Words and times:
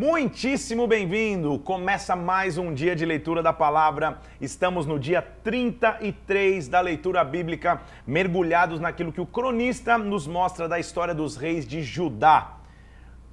Muitíssimo 0.00 0.86
bem-vindo! 0.86 1.58
Começa 1.58 2.16
mais 2.16 2.56
um 2.56 2.72
dia 2.72 2.96
de 2.96 3.04
leitura 3.04 3.42
da 3.42 3.52
palavra. 3.52 4.18
Estamos 4.40 4.86
no 4.86 4.98
dia 4.98 5.20
33 5.20 6.68
da 6.68 6.80
leitura 6.80 7.22
bíblica, 7.22 7.82
mergulhados 8.06 8.80
naquilo 8.80 9.12
que 9.12 9.20
o 9.20 9.26
cronista 9.26 9.98
nos 9.98 10.26
mostra 10.26 10.66
da 10.66 10.78
história 10.78 11.14
dos 11.14 11.36
reis 11.36 11.68
de 11.68 11.82
Judá. 11.82 12.56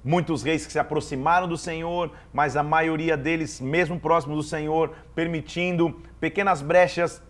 Muitos 0.04 0.42
reis 0.42 0.66
que 0.66 0.72
se 0.72 0.78
aproximaram 0.78 1.48
do 1.48 1.56
Senhor, 1.56 2.10
mas 2.34 2.54
a 2.54 2.62
maioria 2.62 3.16
deles, 3.16 3.62
mesmo 3.62 3.98
próximos 3.98 4.36
do 4.36 4.42
Senhor, 4.42 4.92
permitindo 5.14 5.98
pequenas 6.20 6.60
brechas, 6.60 7.22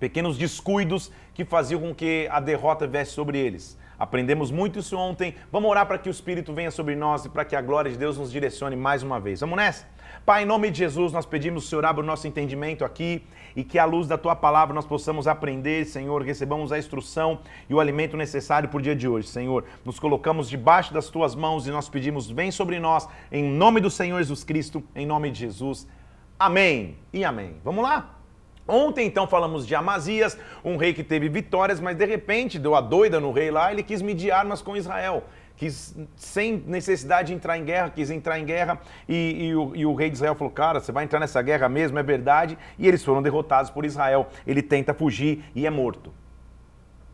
pequenos 0.00 0.36
descuidos 0.36 1.12
que 1.32 1.44
faziam 1.44 1.80
com 1.80 1.94
que 1.94 2.26
a 2.28 2.40
derrota 2.40 2.88
viesse 2.88 3.12
sobre 3.12 3.38
eles. 3.38 3.78
Aprendemos 3.98 4.50
muito 4.50 4.78
isso 4.78 4.96
ontem. 4.96 5.34
Vamos 5.52 5.70
orar 5.70 5.86
para 5.86 5.98
que 5.98 6.08
o 6.08 6.10
Espírito 6.10 6.52
venha 6.52 6.70
sobre 6.70 6.96
nós 6.96 7.24
e 7.24 7.28
para 7.28 7.44
que 7.44 7.54
a 7.54 7.62
glória 7.62 7.90
de 7.90 7.96
Deus 7.96 8.18
nos 8.18 8.32
direcione 8.32 8.76
mais 8.76 9.02
uma 9.02 9.20
vez. 9.20 9.40
Vamos 9.40 9.56
nessa? 9.56 9.86
Pai, 10.24 10.42
em 10.42 10.46
nome 10.46 10.70
de 10.70 10.78
Jesus, 10.78 11.12
nós 11.12 11.26
pedimos, 11.26 11.68
Senhor, 11.68 11.84
abra 11.84 12.02
o 12.02 12.06
nosso 12.06 12.26
entendimento 12.26 12.84
aqui 12.84 13.22
e 13.54 13.62
que 13.62 13.78
à 13.78 13.84
luz 13.84 14.06
da 14.08 14.18
tua 14.18 14.34
palavra 14.34 14.74
nós 14.74 14.86
possamos 14.86 15.28
aprender, 15.28 15.84
Senhor, 15.84 16.22
recebamos 16.22 16.72
a 16.72 16.78
instrução 16.78 17.40
e 17.68 17.74
o 17.74 17.80
alimento 17.80 18.16
necessário 18.16 18.68
por 18.68 18.82
dia 18.82 18.96
de 18.96 19.06
hoje, 19.06 19.28
Senhor. 19.28 19.64
Nos 19.84 19.98
colocamos 19.98 20.48
debaixo 20.48 20.92
das 20.92 21.08
tuas 21.08 21.34
mãos 21.34 21.66
e 21.66 21.70
nós 21.70 21.88
pedimos, 21.88 22.30
vem 22.30 22.50
sobre 22.50 22.80
nós, 22.80 23.08
em 23.30 23.44
nome 23.44 23.80
do 23.80 23.90
Senhor 23.90 24.18
Jesus 24.18 24.44
Cristo, 24.44 24.82
em 24.94 25.06
nome 25.06 25.30
de 25.30 25.40
Jesus. 25.40 25.86
Amém 26.38 26.96
e 27.12 27.24
amém. 27.24 27.56
Vamos 27.62 27.84
lá? 27.84 28.13
Ontem, 28.66 29.06
então, 29.06 29.26
falamos 29.26 29.66
de 29.66 29.74
Amazias, 29.74 30.38
um 30.64 30.76
rei 30.76 30.94
que 30.94 31.04
teve 31.04 31.28
vitórias, 31.28 31.80
mas 31.80 31.96
de 31.96 32.06
repente 32.06 32.58
deu 32.58 32.74
a 32.74 32.80
doida 32.80 33.20
no 33.20 33.30
rei 33.30 33.50
lá, 33.50 33.70
ele 33.70 33.82
quis 33.82 34.00
medir 34.00 34.30
armas 34.30 34.62
com 34.62 34.74
Israel. 34.76 35.24
Quis, 35.56 35.94
sem 36.16 36.64
necessidade 36.66 37.28
de 37.28 37.34
entrar 37.34 37.56
em 37.56 37.64
guerra, 37.64 37.90
quis 37.90 38.10
entrar 38.10 38.40
em 38.40 38.44
guerra 38.44 38.80
e, 39.08 39.46
e, 39.46 39.54
o, 39.54 39.76
e, 39.76 39.86
o, 39.86 39.94
rei 39.94 40.08
de 40.10 40.16
Israel 40.16 40.34
falou: 40.34 40.52
Cara, 40.52 40.80
você 40.80 40.90
vai 40.90 41.04
entrar 41.04 41.20
nessa 41.20 41.40
guerra 41.42 41.68
mesmo, 41.68 41.96
é 41.96 42.02
verdade. 42.02 42.58
E 42.76 42.88
eles 42.88 43.04
foram 43.04 43.22
derrotados 43.22 43.70
por 43.70 43.84
Israel. 43.84 44.26
Ele 44.44 44.62
tenta 44.62 44.92
fugir 44.92 45.44
e 45.54 45.64
é 45.64 45.70
morto. 45.70 46.12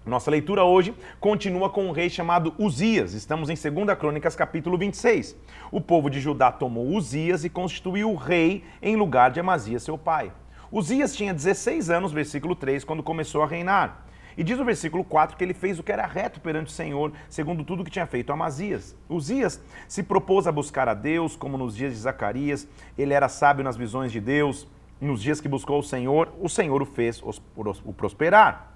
Nossa 0.06 0.30
leitura 0.30 0.64
hoje 0.64 0.94
continua 1.20 1.69
com 1.69 1.84
um 1.84 1.92
rei 1.92 2.08
chamado 2.08 2.55
Uzias. 2.58 3.12
Estamos 3.12 3.50
em 3.50 3.55
2 3.55 3.98
Crônicas, 3.98 4.34
capítulo 4.34 4.78
26. 4.78 5.36
O 5.70 5.80
povo 5.80 6.08
de 6.08 6.19
Judá 6.19 6.50
tomou 6.50 6.86
Uzias 6.86 7.44
e 7.44 7.50
constituiu 7.50 8.10
o 8.10 8.16
rei 8.16 8.64
em 8.80 8.97
lugar 8.97 9.30
de 9.30 9.41
Amazias, 9.41 9.82
seu 9.82 9.98
pai. 9.98 10.32
Uzias 10.72 11.16
tinha 11.16 11.34
16 11.34 11.90
anos, 11.90 12.12
versículo 12.12 12.54
3, 12.54 12.84
quando 12.84 13.02
começou 13.02 13.42
a 13.42 13.46
reinar. 13.46 14.06
E 14.36 14.44
diz 14.44 14.58
o 14.58 14.64
versículo 14.64 15.02
4 15.02 15.36
que 15.36 15.42
ele 15.42 15.52
fez 15.52 15.78
o 15.78 15.82
que 15.82 15.90
era 15.90 16.06
reto 16.06 16.40
perante 16.40 16.68
o 16.68 16.70
Senhor, 16.70 17.12
segundo 17.28 17.64
tudo 17.64 17.82
que 17.82 17.90
tinha 17.90 18.06
feito 18.06 18.32
Amazias. 18.32 18.96
Uzias 19.08 19.60
se 19.88 20.02
propôs 20.02 20.46
a 20.46 20.52
buscar 20.52 20.88
a 20.88 20.94
Deus, 20.94 21.34
como 21.34 21.58
nos 21.58 21.74
dias 21.74 21.92
de 21.92 21.98
Zacarias, 21.98 22.68
ele 22.96 23.12
era 23.12 23.28
sábio 23.28 23.64
nas 23.64 23.76
visões 23.76 24.12
de 24.12 24.20
Deus. 24.20 24.66
Nos 25.00 25.22
dias 25.22 25.41
que 25.41 25.48
buscou 25.48 25.78
o 25.78 25.82
Senhor, 25.82 26.32
o 26.41 26.48
Senhor 26.48 26.82
o 26.82 26.86
fez 26.86 27.22
o 27.22 27.92
prosperar. 27.92 28.74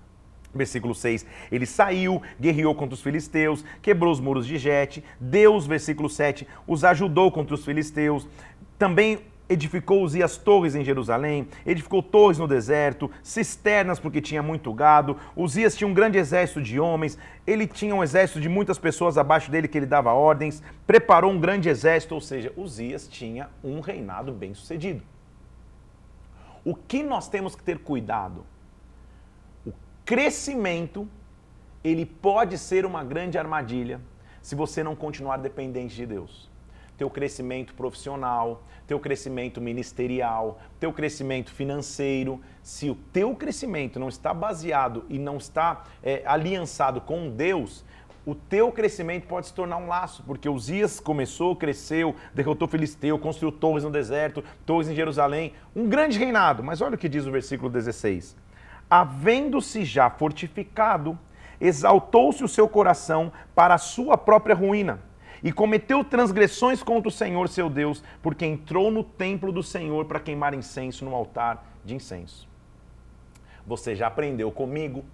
Versículo 0.54 0.94
6, 0.94 1.26
ele 1.50 1.66
saiu, 1.66 2.22
guerreou 2.40 2.74
contra 2.74 2.94
os 2.94 3.02
filisteus, 3.02 3.64
quebrou 3.82 4.12
os 4.12 4.20
muros 4.20 4.46
de 4.46 4.56
Jete. 4.56 5.04
Deus, 5.20 5.66
versículo 5.66 6.08
7, 6.08 6.46
os 6.66 6.84
ajudou 6.84 7.30
contra 7.30 7.54
os 7.54 7.64
filisteus. 7.64 8.26
Também 8.78 9.20
edificou 9.48 10.02
Uzias 10.02 10.36
torres 10.36 10.74
em 10.74 10.84
Jerusalém, 10.84 11.48
edificou 11.66 12.02
torres 12.02 12.38
no 12.38 12.48
deserto, 12.48 13.10
cisternas 13.22 14.00
porque 14.00 14.20
tinha 14.20 14.42
muito 14.42 14.72
gado. 14.72 15.18
Uzias 15.36 15.76
tinha 15.76 15.88
um 15.88 15.94
grande 15.94 16.18
exército 16.18 16.62
de 16.62 16.80
homens, 16.80 17.18
ele 17.46 17.66
tinha 17.66 17.94
um 17.94 18.02
exército 18.02 18.40
de 18.40 18.48
muitas 18.48 18.78
pessoas 18.78 19.18
abaixo 19.18 19.50
dele 19.50 19.68
que 19.68 19.76
ele 19.76 19.86
dava 19.86 20.12
ordens, 20.12 20.62
preparou 20.86 21.30
um 21.30 21.40
grande 21.40 21.68
exército, 21.68 22.14
ou 22.14 22.20
seja, 22.20 22.52
Uzias 22.56 23.06
tinha 23.06 23.48
um 23.62 23.80
reinado 23.80 24.32
bem 24.32 24.54
sucedido. 24.54 25.02
O 26.64 26.74
que 26.74 27.02
nós 27.02 27.28
temos 27.28 27.54
que 27.54 27.62
ter 27.62 27.78
cuidado? 27.78 28.46
O 29.66 29.72
crescimento, 30.04 31.06
ele 31.82 32.06
pode 32.06 32.56
ser 32.56 32.86
uma 32.86 33.04
grande 33.04 33.36
armadilha 33.36 34.00
se 34.40 34.54
você 34.54 34.82
não 34.82 34.96
continuar 34.96 35.36
dependente 35.36 35.94
de 35.94 36.06
Deus 36.06 36.53
teu 36.96 37.10
crescimento 37.10 37.74
profissional, 37.74 38.62
teu 38.86 39.00
crescimento 39.00 39.60
ministerial, 39.60 40.60
teu 40.78 40.92
crescimento 40.92 41.52
financeiro. 41.52 42.40
Se 42.62 42.90
o 42.90 42.94
teu 42.94 43.34
crescimento 43.34 43.98
não 43.98 44.08
está 44.08 44.32
baseado 44.32 45.04
e 45.08 45.18
não 45.18 45.36
está 45.36 45.84
é, 46.02 46.22
aliançado 46.24 47.00
com 47.00 47.30
Deus, 47.30 47.84
o 48.26 48.34
teu 48.34 48.72
crescimento 48.72 49.26
pode 49.26 49.48
se 49.48 49.54
tornar 49.54 49.76
um 49.76 49.86
laço, 49.86 50.22
porque 50.22 50.48
Uzias 50.48 50.98
começou, 50.98 51.54
cresceu, 51.54 52.14
derrotou 52.32 52.66
Filisteu, 52.66 53.18
construiu 53.18 53.52
torres 53.52 53.84
no 53.84 53.90
deserto, 53.90 54.42
torres 54.64 54.88
em 54.88 54.94
Jerusalém, 54.94 55.52
um 55.76 55.88
grande 55.88 56.18
reinado. 56.18 56.62
Mas 56.62 56.80
olha 56.80 56.94
o 56.94 56.98
que 56.98 57.08
diz 57.08 57.26
o 57.26 57.32
versículo 57.32 57.68
16: 57.68 58.34
Havendo-se 58.88 59.84
já 59.84 60.08
fortificado, 60.08 61.18
exaltou-se 61.60 62.42
o 62.42 62.48
seu 62.48 62.66
coração 62.66 63.30
para 63.54 63.74
a 63.74 63.78
sua 63.78 64.16
própria 64.16 64.54
ruína 64.54 65.00
e 65.44 65.52
cometeu 65.52 66.02
transgressões 66.02 66.82
contra 66.82 67.10
o 67.10 67.12
Senhor 67.12 67.50
seu 67.50 67.68
Deus, 67.68 68.02
porque 68.22 68.46
entrou 68.46 68.90
no 68.90 69.04
templo 69.04 69.52
do 69.52 69.62
Senhor 69.62 70.06
para 70.06 70.18
queimar 70.18 70.54
incenso 70.54 71.04
no 71.04 71.14
altar 71.14 71.66
de 71.84 71.94
incenso. 71.94 72.48
Você 73.66 73.94
já 73.94 74.06
aprendeu 74.06 74.50
comigo 74.50 75.04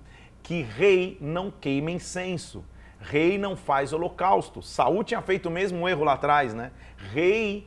que 0.41 0.63
rei 0.63 1.19
não 1.21 1.51
queima 1.51 1.91
incenso, 1.91 2.65
rei 3.01 3.39
não 3.39 3.57
faz 3.57 3.93
holocausto. 3.93 4.63
Saul 4.63 5.03
tinha 5.03 5.21
feito 5.21 5.47
o 5.47 5.51
mesmo 5.51 5.89
erro 5.89 6.05
lá 6.05 6.13
atrás, 6.13 6.55
né? 6.55 6.71
Rei 6.97 7.67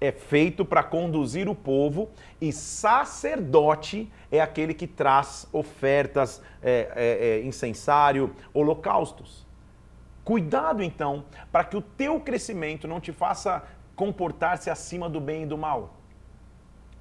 é 0.00 0.10
feito 0.10 0.64
para 0.64 0.82
conduzir 0.82 1.50
o 1.50 1.54
povo 1.54 2.08
e 2.40 2.50
sacerdote 2.50 4.10
é 4.32 4.40
aquele 4.40 4.72
que 4.72 4.86
traz 4.86 5.46
ofertas, 5.52 6.42
é, 6.62 6.90
é, 6.96 7.28
é, 7.28 7.42
incensário, 7.44 8.34
holocaustos. 8.54 9.49
Cuidado 10.24 10.82
então, 10.82 11.24
para 11.50 11.64
que 11.64 11.76
o 11.76 11.82
teu 11.82 12.20
crescimento 12.20 12.86
não 12.86 13.00
te 13.00 13.12
faça 13.12 13.64
comportar-se 13.96 14.70
acima 14.70 15.08
do 15.08 15.20
bem 15.20 15.42
e 15.42 15.46
do 15.46 15.58
mal. 15.58 15.96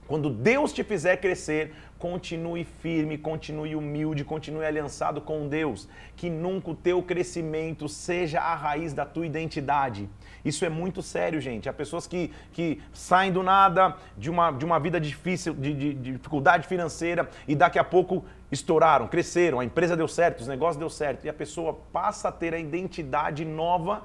Quando 0.08 0.30
Deus 0.30 0.74
te 0.74 0.84
fizer 0.84 1.18
crescer, 1.18 1.74
continue 2.00 2.64
firme, 2.64 3.18
continue 3.18 3.76
humilde, 3.76 4.24
continue 4.24 4.66
aliançado 4.66 5.20
com 5.20 5.48
Deus. 5.48 5.88
Que 6.16 6.30
nunca 6.30 6.72
o 6.72 6.76
teu 6.76 7.04
crescimento 7.04 7.88
seja 7.90 8.40
a 8.40 8.56
raiz 8.56 8.94
da 8.94 9.06
tua 9.06 9.26
identidade. 9.26 10.10
Isso 10.44 10.64
é 10.64 10.70
muito 10.70 11.04
sério, 11.04 11.42
gente. 11.42 11.68
Há 11.68 11.74
pessoas 11.74 12.08
que, 12.08 12.32
que 12.54 12.82
saem 12.94 13.32
do 13.32 13.44
nada 13.44 13.98
de 14.18 14.30
uma, 14.30 14.50
de 14.52 14.64
uma 14.66 14.80
vida 14.80 15.00
difícil, 15.00 15.54
de, 15.54 15.74
de, 15.74 15.94
de 15.94 16.12
dificuldade 16.14 16.68
financeira, 16.68 17.30
e 17.48 17.54
daqui 17.54 17.78
a 17.78 17.84
pouco 17.84 18.24
estouraram, 18.50 19.08
cresceram, 19.08 19.60
a 19.60 19.66
empresa 19.66 19.96
deu 19.96 20.08
certo, 20.08 20.40
os 20.40 20.48
negócios 20.48 20.78
deu 20.78 20.90
certo, 20.90 21.26
e 21.26 21.30
a 21.30 21.34
pessoa 21.34 21.78
passa 21.94 22.30
a 22.30 22.32
ter 22.32 22.54
a 22.54 22.58
identidade 22.58 23.46
nova 23.46 24.04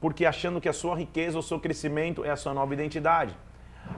porque 0.00 0.26
achando 0.26 0.60
que 0.60 0.68
a 0.68 0.72
sua 0.72 0.94
riqueza 0.94 1.36
ou 1.36 1.42
seu 1.42 1.58
crescimento 1.58 2.24
é 2.24 2.30
a 2.30 2.36
sua 2.36 2.52
nova 2.52 2.72
identidade. 2.74 3.36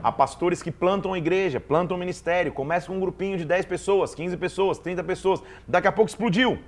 Há 0.01 0.11
pastores 0.11 0.63
que 0.63 0.71
plantam 0.71 1.13
a 1.13 1.17
igreja, 1.17 1.59
plantam 1.59 1.97
o 1.97 1.99
ministério, 1.99 2.53
começam 2.53 2.89
com 2.89 2.97
um 2.97 2.99
grupinho 2.99 3.37
de 3.37 3.45
10 3.45 3.65
pessoas, 3.65 4.15
15 4.15 4.37
pessoas, 4.37 4.79
30 4.79 5.03
pessoas, 5.03 5.43
daqui 5.67 5.87
a 5.87 5.91
pouco 5.91 6.09
explodiu. 6.09 6.59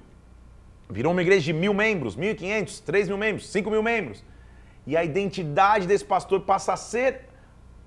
Virou 0.90 1.14
uma 1.14 1.22
igreja 1.22 1.46
de 1.46 1.54
mil 1.54 1.74
membros, 1.74 2.18
1.500, 2.18 2.84
3 2.84 3.08
mil 3.08 3.18
membros, 3.18 3.50
5 3.50 3.72
mil 3.72 3.82
membros. 3.82 4.24
E 4.86 4.98
a 4.98 5.04
identidade 5.04 5.88
desse 5.88 6.04
pastor 6.04 6.42
passa 6.42 6.74
a 6.74 6.78
ser 6.78 7.31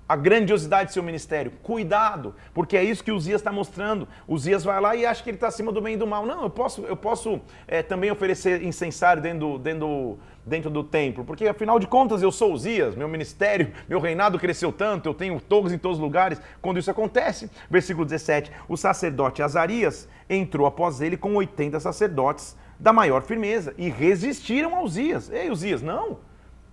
a 0.07 0.15
grandiosidade 0.15 0.89
do 0.89 0.93
seu 0.93 1.03
ministério. 1.03 1.51
Cuidado, 1.63 2.35
porque 2.53 2.77
é 2.77 2.83
isso 2.83 3.03
que 3.03 3.11
o 3.11 3.19
Zias 3.19 3.41
está 3.41 3.51
mostrando. 3.51 4.07
O 4.27 4.37
Zias 4.37 4.63
vai 4.63 4.79
lá 4.79 4.95
e 4.95 5.05
acha 5.05 5.23
que 5.23 5.29
ele 5.29 5.37
está 5.37 5.47
acima 5.47 5.71
do 5.71 5.81
bem 5.81 5.95
e 5.95 5.97
do 5.97 6.05
mal. 6.05 6.25
Não, 6.25 6.43
eu 6.43 6.49
posso, 6.49 6.81
eu 6.81 6.95
posso 6.95 7.41
é, 7.67 7.81
também 7.81 8.11
oferecer 8.11 8.61
incensário 8.63 9.21
dentro 9.21 9.39
do, 9.39 9.57
dentro, 9.57 10.19
dentro 10.45 10.69
do 10.69 10.83
templo, 10.83 11.25
porque 11.25 11.47
afinal 11.47 11.79
de 11.79 11.87
contas 11.87 12.21
eu 12.21 12.31
sou 12.31 12.53
o 12.53 12.57
Zias, 12.57 12.95
meu 12.95 13.07
ministério, 13.07 13.73
meu 13.89 13.99
reinado 13.99 14.37
cresceu 14.37 14.71
tanto, 14.71 15.09
eu 15.09 15.13
tenho 15.13 15.39
torres 15.41 15.73
em 15.73 15.77
todos 15.77 15.97
os 15.97 16.03
lugares. 16.03 16.39
Quando 16.61 16.77
isso 16.77 16.91
acontece, 16.91 17.49
versículo 17.69 18.05
17: 18.05 18.51
o 18.69 18.77
sacerdote 18.77 19.41
Azarias 19.41 20.07
entrou 20.29 20.67
após 20.67 21.01
ele 21.01 21.17
com 21.17 21.35
80 21.35 21.79
sacerdotes 21.79 22.55
da 22.79 22.91
maior 22.91 23.23
firmeza 23.23 23.73
e 23.77 23.89
resistiram 23.89 24.75
ao 24.75 24.87
Zias. 24.87 25.31
Ei, 25.31 25.49
Uzias, 25.49 25.81
não. 25.81 26.17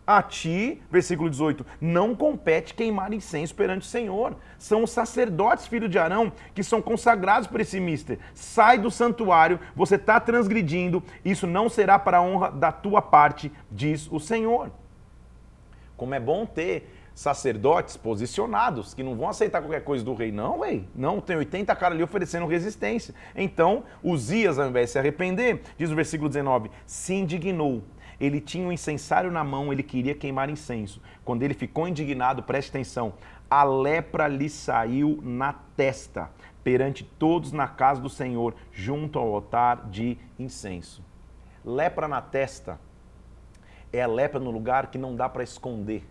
A 0.04 0.20
ti, 0.20 0.82
versículo 0.90 1.30
18, 1.30 1.64
não 1.80 2.14
compete 2.14 2.74
queimar 2.74 3.12
incenso 3.12 3.54
perante 3.54 3.82
o 3.82 3.90
Senhor. 3.90 4.34
São 4.58 4.82
os 4.82 4.90
sacerdotes, 4.90 5.68
filho 5.68 5.88
de 5.88 5.98
Arão, 5.98 6.32
que 6.54 6.64
são 6.64 6.82
consagrados 6.82 7.46
por 7.46 7.60
esse 7.60 7.78
mister. 7.78 8.18
Sai 8.34 8.78
do 8.78 8.90
santuário, 8.90 9.60
você 9.76 9.94
está 9.94 10.18
transgredindo, 10.18 11.02
isso 11.24 11.46
não 11.46 11.68
será 11.68 12.00
para 12.00 12.18
a 12.18 12.22
honra 12.22 12.50
da 12.50 12.72
tua 12.72 13.00
parte, 13.00 13.52
diz 13.70 14.10
o 14.10 14.18
Senhor. 14.18 14.72
Como 15.96 16.14
é 16.14 16.20
bom 16.20 16.44
ter 16.44 16.90
sacerdotes 17.14 17.96
posicionados, 17.96 18.94
que 18.94 19.02
não 19.02 19.14
vão 19.14 19.28
aceitar 19.28 19.60
qualquer 19.60 19.84
coisa 19.84 20.04
do 20.04 20.14
rei. 20.14 20.32
Não, 20.32 20.60
rei. 20.60 20.88
Não, 20.94 21.20
tem 21.20 21.36
80 21.36 21.74
caras 21.76 21.94
ali 21.94 22.02
oferecendo 22.02 22.46
resistência. 22.46 23.14
Então, 23.36 23.84
Uzias, 24.02 24.58
ao 24.58 24.68
invés 24.68 24.88
de 24.88 24.92
se 24.92 24.98
arrepender, 24.98 25.62
diz 25.76 25.90
o 25.90 25.94
versículo 25.94 26.28
19, 26.28 26.70
se 26.86 27.14
indignou 27.14 27.82
Ele 28.22 28.40
tinha 28.40 28.64
um 28.64 28.70
incensário 28.70 29.32
na 29.32 29.42
mão, 29.42 29.72
ele 29.72 29.82
queria 29.82 30.14
queimar 30.14 30.48
incenso. 30.48 31.02
Quando 31.24 31.42
ele 31.42 31.54
ficou 31.54 31.88
indignado, 31.88 32.40
preste 32.40 32.68
atenção, 32.68 33.14
a 33.50 33.64
lepra 33.64 34.28
lhe 34.28 34.48
saiu 34.48 35.18
na 35.24 35.52
testa, 35.52 36.30
perante 36.62 37.02
todos 37.02 37.50
na 37.50 37.66
casa 37.66 38.00
do 38.00 38.08
Senhor, 38.08 38.54
junto 38.70 39.18
ao 39.18 39.34
altar 39.34 39.88
de 39.90 40.16
incenso. 40.38 41.04
Lepra 41.64 42.06
na 42.06 42.22
testa 42.22 42.78
é 43.92 44.00
a 44.00 44.06
lepra 44.06 44.38
no 44.38 44.52
lugar 44.52 44.86
que 44.86 44.98
não 44.98 45.16
dá 45.16 45.28
para 45.28 45.42
esconder. 45.42 46.08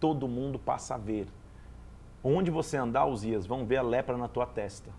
Todo 0.00 0.26
mundo 0.26 0.58
passa 0.58 0.96
a 0.96 0.98
ver. 0.98 1.28
Onde 2.24 2.50
você 2.50 2.76
andar, 2.76 3.06
Uzias, 3.06 3.46
vão 3.46 3.64
ver 3.64 3.76
a 3.76 3.82
lepra 3.82 4.16
na 4.16 4.26
tua 4.26 4.46
testa. 4.46 4.90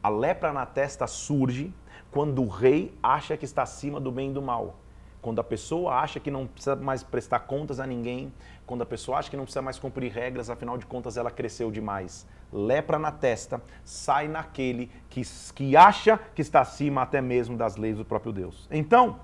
A 0.00 0.08
lepra 0.08 0.52
na 0.52 0.66
testa 0.66 1.08
surge 1.08 1.74
quando 2.12 2.44
o 2.44 2.48
rei 2.48 2.96
acha 3.02 3.36
que 3.36 3.44
está 3.44 3.64
acima 3.64 3.98
do 3.98 4.12
bem 4.12 4.30
e 4.30 4.32
do 4.32 4.40
mal. 4.40 4.76
Quando 5.22 5.40
a 5.40 5.44
pessoa 5.44 5.94
acha 5.94 6.18
que 6.18 6.32
não 6.32 6.48
precisa 6.48 6.74
mais 6.74 7.04
prestar 7.04 7.38
contas 7.40 7.78
a 7.78 7.86
ninguém, 7.86 8.32
quando 8.66 8.82
a 8.82 8.86
pessoa 8.86 9.18
acha 9.18 9.30
que 9.30 9.36
não 9.36 9.44
precisa 9.44 9.62
mais 9.62 9.78
cumprir 9.78 10.10
regras, 10.10 10.50
afinal 10.50 10.76
de 10.76 10.84
contas 10.84 11.16
ela 11.16 11.30
cresceu 11.30 11.70
demais. 11.70 12.26
Lepra 12.52 12.98
na 12.98 13.12
testa 13.12 13.62
sai 13.84 14.26
naquele 14.26 14.90
que, 15.08 15.22
que 15.54 15.76
acha 15.76 16.18
que 16.34 16.42
está 16.42 16.60
acima 16.60 17.02
até 17.02 17.20
mesmo 17.20 17.56
das 17.56 17.76
leis 17.76 17.96
do 17.96 18.04
próprio 18.04 18.32
Deus. 18.32 18.66
Então, 18.68 19.20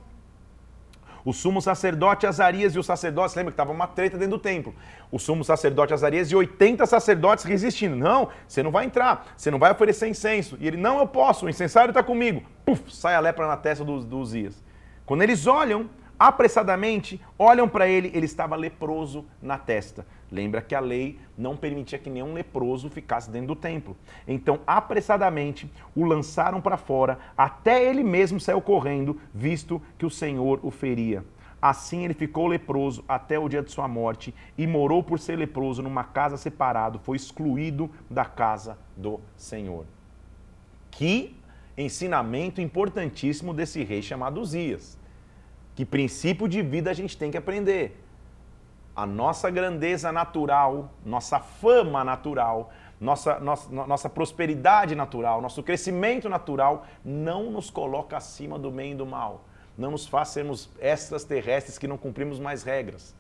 o 1.25 1.33
sumo 1.33 1.61
sacerdote 1.61 2.29
Azarias 2.29 2.77
e 2.77 2.79
os 2.79 2.87
sacerdotes, 2.87 3.35
lembra 3.35 3.51
que 3.51 3.55
estava 3.55 3.73
uma 3.73 3.89
treta 3.89 4.17
dentro 4.17 4.39
do 4.39 4.43
templo. 4.43 4.73
O 5.11 5.19
sumo 5.19 5.45
sacerdote 5.45 5.93
Azarias 5.93 6.31
e 6.31 6.37
80 6.37 6.87
sacerdotes 6.87 7.45
resistindo. 7.45 7.97
Não, 7.97 8.29
você 8.47 8.63
não 8.63 8.71
vai 8.71 8.85
entrar, 8.87 9.27
você 9.37 9.51
não 9.51 9.59
vai 9.59 9.73
oferecer 9.73 10.07
incenso. 10.07 10.57
E 10.61 10.69
ele, 10.69 10.77
não, 10.77 11.01
eu 11.01 11.09
posso, 11.09 11.47
o 11.47 11.51
incensário 11.51 11.91
está 11.91 12.05
comigo. 12.05 12.43
Puf, 12.65 12.95
sai 12.95 13.17
a 13.17 13.21
lepra 13.21 13.49
na 13.49 13.57
testa 13.57 13.85
do, 13.85 14.01
do 14.01 14.19
Uzias. 14.19 14.68
Quando 15.09 15.23
eles 15.23 15.47
olham, 15.47 15.89
apressadamente, 16.19 17.19
olham 17.39 17.67
para 17.67 17.89
ele, 17.89 18.11
ele 18.13 18.27
estava 18.27 18.55
leproso 18.55 19.25
na 19.41 19.57
testa. 19.57 20.07
Lembra 20.31 20.61
que 20.61 20.75
a 20.75 20.81
lei 20.81 21.19
não 21.35 21.57
permitia 21.57 21.99
que 21.99 22.11
nenhum 22.11 22.35
leproso 22.35 22.91
ficasse 22.91 23.31
dentro 23.31 23.49
do 23.49 23.57
templo. 23.57 23.97
Então, 24.27 24.61
apressadamente, 24.67 25.67
o 25.97 26.05
lançaram 26.05 26.61
para 26.61 26.77
fora, 26.77 27.19
até 27.35 27.83
ele 27.83 28.05
mesmo 28.05 28.39
saiu 28.39 28.61
correndo, 28.61 29.19
visto 29.33 29.81
que 29.97 30.05
o 30.05 30.11
Senhor 30.11 30.61
o 30.63 30.71
feria. 30.71 31.25
Assim 31.61 32.05
ele 32.05 32.13
ficou 32.13 32.47
leproso 32.47 33.03
até 33.09 33.39
o 33.39 33.49
dia 33.49 33.63
de 33.63 33.71
sua 33.73 33.89
morte 33.89 34.35
e 34.59 34.67
morou 34.67 35.03
por 35.03 35.19
ser 35.19 35.37
leproso 35.37 35.81
numa 35.81 36.05
casa 36.05 36.37
separada, 36.37 36.99
foi 36.99 37.17
excluído 37.17 37.91
da 38.11 38.27
casa 38.27 38.77
do 38.95 39.21
Senhor. 39.39 39.87
Que 40.91 41.35
ensinamento 41.79 42.61
importantíssimo 42.61 43.55
desse 43.55 43.83
rei 43.85 44.03
chamado 44.03 44.41
Uzias. 44.41 44.98
Que 45.79 45.85
princípio 45.85 46.49
de 46.49 46.61
vida 46.61 46.91
a 46.91 46.93
gente 46.93 47.17
tem 47.17 47.31
que 47.31 47.37
aprender 47.37 47.97
a 48.97 49.07
nossa 49.07 49.49
grandeza 49.49 50.11
natural, 50.11 50.91
nossa 51.07 51.39
fama 51.39 52.03
natural, 52.03 52.73
nossa, 53.01 53.39
nossa, 53.39 53.71
nossa 53.71 54.09
prosperidade 54.11 54.97
natural, 54.97 55.41
nosso 55.41 55.63
crescimento 55.63 56.29
natural 56.29 56.85
não 57.05 57.53
nos 57.53 57.71
coloca 57.71 58.17
acima 58.17 58.59
do 58.59 58.73
bem 58.73 58.91
e 58.91 58.95
do 58.97 59.07
mal. 59.07 59.45
Não 59.77 59.93
nos 59.93 60.05
faz 60.05 60.31
sermos 60.31 60.69
extras 60.81 61.23
terrestres 61.23 61.79
que 61.79 61.87
não 61.87 61.97
cumprimos 61.97 62.41
mais 62.41 62.65
regras. 62.65 63.15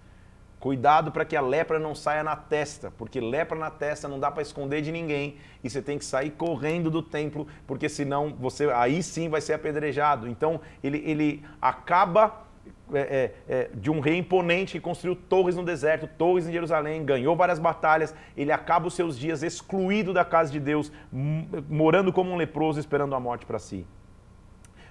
Cuidado 0.58 1.12
para 1.12 1.24
que 1.24 1.36
a 1.36 1.40
lepra 1.40 1.78
não 1.78 1.94
saia 1.94 2.24
na 2.24 2.34
testa, 2.34 2.92
porque 2.98 3.20
lepra 3.20 3.56
na 3.56 3.70
testa 3.70 4.08
não 4.08 4.18
dá 4.18 4.32
para 4.32 4.42
esconder 4.42 4.82
de 4.82 4.90
ninguém 4.90 5.36
e 5.62 5.70
você 5.70 5.80
tem 5.80 5.96
que 5.96 6.04
sair 6.04 6.30
correndo 6.30 6.90
do 6.90 7.02
templo, 7.02 7.46
porque 7.68 7.88
senão 7.88 8.34
você 8.36 8.68
aí 8.72 9.00
sim 9.00 9.28
vai 9.28 9.40
ser 9.40 9.52
apedrejado. 9.52 10.26
Então 10.26 10.60
ele, 10.82 10.98
ele 11.06 11.46
acaba 11.62 12.47
é, 12.92 12.98
é, 12.98 13.34
é, 13.48 13.70
de 13.74 13.90
um 13.90 14.00
rei 14.00 14.16
imponente 14.16 14.72
que 14.72 14.80
construiu 14.80 15.14
torres 15.14 15.56
no 15.56 15.64
deserto, 15.64 16.06
torres 16.06 16.46
em 16.48 16.52
Jerusalém, 16.52 17.04
ganhou 17.04 17.36
várias 17.36 17.58
batalhas, 17.58 18.14
ele 18.36 18.52
acaba 18.52 18.86
os 18.86 18.94
seus 18.94 19.18
dias 19.18 19.42
excluído 19.42 20.12
da 20.12 20.24
casa 20.24 20.52
de 20.52 20.60
Deus, 20.60 20.92
morando 21.68 22.12
como 22.12 22.30
um 22.30 22.36
leproso, 22.36 22.80
esperando 22.80 23.14
a 23.14 23.20
morte 23.20 23.46
para 23.46 23.58
si. 23.58 23.86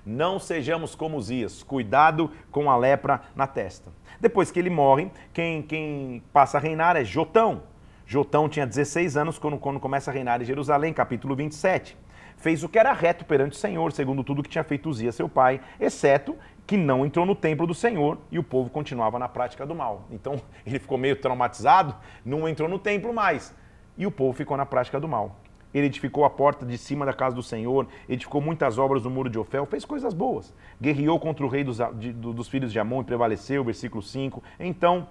Não 0.06 0.40
sejamos 0.40 0.96
como 0.96 1.22
Zias, 1.22 1.64
cuidado 1.64 2.32
com 2.50 2.72
a 2.72 2.78
lepra 2.78 3.22
na 3.36 3.46
testa. 3.46 3.92
Depois 4.22 4.50
que 4.50 4.60
ele 4.60 4.70
morre, 4.70 5.12
quem, 5.34 5.62
quem 5.62 6.24
passa 6.32 6.58
a 6.58 6.62
reinar 6.62 6.96
é 6.96 7.04
Jotão. 7.04 7.64
Jotão 8.06 8.48
tinha 8.48 8.66
16 8.66 9.18
anos 9.18 9.38
quando, 9.38 9.58
quando 9.58 9.82
começa 9.82 10.10
a 10.10 10.14
reinar 10.14 10.42
em 10.42 10.46
Jerusalém, 10.46 10.94
capítulo 10.94 11.36
27 11.36 11.98
fez 12.38 12.63
o 12.63 12.69
que 12.69 12.80
era 12.80 12.94
reto 12.94 13.25
perante 13.25 13.54
o 13.54 13.60
Senhor, 13.60 13.92
segundo 13.92 14.24
tudo 14.24 14.42
que 14.42 14.50
tinha 14.50 14.63
feito 14.63 14.89
Uzia 14.89 15.12
seu 15.12 15.28
pai, 15.28 15.60
exceto 15.80 16.38
que 16.66 16.78
não 16.78 17.06
entrou 17.06 17.25
no 17.25 17.36
templo 17.36 17.66
do 17.66 17.74
Senhor 17.74 18.18
e 18.31 18.38
o 18.38 18.44
povo 18.44 18.69
continuava 18.69 19.18
na 19.18 19.28
prática 19.28 19.66
do 19.66 19.74
mal. 19.74 20.06
Então 20.12 20.42
ele 20.66 20.80
ficou 20.80 20.98
meio 20.98 21.16
traumatizado, 21.16 21.95
não 22.24 22.48
entrou 22.48 22.69
no 22.69 22.78
templo 22.78 23.13
mais 23.13 23.56
e 23.98 24.06
o 24.06 24.12
povo 24.12 24.34
ficou 24.34 24.56
na 24.56 24.66
prática 24.66 25.00
do 25.00 25.07
mal. 25.07 25.38
Ele 25.74 25.88
edificou 25.88 26.24
a 26.24 26.30
porta 26.30 26.66
de 26.66 26.78
cima 26.78 27.06
da 27.06 27.13
casa 27.13 27.36
do 27.36 27.44
Senhor, 27.44 27.88
edificou 28.07 28.42
muitas 28.42 28.78
obras 28.78 29.04
no 29.04 29.10
muro 29.10 29.30
de 29.30 29.38
Ofel, 29.38 29.66
fez 29.66 29.83
coisas 29.83 30.13
boas. 30.13 30.54
Guerreou 30.81 31.19
contra 31.19 31.45
o 31.45 31.50
rei 31.50 31.63
dos, 31.63 31.80
de, 31.95 32.13
dos 32.13 32.48
filhos 32.48 32.72
de 32.72 32.80
Amon 32.80 33.01
e 33.01 33.04
prevaleceu, 33.04 33.63
versículo 33.63 34.01
5. 34.01 34.42
Então, 34.60 35.07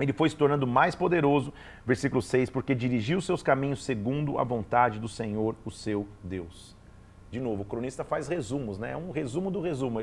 ele 0.00 0.12
foi 0.12 0.28
se 0.30 0.36
tornando 0.36 0.66
mais 0.66 0.94
poderoso, 0.94 1.52
versículo 1.84 2.22
6, 2.22 2.50
porque 2.50 2.74
dirigiu 2.74 3.20
seus 3.20 3.42
caminhos 3.42 3.84
segundo 3.84 4.38
a 4.38 4.44
vontade 4.44 4.98
do 4.98 5.08
Senhor, 5.08 5.54
o 5.64 5.70
seu 5.70 6.08
Deus. 6.24 6.76
De 7.30 7.38
novo, 7.38 7.62
o 7.62 7.64
cronista 7.64 8.02
faz 8.02 8.26
resumos, 8.26 8.76
né? 8.76 8.90
É 8.90 8.96
um 8.96 9.12
resumo 9.12 9.52
do 9.52 9.60
resumo. 9.60 10.00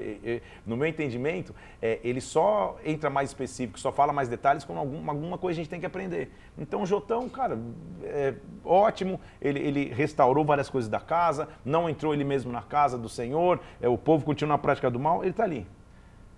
No 0.65 0.77
meu 0.77 0.87
entendimento, 0.87 1.53
é, 1.81 1.99
ele 2.01 2.21
só 2.21 2.77
entra 2.85 3.09
mais 3.09 3.31
específico, 3.31 3.77
só 3.77 3.91
fala 3.91 4.13
mais 4.13 4.29
detalhes 4.29 4.63
quando 4.63 4.79
alguma, 4.79 5.37
coisa 5.37 5.59
a 5.59 5.61
gente 5.61 5.69
tem 5.69 5.77
que 5.77 5.85
aprender. 5.85 6.31
Então, 6.57 6.85
Jotão, 6.85 7.27
cara, 7.27 7.59
é 8.03 8.33
ótimo. 8.63 9.19
Ele, 9.41 9.59
ele 9.59 9.93
restaurou 9.93 10.45
várias 10.45 10.69
coisas 10.69 10.89
da 10.89 11.01
casa, 11.01 11.49
não 11.65 11.89
entrou 11.89 12.13
ele 12.13 12.23
mesmo 12.23 12.49
na 12.49 12.61
casa 12.61 12.97
do 12.97 13.09
Senhor, 13.09 13.59
é, 13.81 13.89
o 13.89 13.97
povo 13.97 14.23
continua 14.23 14.53
na 14.53 14.57
prática 14.57 14.89
do 14.89 14.97
mal, 14.99 15.21
ele 15.21 15.31
está 15.31 15.43
ali. 15.43 15.67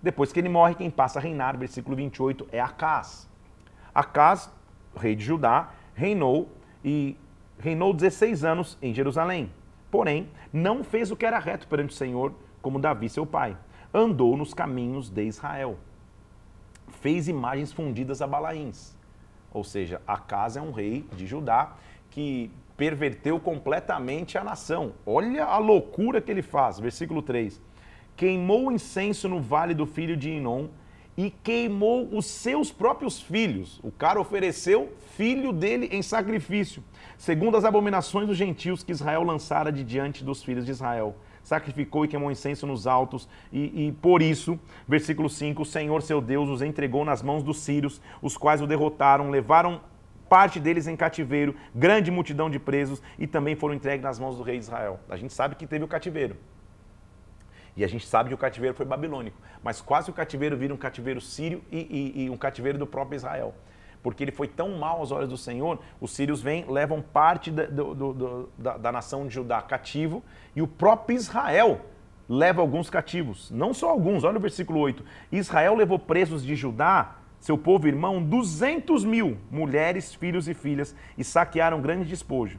Depois 0.02 0.32
que 0.32 0.40
ele 0.40 0.48
morre, 0.48 0.74
quem 0.74 0.90
passa 0.90 1.20
a 1.20 1.22
reinar, 1.22 1.56
versículo 1.56 1.94
28, 1.94 2.48
é 2.50 2.60
Acás. 2.60 3.29
Acás, 4.00 4.50
rei 4.96 5.14
de 5.14 5.22
Judá, 5.22 5.70
reinou 5.94 6.48
e 6.82 7.16
reinou 7.58 7.92
16 7.92 8.44
anos 8.44 8.78
em 8.80 8.94
Jerusalém. 8.94 9.52
Porém, 9.90 10.28
não 10.50 10.82
fez 10.82 11.10
o 11.10 11.16
que 11.16 11.26
era 11.26 11.38
reto 11.38 11.68
perante 11.68 11.90
o 11.90 11.96
Senhor, 11.96 12.32
como 12.62 12.80
Davi, 12.80 13.10
seu 13.10 13.26
pai. 13.26 13.54
Andou 13.92 14.38
nos 14.38 14.54
caminhos 14.54 15.10
de 15.10 15.24
Israel. 15.24 15.76
Fez 16.88 17.28
imagens 17.28 17.72
fundidas 17.72 18.22
a 18.22 18.26
Balaíns. 18.26 18.96
Ou 19.52 19.64
seja, 19.64 20.00
Acas 20.06 20.56
é 20.56 20.62
um 20.62 20.70
rei 20.70 21.06
de 21.14 21.26
Judá 21.26 21.74
que 22.08 22.50
perverteu 22.78 23.38
completamente 23.38 24.38
a 24.38 24.44
nação. 24.44 24.94
Olha 25.04 25.44
a 25.44 25.58
loucura 25.58 26.22
que 26.22 26.30
ele 26.30 26.42
faz. 26.42 26.80
Versículo 26.80 27.20
3. 27.20 27.60
Queimou 28.16 28.72
incenso 28.72 29.28
no 29.28 29.40
vale 29.40 29.74
do 29.74 29.84
filho 29.84 30.16
de 30.16 30.30
Inom 30.30 30.68
e 31.20 31.30
queimou 31.30 32.08
os 32.12 32.26
seus 32.26 32.72
próprios 32.72 33.20
filhos. 33.20 33.78
O 33.82 33.90
cara 33.90 34.20
ofereceu 34.20 34.92
filho 35.16 35.52
dele 35.52 35.88
em 35.92 36.02
sacrifício 36.02 36.82
segundo 37.20 37.54
as 37.54 37.66
abominações 37.66 38.26
dos 38.26 38.36
gentios 38.38 38.82
que 38.82 38.92
Israel 38.92 39.22
lançara 39.22 39.70
de 39.70 39.84
diante 39.84 40.24
dos 40.24 40.42
filhos 40.42 40.64
de 40.64 40.70
Israel. 40.70 41.14
Sacrificou 41.42 42.02
e 42.02 42.08
queimou 42.08 42.30
incenso 42.30 42.66
nos 42.66 42.86
altos, 42.86 43.28
e, 43.52 43.88
e, 43.88 43.92
por 43.92 44.22
isso, 44.22 44.58
versículo 44.88 45.28
5: 45.28 45.60
o 45.60 45.66
Senhor 45.66 46.00
seu 46.00 46.20
Deus 46.20 46.48
os 46.48 46.62
entregou 46.62 47.04
nas 47.04 47.22
mãos 47.22 47.42
dos 47.42 47.58
sírios, 47.58 48.00
os 48.22 48.38
quais 48.38 48.62
o 48.62 48.66
derrotaram, 48.66 49.30
levaram 49.30 49.82
parte 50.30 50.58
deles 50.58 50.86
em 50.86 50.96
cativeiro, 50.96 51.54
grande 51.74 52.10
multidão 52.10 52.48
de 52.48 52.58
presos, 52.58 53.02
e 53.18 53.26
também 53.26 53.54
foram 53.54 53.74
entregues 53.74 54.02
nas 54.02 54.18
mãos 54.18 54.36
do 54.36 54.42
rei 54.42 54.58
de 54.58 54.64
Israel. 54.64 54.98
A 55.08 55.16
gente 55.16 55.34
sabe 55.34 55.56
que 55.56 55.66
teve 55.66 55.84
o 55.84 55.88
cativeiro. 55.88 56.36
E 57.76 57.84
a 57.84 57.88
gente 57.88 58.06
sabe 58.06 58.28
que 58.28 58.34
o 58.34 58.38
cativeiro 58.38 58.74
foi 58.74 58.84
babilônico, 58.84 59.40
mas 59.62 59.80
quase 59.80 60.10
o 60.10 60.12
cativeiro 60.12 60.56
vira 60.56 60.74
um 60.74 60.76
cativeiro 60.76 61.20
sírio 61.20 61.62
e, 61.70 61.78
e, 62.16 62.24
e 62.24 62.30
um 62.30 62.36
cativeiro 62.36 62.78
do 62.78 62.86
próprio 62.86 63.16
Israel 63.16 63.54
porque 64.02 64.24
ele 64.24 64.32
foi 64.32 64.48
tão 64.48 64.78
mal 64.78 64.98
aos 64.98 65.12
olhos 65.12 65.28
do 65.28 65.36
Senhor, 65.36 65.78
os 66.00 66.12
sírios 66.12 66.40
vêm, 66.40 66.64
levam 66.68 67.02
parte 67.02 67.50
da, 67.50 67.66
do, 67.66 67.94
do, 67.94 68.48
da, 68.56 68.76
da 68.76 68.92
nação 68.92 69.26
de 69.26 69.34
Judá 69.34 69.60
cativo, 69.60 70.22
e 70.54 70.62
o 70.62 70.66
próprio 70.66 71.16
Israel 71.16 71.80
leva 72.28 72.60
alguns 72.60 72.88
cativos. 72.88 73.50
Não 73.50 73.74
só 73.74 73.90
alguns, 73.90 74.24
olha 74.24 74.38
o 74.38 74.40
versículo 74.40 74.78
8. 74.80 75.04
Israel 75.32 75.74
levou 75.74 75.98
presos 75.98 76.44
de 76.44 76.54
Judá, 76.54 77.16
seu 77.38 77.58
povo 77.58 77.88
irmão, 77.88 78.22
200 78.22 79.04
mil 79.04 79.38
mulheres, 79.50 80.14
filhos 80.14 80.48
e 80.48 80.54
filhas, 80.54 80.94
e 81.16 81.24
saquearam 81.24 81.80
grande 81.80 82.08
despojo. 82.08 82.58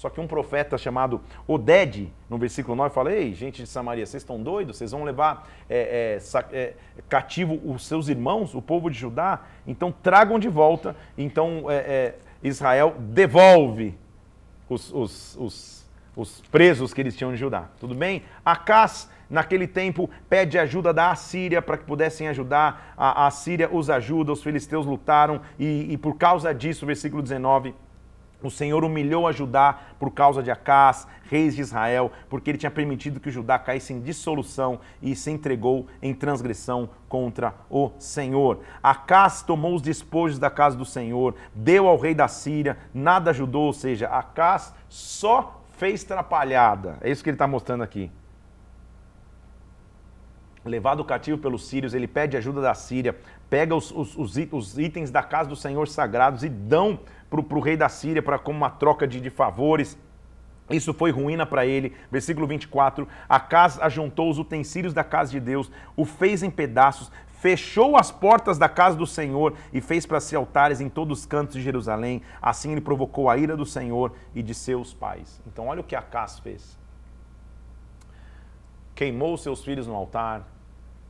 Só 0.00 0.08
que 0.08 0.18
um 0.18 0.26
profeta 0.26 0.78
chamado 0.78 1.20
Oded, 1.46 2.10
no 2.26 2.38
versículo 2.38 2.74
9, 2.74 2.94
fala: 2.94 3.12
Ei, 3.12 3.34
gente 3.34 3.62
de 3.62 3.68
Samaria, 3.68 4.06
vocês 4.06 4.22
estão 4.22 4.42
doidos? 4.42 4.78
Vocês 4.78 4.92
vão 4.92 5.04
levar 5.04 5.46
é, 5.68 6.18
é, 6.18 6.56
é, 6.56 6.74
cativo 7.06 7.60
os 7.70 7.86
seus 7.86 8.08
irmãos, 8.08 8.54
o 8.54 8.62
povo 8.62 8.88
de 8.88 8.98
Judá? 8.98 9.42
Então 9.66 9.92
tragam 9.92 10.38
de 10.38 10.48
volta. 10.48 10.96
Então 11.18 11.70
é, 11.70 11.74
é, 11.76 12.14
Israel 12.42 12.94
devolve 12.98 13.94
os, 14.70 14.90
os, 14.90 15.36
os, 15.36 15.90
os, 16.16 16.40
presos 16.50 16.94
que 16.94 17.02
eles 17.02 17.14
tinham 17.14 17.32
de 17.32 17.36
Judá. 17.36 17.68
Tudo 17.78 17.94
bem? 17.94 18.22
Acás 18.42 19.06
naquele 19.28 19.66
tempo 19.66 20.08
pede 20.30 20.58
ajuda 20.58 20.94
da 20.94 21.10
Assíria 21.10 21.60
para 21.60 21.76
que 21.76 21.84
pudessem 21.84 22.26
ajudar. 22.26 22.94
A, 22.96 23.24
a 23.24 23.26
Assíria 23.26 23.68
os 23.70 23.90
ajuda, 23.90 24.32
os 24.32 24.42
filisteus 24.42 24.86
lutaram 24.86 25.42
e, 25.58 25.92
e 25.92 25.98
por 25.98 26.16
causa 26.16 26.54
disso, 26.54 26.86
versículo 26.86 27.20
19 27.20 27.74
o 28.42 28.50
Senhor 28.50 28.84
humilhou 28.84 29.26
a 29.26 29.32
Judá 29.32 29.78
por 29.98 30.10
causa 30.12 30.42
de 30.42 30.50
Acás, 30.50 31.06
reis 31.24 31.54
de 31.54 31.60
Israel, 31.60 32.10
porque 32.28 32.50
ele 32.50 32.58
tinha 32.58 32.70
permitido 32.70 33.20
que 33.20 33.28
o 33.28 33.32
Judá 33.32 33.58
caísse 33.58 33.92
em 33.92 34.00
dissolução 34.00 34.80
e 35.02 35.14
se 35.14 35.30
entregou 35.30 35.86
em 36.00 36.14
transgressão 36.14 36.90
contra 37.08 37.54
o 37.68 37.90
Senhor. 37.98 38.60
Acás 38.82 39.42
tomou 39.42 39.74
os 39.74 39.82
despojos 39.82 40.38
da 40.38 40.50
casa 40.50 40.76
do 40.76 40.84
Senhor, 40.84 41.34
deu 41.54 41.86
ao 41.86 41.98
rei 41.98 42.14
da 42.14 42.28
Síria, 42.28 42.78
nada 42.94 43.30
ajudou, 43.30 43.66
ou 43.66 43.72
seja, 43.72 44.08
Acás 44.08 44.74
só 44.88 45.62
fez 45.72 46.04
trapalhada. 46.04 46.98
É 47.00 47.10
isso 47.10 47.22
que 47.22 47.30
ele 47.30 47.34
está 47.34 47.46
mostrando 47.46 47.82
aqui. 47.82 48.10
Levado 50.64 51.02
cativo 51.04 51.38
pelos 51.38 51.66
sírios, 51.66 51.94
ele 51.94 52.06
pede 52.06 52.36
ajuda 52.36 52.60
da 52.60 52.74
Síria, 52.74 53.16
pega 53.48 53.74
os, 53.74 53.90
os, 53.90 54.14
os 54.52 54.78
itens 54.78 55.10
da 55.10 55.22
casa 55.22 55.48
do 55.48 55.56
Senhor 55.56 55.88
sagrados 55.88 56.44
e 56.44 56.50
dão 56.50 57.00
para 57.30 57.58
o 57.58 57.60
rei 57.60 57.76
da 57.76 57.88
Síria 57.88 58.22
para 58.22 58.38
como 58.38 58.58
uma 58.58 58.70
troca 58.70 59.06
de, 59.06 59.20
de 59.20 59.30
favores. 59.30 59.96
Isso 60.68 60.92
foi 60.92 61.10
ruína 61.10 61.46
para 61.46 61.64
ele. 61.64 61.94
Versículo 62.10 62.46
24: 62.46 63.06
A 63.28 63.40
casa 63.40 63.84
ajuntou 63.84 64.30
os 64.30 64.38
utensílios 64.38 64.92
da 64.92 65.04
casa 65.04 65.30
de 65.30 65.40
Deus, 65.40 65.70
o 65.96 66.04
fez 66.04 66.42
em 66.42 66.50
pedaços, 66.50 67.10
fechou 67.40 67.96
as 67.96 68.10
portas 68.10 68.58
da 68.58 68.68
casa 68.68 68.96
do 68.96 69.06
Senhor 69.06 69.54
e 69.72 69.80
fez 69.80 70.04
para 70.04 70.20
si 70.20 70.36
altares 70.36 70.80
em 70.80 70.88
todos 70.88 71.20
os 71.20 71.26
cantos 71.26 71.56
de 71.56 71.62
Jerusalém. 71.62 72.22
Assim 72.40 72.72
ele 72.72 72.80
provocou 72.80 73.30
a 73.30 73.36
ira 73.36 73.56
do 73.56 73.64
Senhor 73.64 74.12
e 74.34 74.42
de 74.42 74.54
seus 74.54 74.92
pais. 74.92 75.40
Então, 75.46 75.66
olha 75.66 75.80
o 75.80 75.84
que 75.84 75.96
Acas 75.96 76.38
fez: 76.38 76.78
queimou 78.94 79.36
seus 79.36 79.64
filhos 79.64 79.86
no 79.86 79.94
altar, 79.94 80.46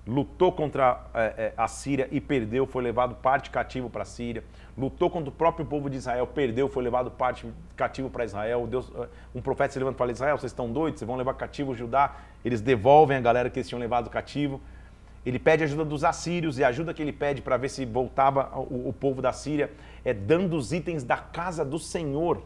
lutou 0.07 0.52
contra 0.52 1.00
é, 1.14 1.21
é, 1.21 1.54
a 1.57 1.69
Síria 1.69 2.09
e 2.11 2.21
perdeu, 2.21 2.66
foi 2.66 2.83
levado 2.83 3.14
parte 3.16 3.50
cativo 3.50 3.88
para 3.90 4.02
a 4.02 4.07
Síria 4.07 4.42
lutou 4.80 5.11
contra 5.11 5.28
o 5.28 5.33
próprio 5.33 5.66
povo 5.66 5.90
de 5.90 5.97
Israel, 5.97 6.26
perdeu, 6.26 6.69
foi 6.69 6.83
levado 6.83 7.11
parte 7.11 7.47
cativo 7.76 8.09
para 8.09 8.25
Israel. 8.25 8.66
Deus, 8.66 8.90
eh, 8.97 9.09
um 9.35 9.40
profeta 9.42 9.73
se 9.73 9.78
levanta 9.78 9.97
e 9.97 9.99
fala: 9.99 10.12
Israel, 10.12 10.38
vocês 10.38 10.50
estão 10.50 10.73
doidos? 10.73 10.99
Vocês 10.99 11.07
vão 11.07 11.16
levar 11.16 11.35
cativo 11.35 11.73
o 11.73 11.75
Judá? 11.75 12.16
Eles 12.45 12.61
devolvem 12.61 13.16
a 13.16 13.21
galera 13.21 13.50
que 13.50 13.59
eles 13.59 13.69
tinham 13.69 13.80
levado 13.80 14.09
cativo. 14.09 14.61
Ele 15.25 15.38
pede 15.38 15.62
ajuda 15.62 15.85
dos 15.85 16.02
assírios 16.02 16.59
e 16.59 16.64
a 16.64 16.69
ajuda 16.69 16.95
que 16.95 17.02
ele 17.02 17.12
pede 17.12 17.42
para 17.42 17.59
ver 17.59 17.69
se 17.69 17.85
voltava 17.85 18.50
o, 18.57 18.88
o, 18.88 18.92
povo 18.92 19.21
da 19.21 19.35
Síria 19.35 19.71
é 20.02 20.14
dando 20.14 20.57
os 20.57 20.73
itens 20.73 21.04
da 21.04 21.19
casa 21.19 21.62
do 21.62 21.78
Senhor 21.78 22.42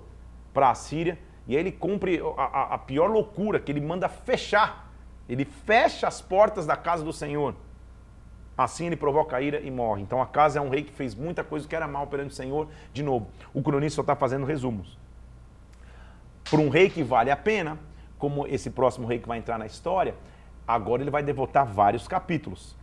para 0.53 0.71
a 0.71 0.75
Síria. 0.75 1.17
E 1.47 1.55
aí 1.55 1.63
ele 1.63 1.71
cumpre 1.71 2.21
a, 2.37 2.43
a, 2.43 2.75
a 2.75 2.79
pior 2.79 3.07
loucura, 3.07 3.61
que 3.61 3.71
ele 3.71 3.81
manda 3.81 4.09
fechar. 4.09 4.84
Ele 5.29 5.45
fecha 5.45 6.07
as 6.07 6.21
portas 6.21 6.67
da 6.67 6.77
casa 6.77 7.05
do 7.05 7.13
Senhor. 7.13 7.55
Assim 8.57 8.87
ele 8.87 8.97
provoca 8.97 9.41
ira 9.41 9.61
e 9.61 9.71
morre. 9.71 10.03
Então 10.03 10.23
a 10.23 10.27
casa 10.27 10.59
é 10.59 10.63
um 10.63 10.69
rei 10.69 10.85
que 10.85 10.93
fez 10.93 11.15
muita 11.15 11.43
coisa 11.43 11.67
que 11.67 11.75
era 11.75 11.89
mal 11.89 12.07
perante 12.07 12.31
o 12.31 12.35
Senhor. 12.35 12.69
De 12.93 13.03
novo, 13.03 13.29
o 13.53 13.63
cronista 13.63 13.97
só 13.97 14.03
está 14.03 14.15
fazendo 14.15 14.47
resumos. 14.47 14.99
Para 16.49 16.61
um 16.61 16.69
rei 16.69 16.89
que 16.89 17.03
vale 17.03 17.31
a 17.31 17.37
pena, 17.37 17.79
como 18.19 18.47
esse 18.47 18.71
próximo 18.71 19.07
rei 19.07 19.19
que 19.19 19.27
vai 19.27 19.39
entrar 19.39 19.59
na 19.59 19.67
história, 19.67 20.15
agora 20.69 21.03
ele 21.03 21.11
vai 21.11 21.23
devotar 21.23 21.67
vários 21.67 22.07
capítulos. 22.07 22.77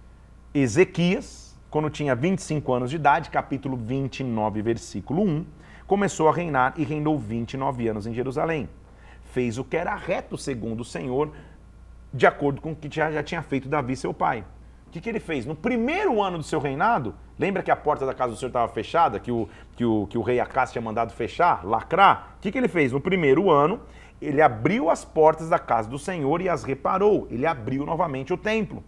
Ezequias, 0.53 1.57
quando 1.69 1.89
tinha 1.89 2.13
25 2.13 2.74
anos 2.74 2.89
de 2.89 2.98
idade, 2.98 3.29
capítulo 3.29 3.77
29, 3.77 4.62
versículo 4.62 5.24
1, 5.24 5.45
começou 5.88 6.27
a 6.27 6.33
reinar 6.33 6.74
e 6.75 6.83
reinou 6.83 7.17
29 7.17 7.88
anos 7.88 8.05
em 8.05 8.13
Jerusalém. 8.13 8.67
Fez 9.31 9.57
o 9.57 9.63
que 9.63 9.77
era 9.77 9.95
reto 9.95 10.38
segundo 10.38 10.81
o 10.81 10.86
Senhor, 10.86 11.31
de 12.13 12.27
acordo 12.27 12.62
com 12.62 12.72
o 12.72 12.75
que 12.75 12.94
já, 12.94 13.12
já 13.12 13.24
tinha 13.24 13.41
feito 13.41 13.70
Davi, 13.70 13.96
seu 13.96 14.13
pai. 14.13 14.44
O 14.88 14.91
que, 14.91 15.00
que 15.00 15.08
ele 15.08 15.20
fez? 15.20 15.46
No 15.46 15.56
primeiro 15.56 16.22
ano 16.22 16.38
do 16.38 16.44
seu 16.44 16.60
reinado, 16.60 17.15
lembra 17.39 17.63
que 17.63 17.72
a 17.72 17.75
porta 17.75 18.06
da 18.06 18.13
casa 18.13 18.34
do 18.34 18.38
Senhor 18.38 18.50
estava 18.50 18.72
fechada, 18.72 19.20
que 19.20 19.32
o, 19.32 19.48
que, 19.75 19.86
o, 19.86 20.06
que 20.08 20.18
o 20.18 20.22
rei 20.22 20.39
Acás 20.39 20.72
tinha 20.72 20.82
mandado 20.82 21.13
fechar, 21.13 21.65
lacrar? 21.65 22.36
O 22.38 22.41
que, 22.41 22.51
que 22.51 22.58
ele 22.58 22.68
fez? 22.68 22.91
No 22.91 23.00
primeiro 23.00 23.50
ano, 23.50 23.80
ele 24.22 24.41
abriu 24.41 24.89
as 24.89 25.06
portas 25.06 25.48
da 25.48 25.58
casa 25.58 25.89
do 25.89 25.98
Senhor 25.98 26.41
e 26.41 26.50
as 26.50 26.63
reparou. 26.63 27.25
Ele 27.32 27.46
abriu 27.46 27.86
novamente 27.86 28.34
o 28.34 28.38
templo 28.38 28.84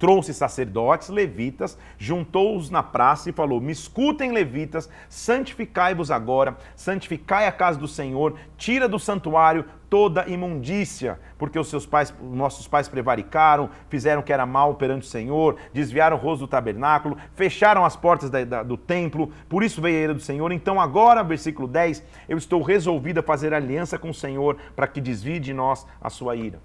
trouxe 0.00 0.32
sacerdotes, 0.32 1.10
levitas, 1.10 1.78
juntou-os 1.98 2.70
na 2.70 2.82
praça 2.82 3.28
e 3.28 3.32
falou: 3.32 3.60
Me 3.60 3.70
escutem, 3.70 4.32
levitas, 4.32 4.88
santificai-vos 5.10 6.10
agora, 6.10 6.56
santificai 6.74 7.46
a 7.46 7.52
casa 7.52 7.78
do 7.78 7.86
Senhor, 7.86 8.34
tira 8.56 8.88
do 8.88 8.98
santuário 8.98 9.66
toda 9.90 10.26
imundícia, 10.28 11.18
porque 11.36 11.58
os 11.58 11.68
seus 11.68 11.84
pais, 11.84 12.14
nossos 12.22 12.66
pais 12.66 12.88
prevaricaram, 12.88 13.68
fizeram 13.90 14.22
que 14.22 14.32
era 14.32 14.46
mal 14.46 14.76
perante 14.76 15.06
o 15.06 15.10
Senhor, 15.10 15.56
desviaram 15.72 16.16
o 16.16 16.20
rosto 16.20 16.42
do 16.42 16.48
tabernáculo, 16.48 17.18
fecharam 17.34 17.84
as 17.84 17.94
portas 17.94 18.30
da, 18.30 18.42
da, 18.42 18.62
do 18.62 18.78
templo, 18.78 19.30
por 19.48 19.62
isso 19.62 19.82
veio 19.82 19.98
a 19.98 20.02
ira 20.02 20.14
do 20.14 20.20
Senhor. 20.20 20.50
Então 20.50 20.80
agora, 20.80 21.22
versículo 21.22 21.68
10, 21.68 22.02
eu 22.26 22.38
estou 22.38 22.62
resolvido 22.62 23.18
a 23.18 23.22
fazer 23.22 23.52
aliança 23.52 23.98
com 23.98 24.08
o 24.10 24.14
Senhor 24.14 24.56
para 24.74 24.86
que 24.86 25.00
desvie 25.00 25.40
de 25.40 25.52
nós 25.52 25.86
a 26.00 26.08
sua 26.08 26.36
ira. 26.36 26.58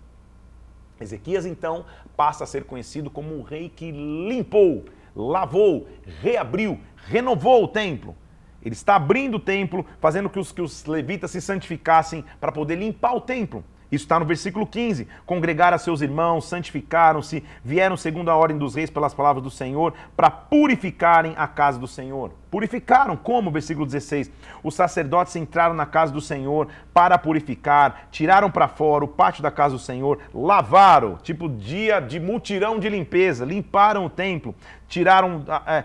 Ezequias 1.00 1.46
então 1.46 1.86
passa 2.16 2.44
a 2.44 2.48
ser 2.48 2.64
conhecido 2.64 3.10
como 3.10 3.38
um 3.38 3.42
rei 3.42 3.70
que 3.70 3.92
limpou, 3.92 4.86
lavou, 5.16 5.88
reabriu, 6.22 6.80
renovou 6.96 7.64
o 7.64 7.68
templo. 7.68 8.16
Ele 8.64 8.74
está 8.74 8.96
abrindo 8.96 9.36
o 9.36 9.40
templo, 9.40 9.86
fazendo 10.00 10.30
que 10.30 10.40
os, 10.40 10.52
que 10.52 10.62
os 10.62 10.86
levitas 10.86 11.32
se 11.32 11.42
santificassem 11.42 12.25
para 12.40 12.52
poder 12.52 12.75
limpar 12.75 13.14
o 13.14 13.22
templo. 13.22 13.64
Isso 13.96 14.04
está 14.04 14.20
no 14.20 14.25
versículo 14.25 14.68
15. 14.68 15.08
Congregaram 15.25 15.78
seus 15.78 16.02
irmãos, 16.02 16.46
santificaram-se, 16.46 17.44
vieram 17.64 17.96
segundo 17.96 18.30
a 18.30 18.36
ordem 18.36 18.58
dos 18.58 18.75
reis 18.75 18.90
pelas 18.90 19.14
palavras 19.14 19.44
do 19.44 19.50
Senhor, 19.50 19.94
para 20.16 20.30
purificarem 20.30 21.34
a 21.38 21.48
casa 21.48 21.80
do 21.80 21.88
Senhor. 21.88 22.32
Purificaram, 22.52 23.18
como? 23.18 23.52
Versículo 23.52 23.86
16. 23.86 24.32
Os 24.64 24.75
sacerdotes 24.75 25.36
entraram 25.36 25.74
na 25.74 25.86
casa 25.86 26.12
do 26.12 26.22
Senhor 26.22 26.68
para 26.94 27.18
purificar, 27.18 28.08
tiraram 28.12 28.50
para 28.50 28.68
fora 28.68 29.04
o 29.04 29.08
pátio 29.08 29.44
da 29.44 29.52
casa 29.52 29.75
do 29.75 29.80
Senhor, 29.80 30.20
lavaram, 30.34 31.18
tipo 31.18 31.50
dia 31.50 32.00
de 32.00 32.20
mutirão 32.20 32.80
de 32.80 32.88
limpeza, 32.90 33.44
limparam 33.44 34.06
o 34.06 34.10
templo, 34.10 34.56
tiraram 34.88 35.44
é, 35.68 35.84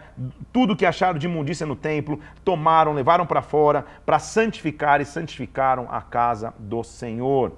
tudo 0.53 0.77
que 0.77 0.87
acharam 0.87 1.19
de 1.19 1.27
imundícia 1.27 1.67
no 1.67 1.75
templo, 1.75 2.21
tomaram, 2.45 2.93
levaram 2.93 3.27
para 3.27 3.43
fora, 3.43 3.85
para 4.07 4.19
santificar 4.19 5.01
e 5.01 5.05
santificaram 5.05 5.89
a 5.91 6.01
casa 6.01 6.55
do 6.59 6.85
Senhor 6.85 7.53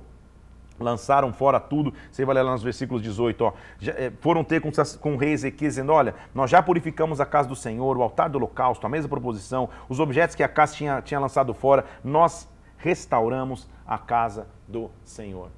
lançaram 0.82 1.32
fora 1.32 1.58
tudo. 1.58 1.94
Você 2.10 2.24
vai 2.24 2.34
ler 2.34 2.42
lá 2.42 2.52
nos 2.52 2.62
versículos 2.62 3.02
18, 3.02 3.44
ó. 3.44 3.52
Já, 3.78 3.92
é, 3.92 4.12
foram 4.20 4.44
ter 4.44 4.60
com, 4.60 4.70
com 5.00 5.14
o 5.14 5.16
rei 5.16 5.32
Ezequias 5.32 5.74
dizendo: 5.74 5.92
Olha, 5.92 6.14
nós 6.34 6.50
já 6.50 6.62
purificamos 6.62 7.20
a 7.20 7.26
casa 7.26 7.48
do 7.48 7.56
Senhor, 7.56 7.96
o 7.96 8.02
altar 8.02 8.28
do 8.28 8.36
holocausto, 8.36 8.86
a 8.86 8.90
mesma 8.90 9.08
proposição, 9.08 9.68
os 9.88 10.00
objetos 10.00 10.36
que 10.36 10.42
a 10.42 10.48
casa 10.48 10.74
tinha, 10.74 11.00
tinha 11.00 11.20
lançado 11.20 11.54
fora, 11.54 11.84
nós 12.04 12.48
restauramos 12.76 13.68
a 13.86 13.96
casa 13.96 14.48
do 14.66 14.90
Senhor. 15.04 15.50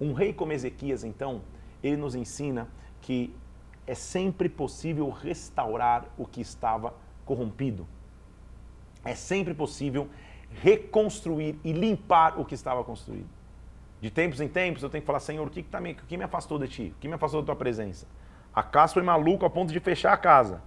Um 0.00 0.12
rei 0.12 0.32
como 0.32 0.52
Ezequias, 0.52 1.04
então, 1.04 1.42
ele 1.82 1.96
nos 1.96 2.14
ensina 2.14 2.68
que 3.00 3.34
é 3.86 3.94
sempre 3.94 4.48
possível 4.48 5.08
restaurar 5.10 6.04
o 6.16 6.26
que 6.26 6.40
estava 6.40 6.94
corrompido. 7.24 7.86
É 9.04 9.14
sempre 9.14 9.54
possível 9.54 10.08
reconstruir 10.50 11.58
e 11.64 11.72
limpar 11.72 12.38
o 12.38 12.44
que 12.44 12.54
estava 12.54 12.82
construído. 12.84 13.28
De 14.00 14.10
tempos 14.10 14.40
em 14.40 14.48
tempos 14.48 14.82
eu 14.82 14.88
tenho 14.88 15.02
que 15.02 15.06
falar, 15.06 15.20
Senhor, 15.20 15.46
o 15.46 15.50
que, 15.50 15.62
que, 15.62 15.68
tá 15.68 15.80
me, 15.80 15.92
o 15.92 15.96
que 15.96 16.16
me 16.16 16.24
afastou 16.24 16.58
de 16.58 16.68
ti? 16.68 16.94
O 16.96 17.00
que 17.00 17.06
me 17.06 17.14
afastou 17.14 17.42
da 17.42 17.46
tua 17.46 17.56
presença? 17.56 18.06
A 18.54 18.62
casa 18.62 18.94
foi 18.94 19.02
maluco 19.02 19.44
a 19.44 19.50
ponto 19.50 19.72
de 19.72 19.78
fechar 19.78 20.12
a 20.12 20.16
casa. 20.16 20.62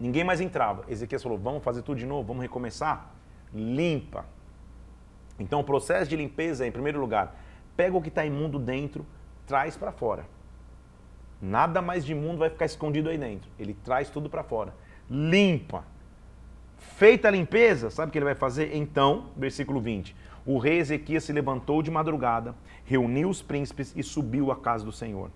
Ninguém 0.00 0.24
mais 0.24 0.40
entrava. 0.40 0.84
Ezequiel 0.88 1.20
falou: 1.20 1.38
vamos 1.38 1.62
fazer 1.62 1.82
tudo 1.82 1.98
de 1.98 2.06
novo, 2.06 2.28
vamos 2.28 2.42
recomeçar? 2.42 3.12
Limpa. 3.52 4.24
Então 5.38 5.60
o 5.60 5.64
processo 5.64 6.08
de 6.08 6.16
limpeza 6.16 6.64
é, 6.64 6.68
em 6.68 6.72
primeiro 6.72 6.98
lugar, 6.98 7.36
pega 7.76 7.96
o 7.96 8.02
que 8.02 8.08
está 8.08 8.24
imundo 8.24 8.58
dentro, 8.58 9.06
traz 9.46 9.76
para 9.76 9.92
fora. 9.92 10.26
Nada 11.40 11.82
mais 11.82 12.04
de 12.04 12.12
imundo 12.12 12.38
vai 12.38 12.50
ficar 12.50 12.64
escondido 12.64 13.10
aí 13.10 13.18
dentro. 13.18 13.48
Ele 13.58 13.74
traz 13.74 14.08
tudo 14.08 14.30
para 14.30 14.42
fora. 14.42 14.74
Limpa. 15.08 15.84
Feita 16.76 17.28
a 17.28 17.30
limpeza, 17.30 17.90
sabe 17.90 18.08
o 18.08 18.12
que 18.12 18.18
ele 18.18 18.24
vai 18.24 18.34
fazer? 18.34 18.74
Então, 18.74 19.30
versículo 19.36 19.80
20 19.80 20.16
o 20.48 20.56
rei 20.56 20.78
Ezequias 20.78 21.24
se 21.24 21.32
levantou 21.34 21.82
de 21.82 21.90
madrugada, 21.90 22.54
reuniu 22.82 23.28
os 23.28 23.42
príncipes 23.42 23.92
e 23.94 24.02
subiu 24.02 24.50
à 24.50 24.56
casa 24.56 24.82
do 24.82 24.90
Senhor. 24.90 25.30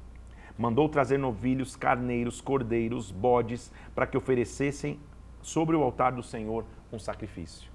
Mandou 0.57 0.89
trazer 0.89 1.19
novilhos, 1.19 1.77
carneiros, 1.77 2.41
cordeiros, 2.41 3.11
bodes, 3.11 3.71
para 3.95 4.07
que 4.07 4.17
oferecessem 4.17 4.99
sobre 5.43 5.77
o 5.77 5.83
altar 5.83 6.13
do 6.13 6.23
Senhor 6.23 6.65
um 6.91 6.99
sacrifício. 6.99 7.71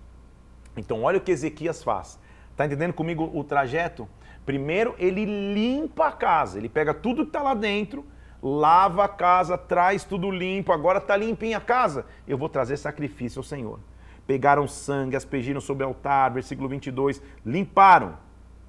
Então, 0.75 1.03
olha 1.03 1.19
o 1.19 1.21
que 1.21 1.29
Ezequias 1.29 1.83
faz. 1.83 2.19
Está 2.49 2.65
entendendo 2.65 2.93
comigo 2.93 3.29
o 3.31 3.43
trajeto? 3.43 4.09
Primeiro, 4.43 4.95
ele 4.97 5.23
limpa 5.53 6.07
a 6.07 6.11
casa, 6.11 6.57
ele 6.57 6.69
pega 6.69 6.91
tudo 6.91 7.21
que 7.21 7.29
está 7.29 7.43
lá 7.43 7.53
dentro, 7.53 8.03
lava 8.41 9.05
a 9.05 9.07
casa, 9.07 9.55
traz 9.55 10.03
tudo 10.03 10.31
limpo, 10.31 10.71
agora 10.71 10.97
está 10.97 11.15
limpinha 11.15 11.57
a 11.57 11.61
casa. 11.61 12.03
Eu 12.27 12.35
vou 12.35 12.49
trazer 12.49 12.77
sacrifício 12.77 13.41
ao 13.41 13.43
Senhor 13.43 13.79
pegaram 14.27 14.67
sangue, 14.67 15.15
aspergiram 15.15 15.61
sobre 15.61 15.85
o 15.85 15.87
altar, 15.87 16.31
versículo 16.31 16.67
22, 16.67 17.21
limparam. 17.45 18.15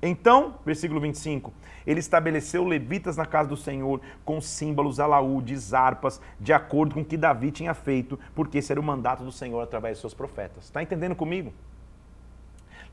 Então, 0.00 0.55
versículo 0.65 1.00
25, 1.00 1.53
ele 1.85 1.99
estabeleceu 1.99 2.65
levitas 2.65 3.17
na 3.17 3.27
casa 3.27 3.49
do 3.49 3.57
Senhor 3.57 4.00
com 4.25 4.41
símbolos, 4.41 5.00
alaúdes, 5.00 5.75
harpas, 5.75 6.21
de 6.38 6.53
acordo 6.53 6.95
com 6.95 7.00
o 7.00 7.05
que 7.05 7.17
Davi 7.17 7.50
tinha 7.50 7.75
feito, 7.75 8.17
porque 8.33 8.59
esse 8.59 8.71
era 8.71 8.81
o 8.81 8.85
mandato 8.85 9.25
do 9.25 9.33
Senhor 9.33 9.61
através 9.61 9.97
de 9.97 10.03
seus 10.03 10.15
profetas. 10.15 10.65
Está 10.65 10.81
entendendo 10.83 11.17
comigo? 11.17 11.53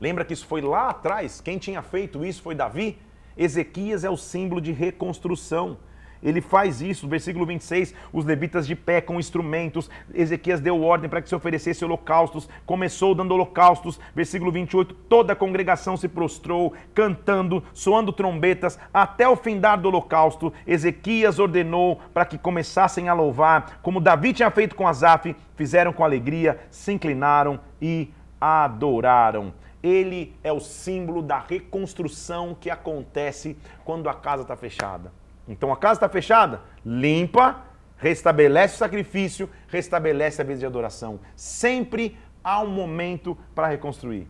Lembra 0.00 0.24
que 0.24 0.32
isso 0.32 0.46
foi 0.46 0.60
lá 0.60 0.90
atrás? 0.90 1.40
Quem 1.40 1.58
tinha 1.58 1.80
feito 1.80 2.24
isso 2.24 2.42
foi 2.42 2.56
Davi? 2.56 2.98
Ezequias 3.36 4.02
é 4.02 4.10
o 4.10 4.16
símbolo 4.16 4.60
de 4.60 4.72
reconstrução. 4.72 5.78
Ele 6.26 6.40
faz 6.40 6.82
isso, 6.82 7.06
versículo 7.06 7.46
26, 7.46 7.94
os 8.12 8.24
levitas 8.24 8.66
de 8.66 8.74
pé 8.74 9.00
com 9.00 9.20
instrumentos, 9.20 9.88
Ezequias 10.12 10.60
deu 10.60 10.82
ordem 10.82 11.08
para 11.08 11.22
que 11.22 11.28
se 11.28 11.34
oferecesse 11.36 11.84
holocaustos, 11.84 12.48
começou 12.66 13.14
dando 13.14 13.32
holocaustos, 13.32 14.00
versículo 14.12 14.50
28, 14.50 14.92
toda 15.08 15.34
a 15.34 15.36
congregação 15.36 15.96
se 15.96 16.08
prostrou, 16.08 16.74
cantando, 16.92 17.62
soando 17.72 18.12
trombetas, 18.12 18.76
até 18.92 19.28
o 19.28 19.36
findar 19.36 19.80
do 19.80 19.86
holocausto, 19.86 20.52
Ezequias 20.66 21.38
ordenou 21.38 22.00
para 22.12 22.24
que 22.24 22.36
começassem 22.36 23.08
a 23.08 23.14
louvar, 23.14 23.78
como 23.80 24.00
Davi 24.00 24.32
tinha 24.32 24.50
feito 24.50 24.74
com 24.74 24.88
Asaf, 24.88 25.36
fizeram 25.54 25.92
com 25.92 26.02
alegria, 26.02 26.58
se 26.72 26.90
inclinaram 26.90 27.60
e 27.80 28.10
adoraram. 28.40 29.54
Ele 29.80 30.34
é 30.42 30.52
o 30.52 30.58
símbolo 30.58 31.22
da 31.22 31.38
reconstrução 31.38 32.56
que 32.60 32.68
acontece 32.68 33.56
quando 33.84 34.08
a 34.08 34.14
casa 34.14 34.42
está 34.42 34.56
fechada. 34.56 35.12
Então 35.48 35.72
a 35.72 35.76
casa 35.76 35.94
está 35.94 36.08
fechada, 36.08 36.62
limpa, 36.84 37.62
restabelece 37.96 38.74
o 38.74 38.78
sacrifício, 38.78 39.48
restabelece 39.68 40.40
a 40.40 40.44
vida 40.44 40.60
de 40.60 40.66
adoração. 40.66 41.20
Sempre 41.34 42.16
há 42.42 42.60
um 42.60 42.70
momento 42.70 43.36
para 43.54 43.68
reconstruir. 43.68 44.26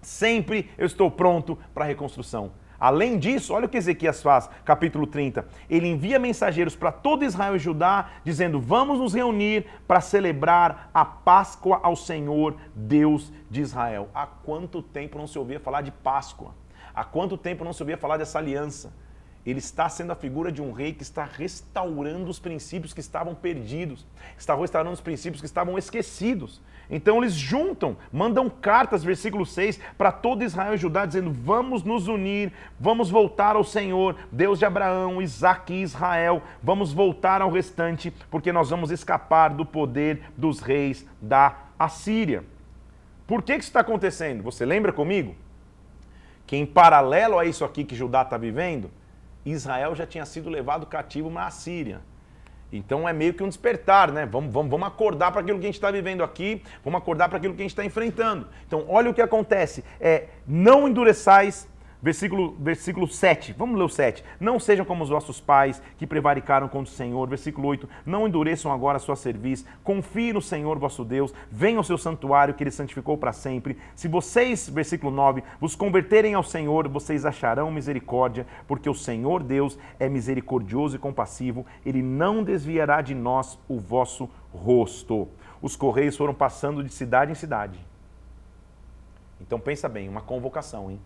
Sempre 0.00 0.70
eu 0.78 0.86
estou 0.86 1.10
pronto 1.10 1.58
para 1.74 1.84
a 1.84 1.88
reconstrução. 1.88 2.52
Além 2.78 3.18
disso, 3.18 3.54
olha 3.54 3.66
o 3.66 3.68
que 3.68 3.78
Ezequias 3.78 4.22
faz, 4.22 4.48
capítulo 4.64 5.06
30. 5.06 5.46
Ele 5.68 5.88
envia 5.88 6.18
mensageiros 6.18 6.76
para 6.76 6.92
todo 6.92 7.24
Israel 7.24 7.56
e 7.56 7.58
Judá, 7.58 8.10
dizendo: 8.22 8.60
Vamos 8.60 8.98
nos 8.98 9.14
reunir 9.14 9.66
para 9.86 10.00
celebrar 10.00 10.90
a 10.92 11.04
Páscoa 11.04 11.80
ao 11.82 11.96
Senhor, 11.96 12.56
Deus 12.74 13.32
de 13.50 13.62
Israel. 13.62 14.10
Há 14.14 14.26
quanto 14.26 14.82
tempo 14.82 15.16
não 15.16 15.26
se 15.26 15.38
ouvia 15.38 15.58
falar 15.58 15.80
de 15.80 15.90
Páscoa? 15.90 16.54
Há 16.94 17.04
quanto 17.04 17.36
tempo 17.38 17.64
não 17.64 17.72
se 17.72 17.82
ouvia 17.82 17.96
falar 17.96 18.18
dessa 18.18 18.38
aliança? 18.38 18.92
Ele 19.46 19.60
está 19.60 19.88
sendo 19.88 20.10
a 20.10 20.16
figura 20.16 20.50
de 20.50 20.60
um 20.60 20.72
rei 20.72 20.92
que 20.92 21.04
está 21.04 21.24
restaurando 21.24 22.28
os 22.28 22.40
princípios 22.40 22.92
que 22.92 22.98
estavam 22.98 23.32
perdidos, 23.32 24.04
está 24.36 24.56
restaurando 24.56 24.94
os 24.94 25.00
princípios 25.00 25.40
que 25.40 25.46
estavam 25.46 25.78
esquecidos. 25.78 26.60
Então 26.90 27.18
eles 27.18 27.32
juntam, 27.32 27.96
mandam 28.12 28.50
cartas, 28.50 29.04
versículo 29.04 29.46
6, 29.46 29.78
para 29.96 30.10
todo 30.10 30.42
Israel 30.42 30.74
e 30.74 30.78
Judá, 30.78 31.06
dizendo: 31.06 31.32
Vamos 31.32 31.84
nos 31.84 32.08
unir, 32.08 32.52
vamos 32.78 33.08
voltar 33.08 33.54
ao 33.54 33.62
Senhor, 33.62 34.16
Deus 34.32 34.58
de 34.58 34.64
Abraão, 34.64 35.22
Isaac 35.22 35.72
e 35.72 35.82
Israel, 35.82 36.42
vamos 36.60 36.92
voltar 36.92 37.40
ao 37.40 37.50
restante, 37.50 38.12
porque 38.30 38.52
nós 38.52 38.70
vamos 38.70 38.90
escapar 38.90 39.50
do 39.50 39.64
poder 39.64 40.22
dos 40.36 40.58
reis 40.58 41.06
da 41.22 41.56
Assíria. 41.78 42.44
Por 43.28 43.42
que, 43.42 43.54
que 43.54 43.60
isso 43.60 43.70
está 43.70 43.80
acontecendo? 43.80 44.42
Você 44.42 44.64
lembra 44.64 44.92
comigo? 44.92 45.36
Que 46.46 46.56
em 46.56 46.66
paralelo 46.66 47.38
a 47.38 47.44
isso 47.44 47.64
aqui 47.64 47.84
que 47.84 47.96
Judá 47.96 48.22
está 48.22 48.36
vivendo, 48.36 48.90
Israel 49.50 49.94
já 49.94 50.06
tinha 50.06 50.26
sido 50.26 50.50
levado 50.50 50.86
cativo 50.86 51.30
na 51.30 51.50
Síria. 51.50 52.00
Então 52.72 53.08
é 53.08 53.12
meio 53.12 53.32
que 53.32 53.42
um 53.42 53.48
despertar, 53.48 54.10
né? 54.10 54.26
Vamos, 54.26 54.52
vamos, 54.52 54.70
vamos 54.70 54.88
acordar 54.88 55.30
para 55.30 55.40
aquilo 55.40 55.58
que 55.58 55.64
a 55.64 55.68
gente 55.68 55.76
está 55.76 55.90
vivendo 55.90 56.24
aqui, 56.24 56.62
vamos 56.84 56.98
acordar 56.98 57.28
para 57.28 57.38
aquilo 57.38 57.54
que 57.54 57.62
a 57.62 57.64
gente 57.64 57.70
está 57.70 57.84
enfrentando. 57.84 58.48
Então, 58.66 58.84
olha 58.88 59.10
o 59.10 59.14
que 59.14 59.22
acontece: 59.22 59.84
é 60.00 60.26
não 60.46 60.88
endureçais 60.88 61.68
Versículo, 62.06 62.54
versículo 62.60 63.08
7, 63.08 63.52
vamos 63.58 63.76
ler 63.76 63.82
o 63.82 63.88
7. 63.88 64.22
Não 64.38 64.60
sejam 64.60 64.84
como 64.84 65.02
os 65.02 65.10
vossos 65.10 65.40
pais 65.40 65.82
que 65.98 66.06
prevaricaram 66.06 66.68
contra 66.68 66.92
o 66.92 66.96
Senhor. 66.96 67.28
Versículo 67.28 67.66
8. 67.66 67.88
Não 68.06 68.28
endureçam 68.28 68.70
agora 68.70 68.94
a 68.94 69.00
sua 69.00 69.16
cerviz. 69.16 69.66
Confie 69.82 70.32
no 70.32 70.40
Senhor 70.40 70.78
vosso 70.78 71.04
Deus. 71.04 71.34
Venham 71.50 71.78
ao 71.78 71.82
seu 71.82 71.98
santuário 71.98 72.54
que 72.54 72.62
ele 72.62 72.70
santificou 72.70 73.18
para 73.18 73.32
sempre. 73.32 73.76
Se 73.96 74.06
vocês, 74.06 74.68
versículo 74.68 75.10
9, 75.10 75.42
vos 75.60 75.74
converterem 75.74 76.34
ao 76.34 76.44
Senhor, 76.44 76.86
vocês 76.86 77.26
acharão 77.26 77.72
misericórdia, 77.72 78.46
porque 78.68 78.88
o 78.88 78.94
Senhor 78.94 79.42
Deus 79.42 79.76
é 79.98 80.08
misericordioso 80.08 80.94
e 80.94 81.00
compassivo. 81.00 81.66
Ele 81.84 82.02
não 82.02 82.44
desviará 82.44 83.02
de 83.02 83.16
nós 83.16 83.58
o 83.68 83.80
vosso 83.80 84.30
rosto. 84.54 85.26
Os 85.60 85.74
correios 85.74 86.16
foram 86.16 86.32
passando 86.32 86.84
de 86.84 86.92
cidade 86.92 87.32
em 87.32 87.34
cidade. 87.34 87.84
Então 89.40 89.58
pensa 89.58 89.88
bem, 89.88 90.08
uma 90.08 90.20
convocação, 90.20 90.88
hein? 90.88 91.00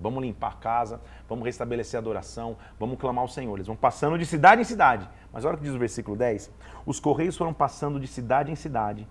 Vamos 0.00 0.22
limpar 0.22 0.52
a 0.52 0.56
casa, 0.56 1.00
vamos 1.28 1.44
restabelecer 1.44 1.98
a 1.98 2.00
adoração, 2.00 2.56
vamos 2.78 2.98
clamar 2.98 3.22
ao 3.22 3.28
Senhor. 3.28 3.54
Eles 3.56 3.66
vão 3.66 3.76
passando 3.76 4.18
de 4.18 4.24
cidade 4.24 4.60
em 4.60 4.64
cidade. 4.64 5.08
Mas 5.32 5.44
olha 5.44 5.54
o 5.54 5.58
que 5.58 5.64
diz 5.64 5.74
o 5.74 5.78
versículo 5.78 6.16
10. 6.16 6.50
Os 6.86 7.00
correios 7.00 7.36
foram 7.36 7.52
passando 7.52 7.98
de 7.98 8.06
cidade 8.06 8.52
em 8.52 8.56
cidade. 8.56 9.06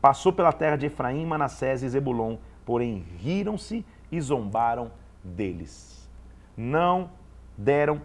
Passou 0.00 0.32
pela 0.32 0.52
terra 0.52 0.76
de 0.76 0.86
Efraim, 0.86 1.24
Manassés 1.24 1.82
e 1.82 1.88
Zebulon, 1.88 2.36
porém 2.66 3.04
riram-se 3.18 3.84
e 4.10 4.20
zombaram 4.20 4.90
deles. 5.22 6.08
Não 6.56 7.10
deram 7.56 8.02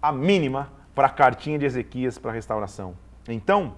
a 0.00 0.10
mínima 0.10 0.68
para 0.94 1.06
a 1.06 1.10
cartinha 1.10 1.58
de 1.58 1.64
Ezequias 1.64 2.18
para 2.18 2.32
a 2.32 2.34
restauração. 2.34 2.94
Então, 3.28 3.74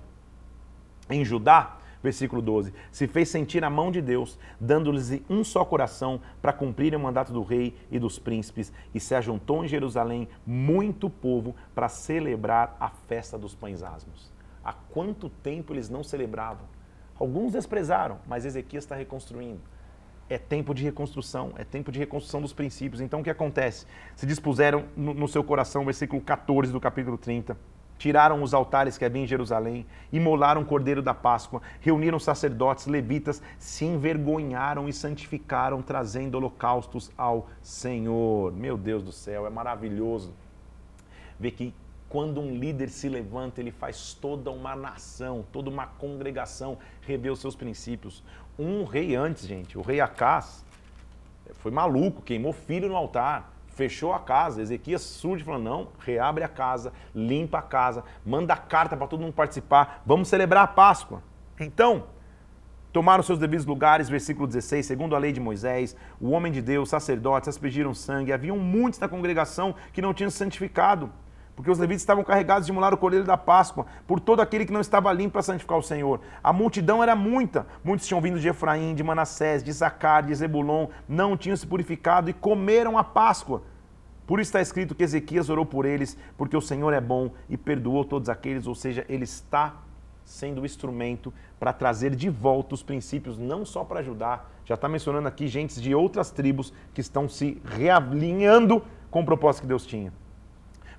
em 1.08 1.24
Judá, 1.24 1.76
Versículo 2.04 2.42
12: 2.42 2.74
Se 2.92 3.06
fez 3.06 3.30
sentir 3.30 3.64
a 3.64 3.70
mão 3.70 3.90
de 3.90 4.02
Deus, 4.02 4.38
dando-lhes 4.60 5.22
um 5.26 5.42
só 5.42 5.64
coração 5.64 6.20
para 6.42 6.52
cumprirem 6.52 6.98
o 6.98 7.02
mandato 7.02 7.32
do 7.32 7.42
rei 7.42 7.74
e 7.90 7.98
dos 7.98 8.18
príncipes, 8.18 8.70
e 8.94 9.00
se 9.00 9.14
ajuntou 9.14 9.64
em 9.64 9.68
Jerusalém 9.68 10.28
muito 10.46 11.08
povo 11.08 11.56
para 11.74 11.88
celebrar 11.88 12.76
a 12.78 12.90
festa 12.90 13.38
dos 13.38 13.54
pães 13.54 13.82
asmos. 13.82 14.30
Há 14.62 14.74
quanto 14.74 15.30
tempo 15.30 15.72
eles 15.72 15.88
não 15.88 16.04
celebravam? 16.04 16.66
Alguns 17.18 17.54
desprezaram, 17.54 18.18
mas 18.26 18.44
Ezequias 18.44 18.84
está 18.84 18.94
reconstruindo. 18.94 19.62
É 20.28 20.36
tempo 20.36 20.74
de 20.74 20.84
reconstrução, 20.84 21.52
é 21.56 21.64
tempo 21.64 21.90
de 21.90 21.98
reconstrução 21.98 22.42
dos 22.42 22.52
princípios. 22.52 23.00
Então 23.00 23.20
o 23.20 23.24
que 23.24 23.30
acontece? 23.30 23.86
Se 24.14 24.26
dispuseram 24.26 24.84
no, 24.94 25.14
no 25.14 25.26
seu 25.26 25.42
coração, 25.42 25.86
versículo 25.86 26.20
14 26.20 26.70
do 26.70 26.80
capítulo 26.80 27.16
30 27.16 27.56
tiraram 27.98 28.42
os 28.42 28.52
altares 28.52 28.98
que 28.98 29.04
havia 29.04 29.22
em 29.22 29.26
Jerusalém, 29.26 29.86
imolaram 30.12 30.62
o 30.62 30.64
cordeiro 30.64 31.02
da 31.02 31.14
Páscoa, 31.14 31.62
reuniram 31.80 32.18
sacerdotes, 32.18 32.86
levitas, 32.86 33.42
se 33.58 33.84
envergonharam 33.84 34.88
e 34.88 34.92
santificaram, 34.92 35.80
trazendo 35.82 36.36
holocaustos 36.36 37.10
ao 37.16 37.48
Senhor. 37.62 38.52
Meu 38.52 38.76
Deus 38.76 39.02
do 39.02 39.12
céu, 39.12 39.46
é 39.46 39.50
maravilhoso 39.50 40.32
ver 41.38 41.52
que 41.52 41.74
quando 42.08 42.40
um 42.40 42.56
líder 42.56 42.90
se 42.90 43.08
levanta, 43.08 43.60
ele 43.60 43.72
faz 43.72 44.14
toda 44.14 44.50
uma 44.50 44.76
nação, 44.76 45.44
toda 45.52 45.68
uma 45.68 45.86
congregação 45.86 46.78
rever 47.02 47.32
os 47.32 47.40
seus 47.40 47.56
princípios. 47.56 48.22
Um 48.56 48.84
rei 48.84 49.16
antes, 49.16 49.46
gente, 49.46 49.76
o 49.76 49.82
rei 49.82 50.00
Acás, 50.00 50.64
foi 51.54 51.72
maluco, 51.72 52.22
queimou 52.22 52.52
filho 52.52 52.88
no 52.88 52.96
altar 52.96 53.53
fechou 53.74 54.12
a 54.12 54.18
casa. 54.18 54.62
Ezequias 54.62 55.02
surge 55.02 55.42
e 55.42 55.44
falou: 55.44 55.60
não, 55.60 55.88
reabre 55.98 56.44
a 56.44 56.48
casa, 56.48 56.92
limpa 57.14 57.58
a 57.58 57.62
casa, 57.62 58.04
manda 58.24 58.56
carta 58.56 58.96
para 58.96 59.06
todo 59.06 59.20
mundo 59.20 59.34
participar, 59.34 60.02
vamos 60.06 60.28
celebrar 60.28 60.64
a 60.64 60.68
Páscoa. 60.68 61.22
Então, 61.60 62.04
tomaram 62.92 63.22
seus 63.22 63.38
devidos 63.38 63.66
lugares, 63.66 64.08
versículo 64.08 64.46
16, 64.46 64.86
segundo 64.86 65.16
a 65.16 65.18
lei 65.18 65.32
de 65.32 65.40
Moisés, 65.40 65.96
o 66.20 66.30
homem 66.30 66.52
de 66.52 66.62
Deus, 66.62 66.88
sacerdotes, 66.88 67.48
aspergiram 67.48 67.92
sangue, 67.92 68.32
haviam 68.32 68.58
muitos 68.58 69.00
na 69.00 69.08
congregação 69.08 69.74
que 69.92 70.00
não 70.00 70.14
tinham 70.14 70.30
santificado 70.30 71.10
porque 71.54 71.70
os 71.70 71.78
levitas 71.78 72.02
estavam 72.02 72.24
carregados 72.24 72.66
de 72.66 72.72
imular 72.72 72.92
o 72.92 72.96
cordeiro 72.96 73.26
da 73.26 73.36
Páscoa, 73.36 73.86
por 74.06 74.18
todo 74.18 74.40
aquele 74.40 74.66
que 74.66 74.72
não 74.72 74.80
estava 74.80 75.12
limpo 75.12 75.34
para 75.34 75.42
santificar 75.42 75.78
o 75.78 75.82
Senhor. 75.82 76.20
A 76.42 76.52
multidão 76.52 77.02
era 77.02 77.14
muita, 77.14 77.66
muitos 77.82 78.06
tinham 78.06 78.20
vindo 78.20 78.40
de 78.40 78.48
Efraim, 78.48 78.94
de 78.94 79.02
Manassés, 79.02 79.62
de 79.62 79.72
Zacar, 79.72 80.24
de 80.24 80.34
Zebulon, 80.34 80.88
não 81.08 81.36
tinham 81.36 81.56
se 81.56 81.66
purificado 81.66 82.28
e 82.28 82.32
comeram 82.32 82.98
a 82.98 83.04
Páscoa. 83.04 83.62
Por 84.26 84.40
isso 84.40 84.48
está 84.48 84.60
escrito 84.60 84.94
que 84.94 85.04
Ezequias 85.04 85.50
orou 85.50 85.66
por 85.66 85.84
eles, 85.84 86.16
porque 86.36 86.56
o 86.56 86.60
Senhor 86.60 86.92
é 86.92 87.00
bom 87.00 87.30
e 87.48 87.56
perdoou 87.56 88.04
todos 88.04 88.28
aqueles, 88.28 88.66
ou 88.66 88.74
seja, 88.74 89.04
ele 89.08 89.24
está 89.24 89.76
sendo 90.24 90.62
o 90.62 90.66
instrumento 90.66 91.32
para 91.60 91.72
trazer 91.72 92.16
de 92.16 92.30
volta 92.30 92.74
os 92.74 92.82
princípios, 92.82 93.38
não 93.38 93.64
só 93.64 93.84
para 93.84 94.00
ajudar, 94.00 94.50
já 94.64 94.74
está 94.74 94.88
mencionando 94.88 95.28
aqui 95.28 95.46
gente 95.46 95.78
de 95.80 95.94
outras 95.94 96.30
tribos 96.30 96.72
que 96.94 97.02
estão 97.02 97.28
se 97.28 97.60
realinhando 97.64 98.82
com 99.10 99.20
o 99.20 99.24
propósito 99.24 99.62
que 99.62 99.68
Deus 99.68 99.84
tinha. 99.84 100.10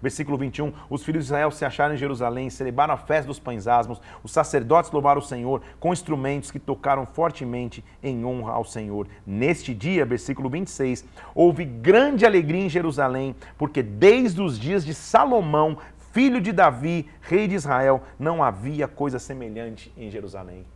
Versículo 0.06 0.38
21, 0.38 0.72
os 0.88 1.04
filhos 1.04 1.24
de 1.24 1.30
Israel 1.30 1.50
se 1.50 1.66
acharam 1.66 1.96
em 1.96 1.98
Jerusalém, 1.98 2.48
celebraram 2.48 2.94
a 2.94 2.98
festa 2.98 3.26
dos 3.26 3.40
pães 3.40 3.66
asmos, 3.66 4.00
os 4.24 4.32
sacerdotes 4.32 4.92
louvaram 4.92 5.20
o 5.20 5.24
Senhor 5.24 5.64
com 5.80 5.92
instrumentos 5.92 6.52
que 6.52 6.60
tocaram 6.60 7.08
fortemente 7.08 7.84
em 8.04 8.24
honra 8.24 8.52
ao 8.52 8.64
Senhor. 8.64 9.08
Neste 9.26 9.74
dia, 9.74 10.06
versículo 10.06 10.48
26, 10.48 11.06
houve 11.34 11.66
grande 11.66 12.24
alegria 12.24 12.66
em 12.66 12.70
Jerusalém, 12.70 13.36
porque 13.58 13.82
desde 13.82 14.44
os 14.44 14.60
dias 14.60 14.86
de 14.86 14.94
Salomão, 14.94 15.76
filho 16.14 16.40
de 16.40 16.52
Davi, 16.52 17.10
rei 17.22 17.48
de 17.48 17.56
Israel, 17.56 18.04
não 18.20 18.44
havia 18.44 18.88
coisa 18.88 19.18
semelhante 19.18 19.92
em 19.98 20.12
Jerusalém. 20.12 20.68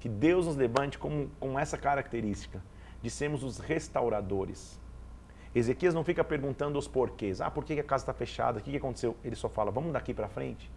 Que 0.00 0.08
Deus 0.08 0.46
nos 0.46 0.56
levante 0.56 0.98
com, 0.98 1.28
com 1.38 1.58
essa 1.58 1.76
característica 1.76 2.62
de 3.02 3.10
sermos 3.10 3.42
os 3.42 3.58
restauradores 3.58 4.80
Ezequias 5.58 5.94
não 5.94 6.04
fica 6.04 6.22
perguntando 6.22 6.78
os 6.78 6.86
porquês. 6.86 7.40
Ah, 7.40 7.50
por 7.50 7.64
que 7.64 7.80
a 7.80 7.82
casa 7.82 8.02
está 8.02 8.12
fechada? 8.12 8.58
O 8.58 8.62
que 8.62 8.76
aconteceu? 8.76 9.16
Ele 9.24 9.34
só 9.34 9.48
fala: 9.48 9.70
vamos 9.70 9.92
daqui 9.92 10.12
para 10.12 10.28
frente. 10.28 10.70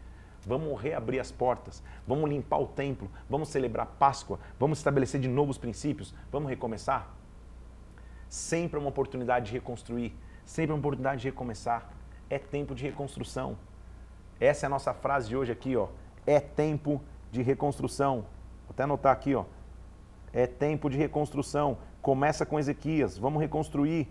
Vamos 0.47 0.79
reabrir 0.81 1.19
as 1.19 1.33
portas, 1.33 1.83
vamos 2.07 2.29
limpar 2.29 2.59
o 2.59 2.65
templo, 2.65 3.11
vamos 3.29 3.49
celebrar 3.49 3.85
Páscoa, 3.99 4.39
vamos 4.57 4.77
estabelecer 4.77 5.19
de 5.19 5.27
novos 5.27 5.57
princípios, 5.57 6.15
vamos 6.31 6.49
recomeçar. 6.49 7.13
Sempre 8.29 8.77
é 8.77 8.79
uma 8.79 8.87
oportunidade 8.87 9.47
de 9.47 9.51
reconstruir, 9.51 10.15
sempre 10.45 10.71
é 10.71 10.73
uma 10.73 10.79
oportunidade 10.79 11.21
de 11.21 11.27
recomeçar. 11.27 11.91
É 12.29 12.39
tempo 12.39 12.73
de 12.73 12.85
reconstrução. 12.85 13.57
Essa 14.39 14.65
é 14.65 14.67
a 14.67 14.69
nossa 14.69 14.93
frase 14.93 15.27
de 15.27 15.35
hoje 15.35 15.51
aqui, 15.51 15.75
ó. 15.75 15.89
É 16.25 16.39
tempo 16.39 17.01
de 17.31 17.41
reconstrução. 17.41 18.21
Vou 18.65 18.69
até 18.69 18.83
anotar 18.83 19.11
aqui, 19.11 19.35
ó. 19.35 19.43
É 20.31 20.47
tempo 20.47 20.89
de 20.89 20.97
reconstrução. 20.97 21.77
Começa 22.01 22.45
com 22.45 22.57
Ezequias. 22.57 23.17
Vamos 23.17 23.41
reconstruir. 23.41 24.07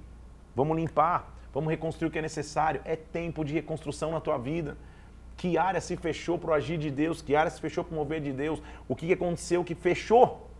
Vamos 0.58 0.76
limpar. 0.76 1.18
Vamos 1.54 1.70
reconstruir 1.70 2.08
o 2.08 2.10
que 2.10 2.18
é 2.18 2.22
necessário. 2.22 2.80
É 2.84 2.96
tempo 2.96 3.44
de 3.44 3.54
reconstrução 3.54 4.10
na 4.10 4.20
tua 4.20 4.36
vida. 4.36 4.76
Que 5.36 5.56
área 5.56 5.80
se 5.80 5.96
fechou 5.96 6.36
para 6.36 6.50
o 6.50 6.52
agir 6.52 6.78
de 6.78 6.90
Deus? 6.90 7.22
Que 7.22 7.36
área 7.36 7.48
se 7.48 7.60
fechou 7.60 7.84
para 7.84 7.94
o 7.94 7.96
mover 7.96 8.20
de 8.20 8.32
Deus? 8.32 8.60
O 8.88 8.96
que 8.96 9.12
aconteceu 9.12 9.62
que 9.62 9.76
fechou? 9.76 10.50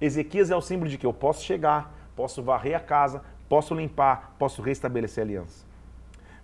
Ezequias 0.00 0.50
é 0.50 0.56
o 0.56 0.60
símbolo 0.60 0.90
de 0.90 0.98
que 0.98 1.06
eu 1.06 1.12
posso 1.12 1.44
chegar, 1.44 1.94
posso 2.16 2.42
varrer 2.42 2.76
a 2.76 2.80
casa, 2.80 3.22
posso 3.48 3.72
limpar, 3.72 4.34
posso 4.36 4.60
restabelecer 4.62 5.22
a 5.22 5.26
aliança. 5.26 5.64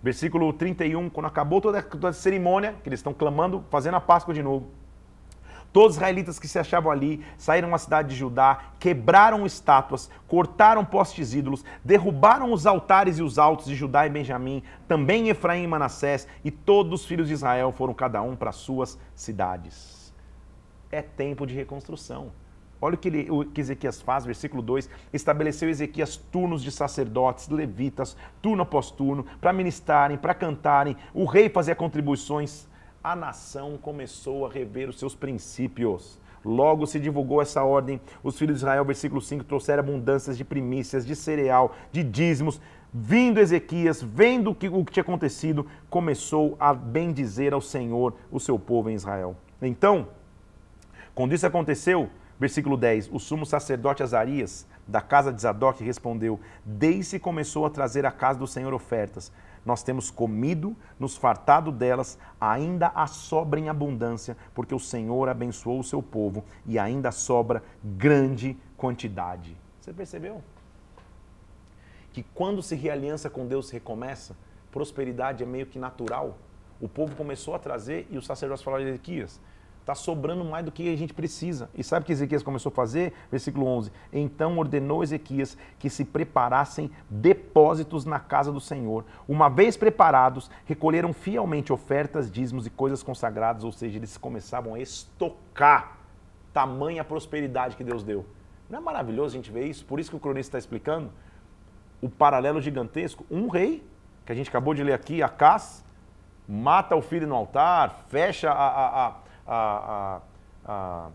Versículo 0.01 0.53
31, 0.53 1.09
quando 1.09 1.25
acabou 1.25 1.59
toda, 1.59 1.85
a 2.07 2.13
cerimônia, 2.13 2.75
que 2.81 2.87
eles 2.87 2.99
estão 2.99 3.13
clamando, 3.13 3.65
fazendo 3.69 3.95
a 3.95 3.99
Páscoa 3.99 4.33
de 4.33 4.41
novo. 4.41 4.67
Todos 5.77 5.91
os 5.91 5.97
israelitas 5.97 6.39
que 6.39 6.47
se 6.47 6.57
achavam 6.57 6.91
ali 6.91 7.23
saíram 7.37 7.75
à 7.75 7.77
cidade 7.77 8.09
de 8.09 8.15
Judá, 8.15 8.71
quebraram 8.79 9.45
estátuas, 9.45 10.09
cortaram 10.27 10.83
postes 10.83 11.35
ídolos, 11.35 11.63
derrubaram 11.85 12.51
os 12.51 12.65
altares 12.65 13.19
e 13.19 13.21
os 13.21 13.37
altos 13.37 13.67
de 13.67 13.75
Judá 13.75 14.07
e 14.07 14.09
Benjamim, 14.09 14.63
também 14.87 15.29
Efraim 15.29 15.65
e 15.65 15.67
Manassés, 15.67 16.27
e 16.43 16.49
todos 16.49 17.01
os 17.01 17.05
filhos 17.05 17.27
de 17.27 17.35
Israel 17.35 17.71
foram 17.71 17.93
cada 17.93 18.23
um 18.23 18.35
para 18.35 18.51
suas 18.51 18.97
cidades. 19.13 20.11
É 20.91 21.03
tempo 21.03 21.45
de 21.45 21.53
reconstrução. 21.53 22.31
Olha 22.81 22.95
o 22.95 22.97
que, 22.97 23.09
ele, 23.09 23.29
o 23.29 23.45
que 23.45 23.61
Ezequias 23.61 24.01
faz, 24.01 24.25
versículo 24.25 24.63
2: 24.63 24.89
estabeleceu 25.13 25.69
Ezequias 25.69 26.17
turnos 26.17 26.63
de 26.63 26.71
sacerdotes, 26.71 27.49
levitas, 27.49 28.17
turno 28.41 28.63
após 28.63 28.89
turno, 28.89 29.27
para 29.39 29.53
ministrarem, 29.53 30.17
para 30.17 30.33
cantarem. 30.33 30.97
O 31.13 31.25
rei 31.25 31.49
fazia 31.49 31.75
contribuições 31.75 32.67
a 33.11 33.15
nação 33.15 33.77
começou 33.77 34.45
a 34.45 34.49
rever 34.49 34.89
os 34.89 34.99
seus 34.99 35.15
princípios. 35.15 36.19
Logo 36.43 36.85
se 36.85 36.99
divulgou 36.99 37.41
essa 37.41 37.63
ordem. 37.63 38.01
Os 38.21 38.37
filhos 38.37 38.57
de 38.57 38.59
Israel, 38.59 38.83
versículo 38.83 39.21
5, 39.21 39.45
trouxeram 39.45 39.81
abundâncias 39.81 40.37
de 40.37 40.43
primícias, 40.43 41.05
de 41.05 41.15
cereal, 41.15 41.73
de 41.89 42.03
dízimos. 42.03 42.59
Vindo 42.93 43.39
Ezequias, 43.39 44.01
vendo 44.01 44.51
o 44.51 44.55
que, 44.55 44.67
o 44.67 44.83
que 44.83 44.91
tinha 44.91 45.03
acontecido, 45.03 45.65
começou 45.89 46.57
a 46.59 46.73
bendizer 46.73 47.53
ao 47.53 47.61
Senhor 47.61 48.13
o 48.29 48.41
seu 48.41 48.59
povo 48.59 48.89
em 48.89 48.95
Israel. 48.95 49.37
Então, 49.61 50.09
quando 51.15 51.33
isso 51.33 51.47
aconteceu, 51.47 52.09
versículo 52.37 52.75
10, 52.75 53.09
o 53.13 53.19
sumo 53.19 53.45
sacerdote 53.45 54.03
Azarias, 54.03 54.67
da 54.85 54.99
casa 54.99 55.31
de 55.31 55.41
Zadok, 55.41 55.81
respondeu: 55.81 56.41
Desde 56.65 57.19
começou 57.19 57.65
a 57.65 57.69
trazer 57.69 58.05
à 58.05 58.11
casa 58.11 58.37
do 58.39 58.47
Senhor 58.47 58.73
ofertas 58.73 59.31
nós 59.67 59.83
temos 59.83 60.09
comido, 60.09 60.73
nos 60.97 61.17
fartado 61.17 61.73
delas, 61.73 62.17
ainda 62.39 62.87
há 62.95 63.05
sobra 63.05 63.59
em 63.59 63.67
abundância, 63.67 64.37
porque 64.55 64.73
o 64.73 64.79
Senhor 64.79 65.27
abençoou 65.27 65.81
o 65.81 65.83
seu 65.83 66.01
povo 66.01 66.45
e 66.65 66.79
ainda 66.79 67.11
sobra 67.11 67.61
grande 67.83 68.57
quantidade. 68.77 69.57
Você 69.81 69.91
percebeu? 69.91 70.41
Que 72.13 72.23
quando 72.33 72.63
se 72.63 72.75
realiança 72.75 73.29
com 73.29 73.45
Deus, 73.45 73.67
se 73.67 73.73
recomeça, 73.73 74.37
prosperidade 74.71 75.43
é 75.43 75.45
meio 75.45 75.65
que 75.65 75.77
natural. 75.77 76.37
O 76.79 76.87
povo 76.87 77.13
começou 77.17 77.53
a 77.53 77.59
trazer 77.59 78.07
e 78.09 78.17
os 78.17 78.25
sacerdotes 78.25 78.63
falaram 78.63 78.85
de 78.85 78.91
Ezequias, 78.91 79.37
Está 79.87 79.95
sobrando 79.95 80.43
mais 80.43 80.65
do 80.65 80.71
que 80.71 80.93
a 80.93 80.97
gente 80.97 81.13
precisa. 81.13 81.69
E 81.73 81.81
sabe 81.81 82.03
o 82.03 82.05
que 82.05 82.11
Ezequias 82.11 82.43
começou 82.43 82.69
a 82.69 82.75
fazer? 82.75 83.13
Versículo 83.31 83.65
11. 83.67 83.89
Então 84.11 84.57
ordenou 84.57 85.01
Ezequias 85.01 85.57
que 85.79 85.89
se 85.89 86.03
preparassem 86.03 86.91
depósitos 87.09 88.03
na 88.03 88.19
casa 88.19 88.51
do 88.51 88.59
Senhor. 88.59 89.05
Uma 89.29 89.47
vez 89.47 89.77
preparados, 89.77 90.51
recolheram 90.65 91.13
fielmente 91.13 91.71
ofertas, 91.71 92.29
dízimos 92.29 92.67
e 92.67 92.69
coisas 92.69 93.01
consagradas, 93.01 93.63
ou 93.63 93.71
seja, 93.71 93.97
eles 93.97 94.17
começavam 94.17 94.73
a 94.73 94.79
estocar 94.81 95.95
tamanha 96.53 97.01
prosperidade 97.05 97.77
que 97.77 97.83
Deus 97.85 98.03
deu. 98.03 98.25
Não 98.69 98.79
é 98.79 98.81
maravilhoso 98.81 99.35
a 99.35 99.37
gente 99.37 99.49
ver 99.49 99.67
isso? 99.67 99.85
Por 99.85 100.01
isso 100.01 100.09
que 100.09 100.17
o 100.17 100.19
cronista 100.19 100.49
está 100.49 100.59
explicando 100.59 101.09
o 102.01 102.09
paralelo 102.09 102.59
gigantesco. 102.59 103.25
Um 103.31 103.47
rei, 103.47 103.87
que 104.25 104.33
a 104.33 104.35
gente 104.35 104.49
acabou 104.49 104.73
de 104.73 104.83
ler 104.83 104.91
aqui, 104.91 105.23
Acás, 105.23 105.81
mata 106.45 106.93
o 106.93 107.01
filho 107.01 107.25
no 107.25 107.35
altar, 107.35 108.03
fecha 108.09 108.51
a, 108.51 108.67
a, 108.67 109.07
a 109.07 109.26
a, 109.47 110.21
a, 110.65 110.71
a, 110.71 111.09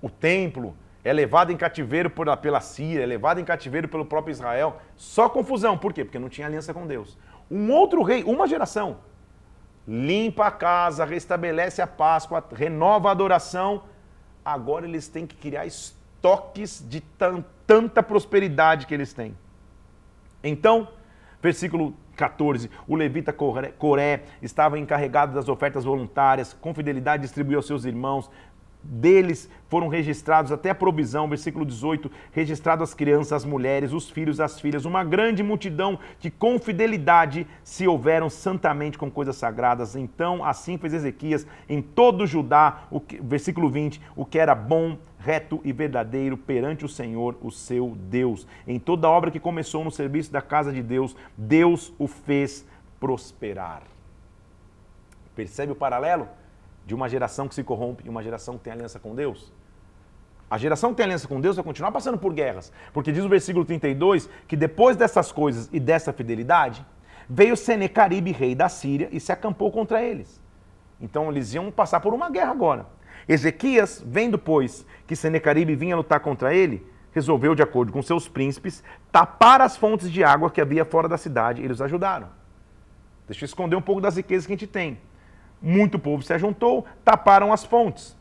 o 0.00 0.08
templo, 0.08 0.74
é 1.04 1.12
levado 1.12 1.52
em 1.52 1.56
cativeiro 1.56 2.08
por, 2.08 2.34
pela 2.38 2.60
Síria, 2.60 3.02
é 3.02 3.06
levado 3.06 3.38
em 3.38 3.44
cativeiro 3.44 3.86
pelo 3.86 4.06
próprio 4.06 4.32
Israel. 4.32 4.78
Só 4.96 5.28
confusão. 5.28 5.76
Por 5.76 5.92
quê? 5.92 6.04
Porque 6.04 6.18
não 6.18 6.30
tinha 6.30 6.46
aliança 6.46 6.72
com 6.72 6.86
Deus. 6.86 7.18
Um 7.50 7.70
outro 7.70 8.02
rei, 8.02 8.24
uma 8.24 8.48
geração, 8.48 8.96
limpa 9.86 10.46
a 10.46 10.50
casa, 10.50 11.04
restabelece 11.04 11.82
a 11.82 11.86
Páscoa, 11.86 12.42
renova 12.52 13.10
a 13.10 13.12
adoração. 13.12 13.84
Agora 14.42 14.86
eles 14.86 15.06
têm 15.06 15.26
que 15.26 15.36
criar 15.36 15.66
estoques 15.66 16.82
de 16.88 17.02
tanta 17.66 18.02
prosperidade 18.02 18.86
que 18.86 18.94
eles 18.94 19.12
têm. 19.12 19.36
Então, 20.42 20.88
versículo 21.42 21.94
14. 22.14 22.70
O 22.86 22.96
levita 22.96 23.32
Coré 23.32 24.22
estava 24.40 24.78
encarregado 24.78 25.34
das 25.34 25.48
ofertas 25.48 25.84
voluntárias, 25.84 26.52
com 26.52 26.72
fidelidade 26.74 27.22
distribuiu 27.22 27.58
aos 27.58 27.66
seus 27.66 27.84
irmãos. 27.84 28.30
Deles 28.86 29.48
foram 29.68 29.88
registrados 29.88 30.52
até 30.52 30.70
a 30.70 30.74
provisão, 30.74 31.28
versículo 31.28 31.64
18, 31.64 32.10
registrado 32.32 32.82
as 32.82 32.92
crianças, 32.92 33.32
as 33.32 33.44
mulheres, 33.44 33.92
os 33.92 34.10
filhos, 34.10 34.38
as 34.38 34.60
filhas, 34.60 34.84
uma 34.84 35.02
grande 35.02 35.42
multidão 35.42 35.98
que 36.20 36.30
com 36.30 36.58
fidelidade 36.58 37.46
se 37.62 37.88
houveram 37.88 38.28
santamente 38.28 38.98
com 38.98 39.10
coisas 39.10 39.36
sagradas. 39.36 39.96
Então, 39.96 40.44
assim 40.44 40.76
fez 40.76 40.92
Ezequias 40.92 41.46
em 41.68 41.80
todo 41.80 42.26
Judá, 42.26 42.84
o 42.90 43.00
que, 43.00 43.16
versículo 43.20 43.70
20, 43.70 44.00
o 44.14 44.24
que 44.24 44.38
era 44.38 44.54
bom, 44.54 44.98
reto 45.18 45.60
e 45.64 45.72
verdadeiro 45.72 46.36
perante 46.36 46.84
o 46.84 46.88
Senhor, 46.88 47.34
o 47.42 47.50
seu 47.50 47.96
Deus. 47.96 48.46
Em 48.68 48.78
toda 48.78 49.08
obra 49.08 49.30
que 49.30 49.40
começou 49.40 49.82
no 49.82 49.90
serviço 49.90 50.30
da 50.30 50.42
casa 50.42 50.70
de 50.70 50.82
Deus, 50.82 51.16
Deus 51.36 51.92
o 51.98 52.06
fez 52.06 52.66
prosperar. 53.00 53.82
Percebe 55.34 55.72
o 55.72 55.76
paralelo 55.76 56.28
de 56.86 56.94
uma 56.94 57.08
geração 57.08 57.48
que 57.48 57.54
se 57.54 57.64
corrompe 57.64 58.04
e 58.06 58.08
uma 58.08 58.22
geração 58.22 58.56
que 58.56 58.64
tem 58.64 58.72
aliança 58.72 58.98
com 58.98 59.14
Deus? 59.14 59.52
A 60.50 60.58
geração 60.58 60.90
que 60.90 60.96
tem 60.96 61.04
aliança 61.04 61.26
com 61.26 61.40
Deus 61.40 61.56
vai 61.56 61.64
continuar 61.64 61.90
passando 61.90 62.18
por 62.18 62.32
guerras, 62.32 62.72
porque 62.92 63.10
diz 63.10 63.24
o 63.24 63.28
versículo 63.28 63.64
32 63.64 64.28
que 64.46 64.56
depois 64.56 64.96
dessas 64.96 65.32
coisas 65.32 65.68
e 65.72 65.80
dessa 65.80 66.12
fidelidade, 66.12 66.84
veio 67.28 67.56
Senecaribe, 67.56 68.32
rei 68.32 68.54
da 68.54 68.68
Síria, 68.68 69.08
e 69.10 69.18
se 69.18 69.32
acampou 69.32 69.70
contra 69.72 70.02
eles. 70.02 70.40
Então 71.00 71.30
eles 71.30 71.52
iam 71.54 71.70
passar 71.70 72.00
por 72.00 72.14
uma 72.14 72.30
guerra 72.30 72.50
agora. 72.50 72.86
Ezequias, 73.28 74.02
vendo, 74.06 74.38
pois, 74.38 74.86
que 75.06 75.16
Senecaribe 75.16 75.74
vinha 75.74 75.96
lutar 75.96 76.20
contra 76.20 76.54
ele, 76.54 76.86
resolveu, 77.12 77.54
de 77.54 77.62
acordo 77.62 77.92
com 77.92 78.02
seus 78.02 78.28
príncipes, 78.28 78.82
tapar 79.10 79.60
as 79.60 79.76
fontes 79.76 80.10
de 80.10 80.22
água 80.22 80.50
que 80.50 80.60
havia 80.60 80.84
fora 80.84 81.08
da 81.08 81.16
cidade. 81.16 81.62
Eles 81.62 81.80
ajudaram. 81.80 82.28
Deixa 83.26 83.44
eu 83.44 83.46
esconder 83.46 83.76
um 83.76 83.82
pouco 83.82 84.00
das 84.00 84.16
riquezas 84.16 84.46
que 84.46 84.52
a 84.52 84.56
gente 84.56 84.66
tem. 84.66 84.98
Muito 85.66 85.98
povo 85.98 86.22
se 86.22 86.30
ajuntou, 86.34 86.84
taparam 87.02 87.50
as 87.50 87.64
fontes. 87.64 88.14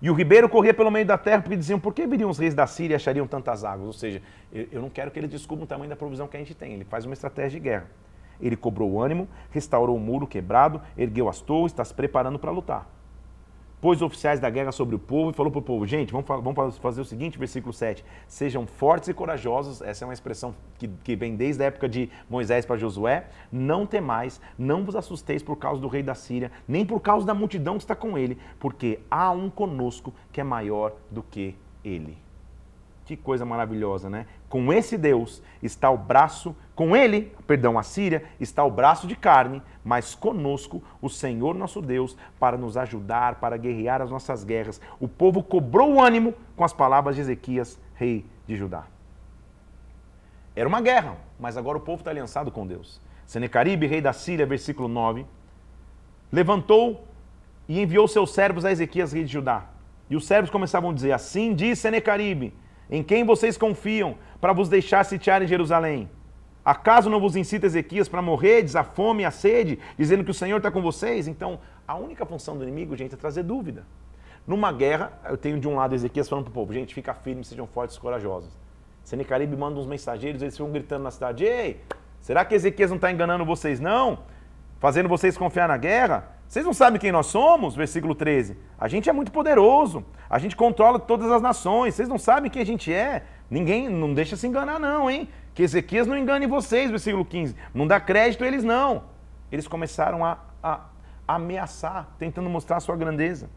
E 0.00 0.08
o 0.08 0.14
ribeiro 0.14 0.48
corria 0.48 0.72
pelo 0.72 0.90
meio 0.90 1.04
da 1.04 1.18
terra, 1.18 1.42
porque 1.42 1.54
diziam, 1.54 1.78
por 1.78 1.92
que 1.92 2.06
viriam 2.06 2.30
os 2.30 2.38
reis 2.38 2.54
da 2.54 2.66
Síria 2.66 2.94
e 2.94 2.96
achariam 2.96 3.26
tantas 3.26 3.62
águas? 3.62 3.88
Ou 3.88 3.92
seja, 3.92 4.22
eu 4.50 4.80
não 4.80 4.88
quero 4.88 5.10
que 5.10 5.18
eles 5.18 5.30
descubram 5.30 5.64
o 5.64 5.66
tamanho 5.66 5.90
da 5.90 5.94
provisão 5.94 6.26
que 6.26 6.36
a 6.36 6.40
gente 6.40 6.54
tem. 6.54 6.72
Ele 6.72 6.84
faz 6.84 7.04
uma 7.04 7.12
estratégia 7.12 7.60
de 7.60 7.60
guerra. 7.60 7.86
Ele 8.40 8.56
cobrou 8.56 8.90
o 8.90 9.02
ânimo, 9.02 9.28
restaurou 9.50 9.94
o 9.94 10.00
muro 10.00 10.26
quebrado, 10.26 10.80
ergueu 10.96 11.28
as 11.28 11.42
torres, 11.42 11.72
está 11.72 11.84
se 11.84 11.92
preparando 11.92 12.38
para 12.38 12.50
lutar 12.50 12.88
pôs 13.82 14.00
oficiais 14.00 14.38
da 14.38 14.48
guerra 14.48 14.70
sobre 14.70 14.94
o 14.94 14.98
povo 14.98 15.30
e 15.30 15.34
falou 15.34 15.50
para 15.50 15.58
o 15.58 15.62
povo: 15.62 15.84
gente, 15.86 16.12
vamos, 16.12 16.26
vamos, 16.26 16.78
fazer 16.78 17.00
o 17.00 17.04
seguinte, 17.04 17.36
versículo 17.36 17.72
7. 17.72 18.04
Sejam 18.28 18.64
fortes 18.64 19.08
e 19.08 19.14
corajosos, 19.14 19.82
essa 19.82 20.04
é 20.04 20.06
uma 20.06 20.14
expressão 20.14 20.54
que, 20.78 20.86
que 20.86 21.16
vem 21.16 21.34
desde 21.34 21.64
a 21.64 21.66
época 21.66 21.88
de 21.88 22.08
Moisés 22.30 22.64
para 22.64 22.76
Josué. 22.76 23.26
Não 23.50 23.84
temais, 23.84 24.40
não 24.56 24.84
vos 24.84 24.94
assusteis 24.94 25.42
por 25.42 25.56
causa 25.56 25.82
do 25.82 25.88
rei 25.88 26.02
da 26.02 26.14
Síria, 26.14 26.52
nem 26.66 26.86
por 26.86 27.00
causa 27.00 27.26
da 27.26 27.34
multidão 27.34 27.76
que 27.76 27.82
está 27.82 27.96
com 27.96 28.16
ele, 28.16 28.38
porque 28.60 29.00
há 29.10 29.32
um 29.32 29.50
conosco 29.50 30.14
que 30.30 30.40
é 30.40 30.44
maior 30.44 30.92
do 31.10 31.22
que 31.22 31.56
ele. 31.84 32.16
Que 33.04 33.16
coisa 33.16 33.44
maravilhosa, 33.44 34.08
né? 34.08 34.26
Com 34.52 34.70
esse 34.70 34.98
Deus 34.98 35.42
está 35.62 35.90
o 35.90 35.96
braço, 35.96 36.54
com 36.74 36.94
ele, 36.94 37.32
perdão, 37.46 37.78
a 37.78 37.82
Síria, 37.82 38.22
está 38.38 38.62
o 38.62 38.70
braço 38.70 39.06
de 39.06 39.16
carne, 39.16 39.62
mas 39.82 40.14
conosco 40.14 40.82
o 41.00 41.08
Senhor 41.08 41.54
nosso 41.54 41.80
Deus 41.80 42.18
para 42.38 42.58
nos 42.58 42.76
ajudar, 42.76 43.36
para 43.36 43.56
guerrear 43.56 44.02
as 44.02 44.10
nossas 44.10 44.44
guerras. 44.44 44.78
O 45.00 45.08
povo 45.08 45.42
cobrou 45.42 45.94
o 45.94 46.02
ânimo 46.02 46.34
com 46.54 46.64
as 46.64 46.72
palavras 46.74 47.16
de 47.16 47.22
Ezequias, 47.22 47.80
rei 47.94 48.26
de 48.46 48.54
Judá. 48.54 48.84
Era 50.54 50.68
uma 50.68 50.82
guerra, 50.82 51.16
mas 51.40 51.56
agora 51.56 51.78
o 51.78 51.80
povo 51.80 52.02
está 52.02 52.10
aliançado 52.10 52.50
com 52.50 52.66
Deus. 52.66 53.00
Senecaribe, 53.24 53.86
rei 53.86 54.02
da 54.02 54.12
Síria, 54.12 54.44
versículo 54.44 54.86
9, 54.86 55.24
levantou 56.30 57.08
e 57.66 57.80
enviou 57.80 58.06
seus 58.06 58.34
servos 58.34 58.66
a 58.66 58.70
Ezequias, 58.70 59.14
rei 59.14 59.24
de 59.24 59.32
Judá. 59.32 59.64
E 60.10 60.14
os 60.14 60.26
servos 60.26 60.50
começavam 60.50 60.90
a 60.90 60.92
dizer: 60.92 61.12
Assim 61.12 61.54
diz 61.54 61.78
Senecaribe, 61.78 62.52
em 62.92 63.02
quem 63.02 63.24
vocês 63.24 63.56
confiam 63.56 64.16
para 64.38 64.52
vos 64.52 64.68
deixar 64.68 65.02
sitiar 65.04 65.40
em 65.40 65.46
Jerusalém? 65.46 66.10
Acaso 66.62 67.08
não 67.08 67.18
vos 67.18 67.34
incita 67.34 67.64
Ezequias 67.64 68.06
para 68.06 68.20
morrer, 68.20 68.66
a 68.76 68.84
fome 68.84 69.22
e 69.22 69.24
a 69.24 69.30
sede, 69.30 69.78
dizendo 69.96 70.22
que 70.22 70.30
o 70.30 70.34
Senhor 70.34 70.58
está 70.58 70.70
com 70.70 70.82
vocês? 70.82 71.26
Então, 71.26 71.58
a 71.88 71.96
única 71.96 72.26
função 72.26 72.54
do 72.54 72.62
inimigo, 72.62 72.94
gente, 72.94 73.14
é 73.14 73.16
trazer 73.16 73.44
dúvida. 73.44 73.86
Numa 74.46 74.70
guerra, 74.70 75.18
eu 75.24 75.38
tenho 75.38 75.58
de 75.58 75.66
um 75.66 75.76
lado 75.76 75.94
Ezequias 75.94 76.28
falando 76.28 76.44
para 76.44 76.50
o 76.50 76.54
povo: 76.54 76.74
gente, 76.74 76.94
fica 76.94 77.14
firme, 77.14 77.42
sejam 77.42 77.66
fortes 77.66 77.96
e 77.96 78.00
corajosos. 78.00 78.50
Senecaribe 79.02 79.56
manda 79.56 79.80
uns 79.80 79.86
mensageiros, 79.86 80.42
eles 80.42 80.54
ficam 80.54 80.70
gritando 80.70 81.02
na 81.02 81.10
cidade: 81.10 81.44
Ei, 81.44 81.80
será 82.20 82.44
que 82.44 82.54
Ezequias 82.54 82.90
não 82.90 82.96
está 82.96 83.10
enganando 83.10 83.42
vocês, 83.42 83.80
não? 83.80 84.18
Fazendo 84.78 85.08
vocês 85.08 85.38
confiar 85.38 85.66
na 85.66 85.78
guerra? 85.78 86.31
Vocês 86.52 86.66
não 86.66 86.74
sabem 86.74 87.00
quem 87.00 87.10
nós 87.10 87.28
somos? 87.28 87.74
Versículo 87.74 88.14
13. 88.14 88.58
A 88.78 88.86
gente 88.86 89.08
é 89.08 89.12
muito 89.14 89.32
poderoso, 89.32 90.04
a 90.28 90.38
gente 90.38 90.54
controla 90.54 90.98
todas 90.98 91.32
as 91.32 91.40
nações. 91.40 91.94
Vocês 91.94 92.10
não 92.10 92.18
sabem 92.18 92.50
quem 92.50 92.60
a 92.60 92.66
gente 92.66 92.92
é? 92.92 93.24
Ninguém, 93.48 93.88
não 93.88 94.12
deixa 94.12 94.36
se 94.36 94.46
enganar, 94.46 94.78
não, 94.78 95.10
hein? 95.10 95.30
Que 95.54 95.62
Ezequias 95.62 96.06
não 96.06 96.14
engane 96.14 96.46
vocês, 96.46 96.90
versículo 96.90 97.24
15. 97.24 97.56
Não 97.72 97.86
dá 97.86 97.98
crédito 97.98 98.44
a 98.44 98.46
eles, 98.46 98.62
não. 98.62 99.04
Eles 99.50 99.66
começaram 99.66 100.26
a, 100.26 100.40
a, 100.62 100.80
a 101.26 101.36
ameaçar, 101.36 102.14
tentando 102.18 102.50
mostrar 102.50 102.76
a 102.76 102.80
sua 102.80 102.96
grandeza. 102.96 103.48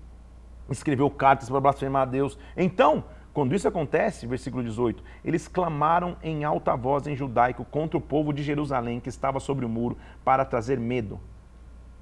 Escreveu 0.69 1.09
cartas 1.09 1.49
para 1.49 1.59
blasfemar 1.59 2.03
a 2.03 2.05
Deus. 2.05 2.39
Então, 2.55 3.03
quando 3.33 3.53
isso 3.53 3.67
acontece, 3.67 4.25
versículo 4.25 4.63
18, 4.63 5.03
eles 5.25 5.49
clamaram 5.49 6.15
em 6.23 6.45
alta 6.45 6.77
voz 6.77 7.07
em 7.07 7.15
judaico 7.17 7.65
contra 7.65 7.97
o 7.97 8.01
povo 8.01 8.31
de 8.31 8.41
Jerusalém 8.41 9.01
que 9.01 9.09
estava 9.09 9.41
sobre 9.41 9.65
o 9.65 9.69
muro 9.69 9.97
para 10.23 10.45
trazer 10.45 10.79
medo. 10.79 11.19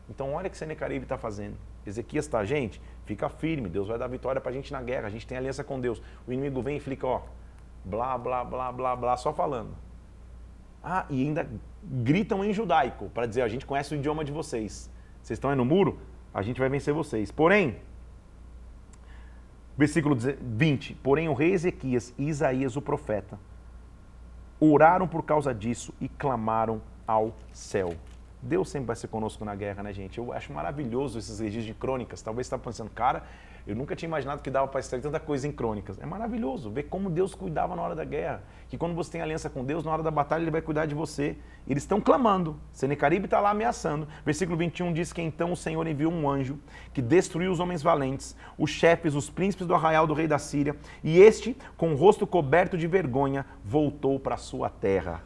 Então, 0.10 0.34
olha 0.34 0.48
o 0.48 0.50
que 0.50 0.58
Senecaribe 0.58 1.04
está 1.04 1.18
fazendo. 1.18 1.56
Ezequias 1.86 2.26
está, 2.26 2.44
gente, 2.44 2.82
fica 3.06 3.30
firme, 3.30 3.70
Deus 3.70 3.88
vai 3.88 3.98
dar 3.98 4.08
vitória 4.08 4.40
para 4.40 4.52
a 4.52 4.54
gente 4.54 4.72
na 4.72 4.82
guerra, 4.82 5.08
a 5.08 5.10
gente 5.10 5.26
tem 5.26 5.38
aliança 5.38 5.64
com 5.64 5.80
Deus. 5.80 6.02
O 6.28 6.32
inimigo 6.32 6.62
vem 6.62 6.78
e 6.78 6.80
fica, 6.80 7.08
ó, 7.08 7.22
blá, 7.84 8.18
blá, 8.18 8.44
blá, 8.44 8.72
blá, 8.72 8.96
blá, 8.96 9.18
só 9.18 9.34
falando. 9.34 9.76
Ah, 10.84 11.06
e 11.10 11.24
ainda 11.24 11.50
gritam 11.82 12.44
em 12.44 12.54
judaico 12.54 13.10
para 13.10 13.26
dizer, 13.26 13.42
a 13.42 13.48
gente 13.48 13.66
conhece 13.66 13.94
o 13.94 13.98
idioma 13.98 14.24
de 14.24 14.32
vocês. 14.32 14.90
Vocês 15.22 15.38
estão 15.38 15.50
aí 15.50 15.56
no 15.56 15.64
muro, 15.66 16.00
a 16.34 16.42
gente 16.42 16.60
vai 16.60 16.68
vencer 16.68 16.94
vocês. 16.94 17.32
Porém, 17.32 17.80
Versículo 19.78 20.16
20: 20.16 20.96
Porém, 20.96 21.28
o 21.28 21.34
rei 21.34 21.52
Ezequias 21.52 22.14
e 22.18 22.28
Isaías, 22.28 22.76
o 22.76 22.82
profeta, 22.82 23.40
oraram 24.60 25.08
por 25.08 25.24
causa 25.24 25.54
disso 25.54 25.94
e 26.00 26.08
clamaram 26.08 26.82
ao 27.08 27.34
céu. 27.52 27.96
Deus 28.44 28.70
sempre 28.70 28.88
vai 28.88 28.96
ser 28.96 29.08
conosco 29.08 29.46
na 29.46 29.56
guerra, 29.56 29.82
né, 29.84 29.94
gente? 29.94 30.18
Eu 30.18 30.34
acho 30.34 30.52
maravilhoso 30.52 31.18
esses 31.18 31.40
registros 31.40 31.66
de 31.66 31.74
crônicas. 31.74 32.22
Talvez 32.22 32.46
você 32.46 32.54
está 32.54 32.64
pensando, 32.64 32.90
cara, 32.90 33.24
eu 33.66 33.74
nunca 33.74 33.96
tinha 33.96 34.08
imaginado 34.08 34.42
que 34.42 34.50
dava 34.50 34.68
para 34.68 34.82
extrair 34.82 35.02
tanta 35.02 35.18
coisa 35.18 35.48
em 35.48 35.52
crônicas. 35.52 35.98
É 35.98 36.06
maravilhoso 36.06 36.70
ver 36.70 36.84
como 36.84 37.10
Deus 37.10 37.34
cuidava 37.34 37.74
na 37.74 37.82
hora 37.82 37.96
da 37.96 38.04
guerra. 38.04 38.44
Que 38.68 38.78
quando 38.78 38.94
você 38.94 39.14
tem 39.14 39.22
aliança 39.22 39.50
com 39.50 39.64
Deus, 39.64 39.86
na 39.86 39.92
hora 39.92 40.04
da 40.04 40.12
batalha, 40.12 40.42
Ele 40.42 40.52
vai 40.52 40.62
cuidar 40.62 40.86
de 40.86 40.94
você. 40.94 41.38
Eles 41.66 41.84
estão 41.84 42.02
clamando. 42.02 42.60
Senecaribe 42.74 43.26
está 43.26 43.40
lá 43.40 43.52
ameaçando. 43.52 44.06
Versículo 44.26 44.58
21 44.58 44.92
diz 44.92 45.14
que 45.14 45.22
então 45.22 45.54
o 45.54 45.56
Senhor 45.56 45.88
enviou 45.88 46.12
um 46.12 46.30
anjo 46.30 46.60
que 46.94 47.02
destruiu 47.02 47.50
os 47.50 47.62
homens 47.62 47.82
valentes, 47.82 48.36
os 48.58 48.70
chefes, 48.70 49.16
os 49.16 49.30
príncipes 49.30 49.66
do 49.66 49.74
arraial 49.74 50.06
do 50.06 50.14
rei 50.14 50.28
da 50.28 50.38
Síria. 50.38 50.76
E 51.02 51.18
este, 51.18 51.56
com 51.78 51.94
o 51.94 51.96
rosto 51.96 52.28
coberto 52.28 52.78
de 52.78 52.88
vergonha, 52.88 53.46
voltou 53.64 54.20
para 54.20 54.36
sua 54.36 54.70
terra. 54.70 55.24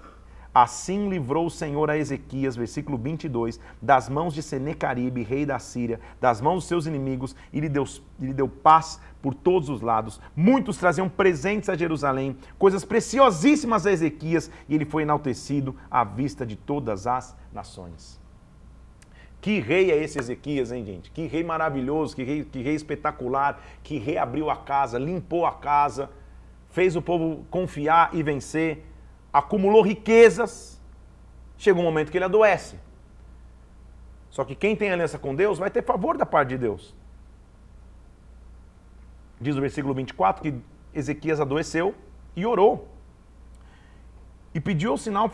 Assim 0.60 1.08
livrou 1.08 1.46
o 1.46 1.52
Senhor 1.52 1.88
a 1.88 2.00
Ezequias, 2.00 2.56
versículo 2.56 2.98
22, 2.98 3.60
das 3.80 4.10
mãos 4.10 4.34
de 4.34 4.42
Senecaribe, 4.42 5.22
rei 5.22 5.46
da 5.46 5.60
Síria, 5.60 6.00
das 6.20 6.42
mãos 6.42 6.56
dos 6.56 6.66
seus 6.66 6.88
inimigos, 6.88 7.36
e 7.54 7.60
lhe 7.60 7.70
deu, 7.70 7.84
lhe 8.20 8.34
deu 8.34 8.50
paz 8.50 9.00
por 9.22 9.36
todos 9.36 9.70
os 9.70 9.82
lados. 9.82 10.20
Muitos 10.36 10.78
traziam 10.78 11.08
presentes 11.08 11.70
a 11.70 11.76
Jerusalém, 11.76 12.36
coisas 12.58 12.84
preciosíssimas 12.84 13.86
a 13.86 13.92
Ezequias, 13.92 14.50
e 14.68 14.74
ele 14.74 14.84
foi 14.84 15.04
enaltecido 15.04 15.76
à 15.92 16.04
vista 16.04 16.44
de 16.44 16.56
todas 16.56 17.06
as 17.06 17.38
nações. 17.54 18.20
Que 19.40 19.60
rei 19.60 19.92
é 19.92 20.04
esse 20.04 20.18
Ezequias, 20.18 20.72
hein, 20.72 20.84
gente? 20.84 21.12
Que 21.12 21.28
rei 21.28 21.44
maravilhoso, 21.44 22.16
que 22.16 22.24
rei, 22.24 22.44
que 22.44 22.64
rei 22.64 22.74
espetacular, 22.74 23.62
que 23.84 24.00
reabriu 24.00 24.50
a 24.50 24.56
casa, 24.56 24.98
limpou 24.98 25.46
a 25.46 25.52
casa, 25.52 26.10
fez 26.72 26.96
o 26.96 27.02
povo 27.02 27.46
confiar 27.52 28.10
e 28.12 28.24
vencer 28.24 28.97
acumulou 29.32 29.82
riquezas, 29.82 30.82
chega 31.58 31.80
um 31.80 31.84
momento 31.84 32.12
que 32.12 32.18
ele 32.18 32.26
adoece. 32.26 32.78
Só 34.30 34.44
que 34.44 34.56
quem 34.56 34.76
tem 34.76 34.92
aliança 34.92 35.18
com 35.18 35.34
Deus 35.34 35.58
vai 35.58 35.70
ter 35.70 35.84
favor 35.84 36.18
da 36.18 36.26
parte 36.26 36.50
de 36.50 36.58
Deus. 36.58 36.96
Diz 39.40 39.56
o 39.56 39.62
versículo 39.62 39.94
24 39.94 40.42
que 40.42 40.54
Ezequias 40.94 41.40
adoeceu 41.40 41.96
e 42.36 42.46
orou. 42.46 42.88
E 44.54 44.60
pediu 44.60 44.94
o 44.94 44.98
sinal 44.98 45.32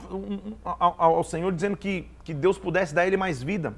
ao 0.64 1.24
Senhor 1.24 1.52
dizendo 1.52 1.78
que, 1.78 2.10
que 2.24 2.34
Deus 2.34 2.58
pudesse 2.58 2.94
dar 2.94 3.08
ele 3.08 3.16
mais 3.16 3.42
vida. 3.42 3.74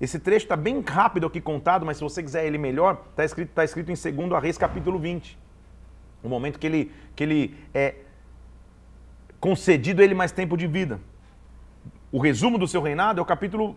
Esse 0.00 0.18
trecho 0.18 0.46
está 0.46 0.56
bem 0.56 0.80
rápido 0.80 1.26
aqui 1.26 1.40
contado, 1.40 1.84
mas 1.84 1.98
se 1.98 2.02
você 2.02 2.22
quiser 2.22 2.46
ele 2.46 2.56
melhor, 2.56 3.04
está 3.10 3.24
escrito, 3.24 3.50
tá 3.50 3.64
escrito 3.64 3.90
em 3.90 4.28
2 4.28 4.42
Reis 4.42 4.56
capítulo 4.56 4.98
20. 4.98 5.38
O 6.22 6.28
momento 6.28 6.58
que 6.58 6.66
ele, 6.66 6.92
que 7.14 7.22
ele 7.22 7.56
é, 7.74 7.96
concedido 9.40 10.02
ele 10.02 10.14
mais 10.14 10.30
tempo 10.30 10.56
de 10.56 10.66
vida. 10.66 11.00
O 12.12 12.20
resumo 12.20 12.58
do 12.58 12.68
seu 12.68 12.82
reinado 12.82 13.18
é 13.18 13.22
o 13.22 13.26
capítulo 13.26 13.76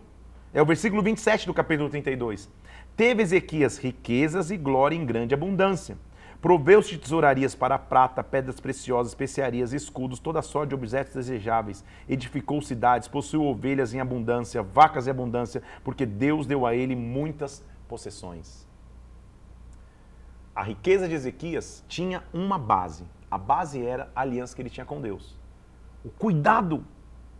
é 0.52 0.62
o 0.62 0.66
versículo 0.66 1.02
27 1.02 1.46
do 1.46 1.54
capítulo 1.54 1.90
32. 1.90 2.48
Teve 2.96 3.22
Ezequias 3.24 3.76
riquezas 3.76 4.52
e 4.52 4.56
glória 4.56 4.94
em 4.94 5.04
grande 5.04 5.34
abundância. 5.34 5.98
Proveu-se 6.40 6.96
tesourarias 6.96 7.56
para 7.56 7.76
prata, 7.76 8.22
pedras 8.22 8.60
preciosas, 8.60 9.10
especiarias, 9.10 9.72
escudos, 9.72 10.20
toda 10.20 10.42
sorte 10.42 10.68
de 10.68 10.74
objetos 10.76 11.14
desejáveis. 11.14 11.82
Edificou 12.08 12.62
cidades, 12.62 13.08
possuiu 13.08 13.46
ovelhas 13.46 13.94
em 13.94 14.00
abundância, 14.00 14.62
vacas 14.62 15.08
em 15.08 15.10
abundância, 15.10 15.60
porque 15.82 16.06
Deus 16.06 16.46
deu 16.46 16.64
a 16.66 16.74
ele 16.74 16.94
muitas 16.94 17.64
possessões. 17.88 18.64
A 20.54 20.62
riqueza 20.62 21.08
de 21.08 21.14
Ezequias 21.14 21.82
tinha 21.88 22.22
uma 22.32 22.58
base. 22.58 23.04
A 23.28 23.38
base 23.38 23.84
era 23.84 24.08
a 24.14 24.20
aliança 24.20 24.54
que 24.54 24.62
ele 24.62 24.70
tinha 24.70 24.86
com 24.86 25.00
Deus. 25.00 25.42
O 26.04 26.10
cuidado 26.10 26.84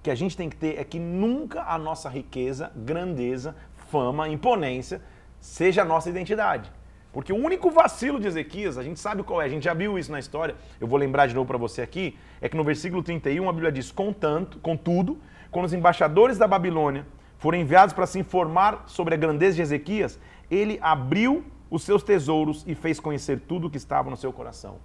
que 0.02 0.10
a 0.10 0.14
gente 0.14 0.36
tem 0.36 0.48
que 0.48 0.56
ter 0.56 0.78
é 0.78 0.84
que 0.84 0.98
nunca 0.98 1.62
a 1.64 1.76
nossa 1.76 2.08
riqueza, 2.08 2.72
grandeza, 2.74 3.54
fama, 3.88 4.28
imponência 4.28 5.02
seja 5.38 5.82
a 5.82 5.84
nossa 5.84 6.08
identidade. 6.08 6.72
Porque 7.12 7.32
o 7.32 7.36
único 7.36 7.70
vacilo 7.70 8.18
de 8.18 8.26
Ezequias, 8.26 8.76
a 8.76 8.82
gente 8.82 8.98
sabe 8.98 9.22
qual 9.22 9.40
é, 9.40 9.44
a 9.44 9.48
gente 9.48 9.64
já 9.64 9.74
viu 9.74 9.98
isso 9.98 10.10
na 10.10 10.18
história, 10.18 10.56
eu 10.80 10.86
vou 10.86 10.98
lembrar 10.98 11.26
de 11.26 11.34
novo 11.34 11.46
para 11.46 11.58
você 11.58 11.82
aqui, 11.82 12.18
é 12.40 12.48
que 12.48 12.56
no 12.56 12.64
versículo 12.64 13.02
31 13.02 13.48
a 13.48 13.52
Bíblia 13.52 13.70
diz: 13.70 13.92
Contanto, 13.92 14.58
contudo, 14.58 15.18
quando 15.50 15.66
os 15.66 15.72
embaixadores 15.72 16.38
da 16.38 16.48
Babilônia 16.48 17.06
foram 17.38 17.58
enviados 17.58 17.94
para 17.94 18.06
se 18.06 18.18
informar 18.18 18.84
sobre 18.86 19.14
a 19.14 19.16
grandeza 19.16 19.56
de 19.56 19.62
Ezequias, 19.62 20.18
ele 20.50 20.78
abriu 20.82 21.44
os 21.70 21.82
seus 21.82 22.02
tesouros 22.02 22.64
e 22.66 22.74
fez 22.74 22.98
conhecer 22.98 23.40
tudo 23.40 23.66
o 23.66 23.70
que 23.70 23.76
estava 23.76 24.10
no 24.10 24.16
seu 24.16 24.32
coração. 24.32 24.78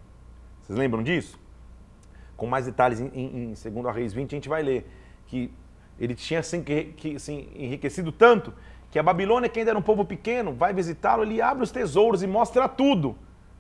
Vocês 0.62 0.78
lembram 0.78 1.02
disso? 1.02 1.40
Com 2.40 2.48
mais 2.48 2.66
detalhes 2.66 3.00
em, 3.02 3.12
em, 3.14 3.56
segundo 3.56 3.90
a 3.90 3.92
Reis 3.92 4.14
20, 4.14 4.34
a 4.34 4.36
gente 4.38 4.50
vai 4.50 4.64
ler 4.64 4.90
que 5.28 5.52
ele 6.00 6.16
tinha 6.16 6.42
que, 6.42 7.16
assim, 7.16 7.50
enriquecido 7.54 8.12
tanto 8.12 8.54
que 8.90 8.98
a 8.98 9.04
Babilônia, 9.04 9.50
que 9.50 9.60
ainda 9.60 9.72
era 9.72 9.78
um 9.78 9.84
povo 9.84 10.04
pequeno, 10.06 10.54
vai 10.54 10.74
visitá-lo, 10.74 11.24
ele 11.24 11.42
abre 11.42 11.64
os 11.64 11.70
tesouros 11.70 12.24
e 12.24 12.28
mostra 12.28 12.68
tudo. 12.68 13.16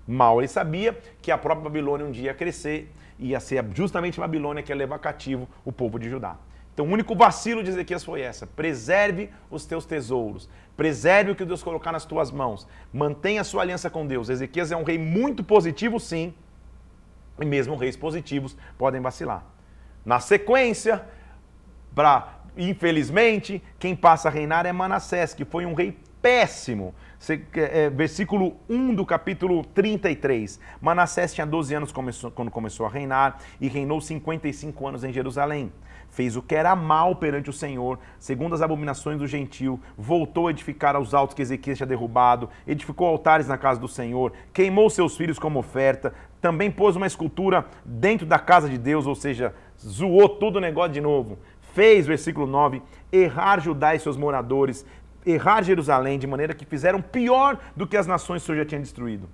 Mal 0.07 0.39
ele 0.39 0.47
sabia 0.47 0.97
que 1.21 1.29
a 1.31 1.37
própria 1.37 1.65
Babilônia 1.65 2.05
um 2.05 2.11
dia 2.11 2.27
ia 2.27 2.33
crescer 2.33 2.91
e 3.19 3.27
ia 3.27 3.39
ser 3.39 3.63
justamente 3.75 4.19
a 4.19 4.23
Babilônia 4.23 4.63
que 4.63 4.71
ia 4.71 4.75
levar 4.75 4.97
cativo 4.97 5.47
o 5.63 5.71
povo 5.71 5.99
de 5.99 6.09
Judá. 6.09 6.37
Então 6.73 6.87
o 6.87 6.91
único 6.91 7.13
vacilo 7.13 7.61
de 7.61 7.69
Ezequias 7.69 8.03
foi 8.03 8.21
essa: 8.21 8.47
preserve 8.47 9.29
os 9.51 9.65
teus 9.65 9.85
tesouros, 9.85 10.49
preserve 10.77 11.31
o 11.31 11.35
que 11.35 11.43
Deus 11.43 11.61
colocar 11.61 11.91
nas 11.91 12.05
tuas 12.05 12.31
mãos, 12.31 12.65
mantenha 12.91 13.41
a 13.41 13.43
sua 13.43 13.61
aliança 13.61 13.89
com 13.89 14.07
Deus. 14.07 14.29
Ezequias 14.29 14.71
é 14.71 14.77
um 14.77 14.83
rei 14.83 14.97
muito 14.97 15.43
positivo, 15.43 15.99
sim, 15.99 16.33
e 17.41 17.45
mesmo 17.45 17.75
reis 17.75 17.95
positivos 17.95 18.55
podem 18.77 19.01
vacilar. 19.01 19.43
Na 20.05 20.19
sequência, 20.19 21.03
para 21.93 22.39
infelizmente, 22.57 23.63
quem 23.77 23.95
passa 23.95 24.27
a 24.27 24.31
reinar 24.31 24.65
é 24.65 24.71
Manassés, 24.71 25.33
que 25.33 25.45
foi 25.45 25.65
um 25.65 25.73
rei 25.73 25.97
péssimo. 26.21 26.93
É, 27.53 27.89
versículo 27.89 28.55
1 28.69 28.95
do 28.95 29.05
capítulo 29.05 29.63
33. 29.65 30.59
Manassés 30.79 31.33
tinha 31.33 31.45
12 31.45 31.73
anos 31.75 31.91
quando 31.91 32.49
começou 32.49 32.85
a 32.85 32.89
reinar 32.89 33.39
e 33.59 33.67
reinou 33.67 33.99
55 33.99 34.87
anos 34.87 35.03
em 35.03 35.11
Jerusalém 35.11 35.71
fez 36.09 36.35
o 36.35 36.41
que 36.41 36.55
era 36.55 36.75
mal 36.75 37.15
perante 37.15 37.49
o 37.49 37.53
Senhor, 37.53 37.99
segundo 38.17 38.55
as 38.55 38.61
abominações 38.61 39.19
do 39.19 39.27
gentil, 39.27 39.79
voltou 39.97 40.47
a 40.47 40.51
edificar 40.51 40.99
os 40.99 41.13
altos 41.13 41.35
que 41.35 41.41
Ezequias 41.41 41.77
tinha 41.77 41.87
derrubado, 41.87 42.49
edificou 42.67 43.07
altares 43.07 43.47
na 43.47 43.57
casa 43.57 43.79
do 43.79 43.87
Senhor, 43.87 44.33
queimou 44.53 44.89
seus 44.89 45.15
filhos 45.15 45.39
como 45.39 45.59
oferta, 45.59 46.13
também 46.41 46.71
pôs 46.71 46.95
uma 46.95 47.07
escultura 47.07 47.65
dentro 47.83 48.25
da 48.25 48.39
casa 48.39 48.69
de 48.69 48.77
Deus, 48.77 49.05
ou 49.05 49.15
seja, 49.15 49.53
zoou 49.79 50.29
todo 50.29 50.57
o 50.57 50.61
negócio 50.61 50.93
de 50.93 51.01
novo. 51.01 51.39
Fez, 51.73 52.07
versículo 52.07 52.47
9, 52.47 52.81
errar 53.11 53.59
Judá 53.59 53.93
e 53.93 53.99
seus 53.99 54.17
moradores, 54.17 54.85
errar 55.25 55.61
Jerusalém, 55.63 56.17
de 56.17 56.27
maneira 56.27 56.53
que 56.53 56.65
fizeram 56.65 57.01
pior 57.01 57.59
do 57.75 57.85
que 57.85 57.97
as 57.97 58.07
nações 58.07 58.41
que 58.41 58.45
o 58.45 58.47
Senhor 58.47 58.63
já 58.63 58.69
tinha 58.69 58.81
destruído. 58.81 59.29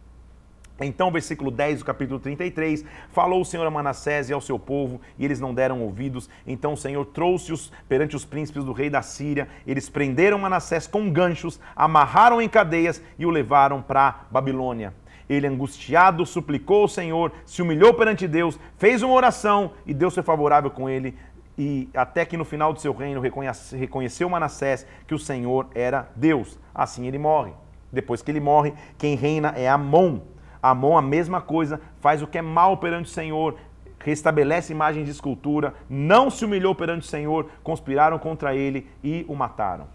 Então, 0.82 1.10
versículo 1.10 1.50
10 1.50 1.80
do 1.80 1.86
capítulo 1.86 2.20
33, 2.20 2.84
falou 3.10 3.39
o 3.39 3.46
Senhor 3.46 3.65
a 3.65 3.72
Manassés 3.72 4.30
e 4.30 4.34
ao 4.34 4.41
seu 4.41 4.60
povo, 4.60 5.00
e 5.18 5.24
eles 5.24 5.39
não 5.39 5.54
deram 5.54 5.82
ouvidos. 5.82 6.30
Então 6.46 6.74
o 6.74 6.78
Senhor 6.78 7.06
trouxe-os 7.06 7.72
perante 7.88 8.15
os 8.15 8.26
príncipes 8.26 8.65
do 8.65 8.74
rei 8.74 8.89
da 8.89 9.02
Síria. 9.02 9.48
Eles 9.65 9.89
prenderam 9.89 10.38
Manassés 10.38 10.86
com 10.86 11.10
ganchos, 11.10 11.62
amarraram 11.76 12.41
em 12.41 12.50
cadeias 12.50 13.02
e 13.18 13.26
o 13.26 13.30
levaram 13.30 13.82
para 13.82 14.26
Babilônia. 14.30 14.94
Ele, 15.29 15.47
angustiado, 15.47 16.25
suplicou 16.25 16.83
ao 16.83 16.88
Senhor, 16.88 17.31
se 17.45 17.61
humilhou 17.61 17.93
perante 17.93 18.27
Deus, 18.27 18.59
fez 18.77 19.01
uma 19.01 19.13
oração 19.13 19.71
e 19.85 19.93
Deus 19.93 20.13
foi 20.13 20.23
favorável 20.23 20.69
com 20.69 20.89
ele. 20.89 21.17
E 21.57 21.89
até 21.93 22.25
que 22.25 22.38
no 22.38 22.45
final 22.45 22.73
do 22.73 22.81
seu 22.81 22.93
reino 22.93 23.21
reconheceu 23.21 24.29
Manassés 24.29 24.85
que 25.07 25.15
o 25.15 25.19
Senhor 25.19 25.67
era 25.73 26.09
Deus. 26.15 26.59
Assim 26.73 27.07
ele 27.07 27.17
morre. 27.17 27.53
Depois 27.91 28.21
que 28.21 28.29
ele 28.29 28.41
morre, 28.41 28.73
quem 28.97 29.15
reina 29.15 29.53
é 29.55 29.69
Amon 29.69 30.19
Amon, 30.65 30.97
a 30.97 31.01
mesma 31.01 31.39
coisa, 31.41 31.79
faz 31.99 32.23
o 32.23 32.27
que 32.27 32.39
é 32.39 32.41
mal 32.41 32.77
perante 32.77 33.05
o 33.05 33.13
Senhor, 33.13 33.55
restabelece 33.99 34.73
imagens 34.73 35.05
de 35.05 35.11
escultura, 35.11 35.75
não 35.88 36.31
se 36.31 36.43
humilhou 36.43 36.73
perante 36.73 37.03
o 37.03 37.09
Senhor, 37.09 37.51
conspiraram 37.61 38.17
contra 38.17 38.55
ele 38.55 38.88
e 39.03 39.23
o 39.27 39.35
mataram. 39.35 39.88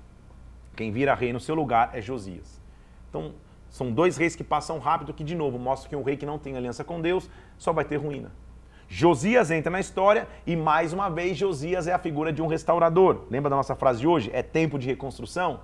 Quem 0.76 0.92
vira 0.92 1.12
rei 1.12 1.32
no 1.32 1.40
seu 1.40 1.56
lugar 1.56 1.90
é 1.92 2.00
Josias. 2.00 2.60
Então, 3.08 3.32
são 3.70 3.90
dois 3.90 4.16
reis 4.16 4.37
que 4.37 4.44
passam 4.44 4.78
rápido, 4.78 5.14
que 5.14 5.24
de 5.24 5.35
novo 5.35 5.59
mostra 5.59 5.88
que 5.88 5.96
um 5.96 6.02
rei 6.02 6.16
que 6.16 6.26
não 6.26 6.38
tem 6.38 6.56
aliança 6.56 6.85
com 6.85 7.00
Deus 7.00 7.30
só 7.56 7.72
vai 7.72 7.85
ter 7.85 7.96
ruína. 7.96 8.30
Josias 8.88 9.52
entra 9.52 9.70
na 9.70 9.78
história 9.78 10.26
e 10.44 10.56
mais 10.56 10.92
uma 10.92 11.09
vez 11.09 11.38
Josias 11.38 11.87
é 11.87 11.92
a 11.92 11.98
figura 11.98 12.33
de 12.33 12.42
um 12.42 12.48
restaurador. 12.48 13.22
Lembra 13.30 13.48
da 13.48 13.54
nossa 13.54 13.76
frase 13.76 14.00
de 14.00 14.06
hoje? 14.06 14.30
É 14.35 14.42
tempo 14.42 14.78
de 14.78 14.88
reconstrução? 14.88 15.61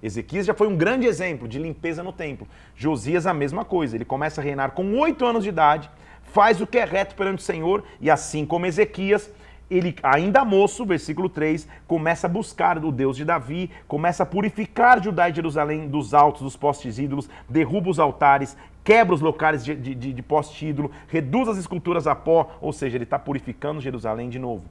Ezequias 0.00 0.46
já 0.46 0.54
foi 0.54 0.68
um 0.68 0.76
grande 0.76 1.06
exemplo 1.06 1.48
de 1.48 1.58
limpeza 1.58 2.04
no 2.04 2.12
templo. 2.12 2.46
Josias, 2.76 3.26
a 3.26 3.34
mesma 3.34 3.64
coisa. 3.64 3.96
Ele 3.96 4.04
começa 4.04 4.40
a 4.40 4.44
reinar 4.44 4.70
com 4.70 4.96
oito 4.96 5.26
anos 5.26 5.42
de 5.42 5.48
idade, 5.48 5.90
faz 6.22 6.60
o 6.60 6.66
que 6.68 6.78
é 6.78 6.84
reto 6.84 7.16
perante 7.16 7.40
o 7.40 7.42
Senhor, 7.42 7.82
e 8.00 8.08
assim 8.08 8.46
como 8.46 8.64
Ezequias, 8.64 9.28
ele, 9.70 9.94
ainda 10.02 10.44
moço, 10.44 10.84
versículo 10.86 11.28
3, 11.28 11.68
começa 11.86 12.26
a 12.26 12.30
buscar 12.30 12.82
o 12.82 12.90
Deus 12.90 13.16
de 13.16 13.24
Davi, 13.24 13.70
começa 13.86 14.22
a 14.22 14.26
purificar 14.26 15.02
Judá 15.02 15.28
e 15.28 15.34
Jerusalém 15.34 15.88
dos 15.88 16.14
altos, 16.14 16.42
dos 16.42 16.56
postes 16.56 16.98
ídolos, 16.98 17.28
derruba 17.48 17.90
os 17.90 17.98
altares, 17.98 18.56
quebra 18.82 19.14
os 19.14 19.20
locais 19.20 19.62
de, 19.62 19.74
de, 19.74 19.94
de, 19.94 20.22
poste 20.22 20.66
ídolo, 20.66 20.90
reduz 21.08 21.48
as 21.48 21.58
esculturas 21.58 22.06
a 22.06 22.14
pó, 22.14 22.56
ou 22.60 22.72
seja, 22.72 22.96
ele 22.96 23.04
está 23.04 23.18
purificando 23.18 23.80
Jerusalém 23.80 24.30
de 24.30 24.38
novo. 24.38 24.64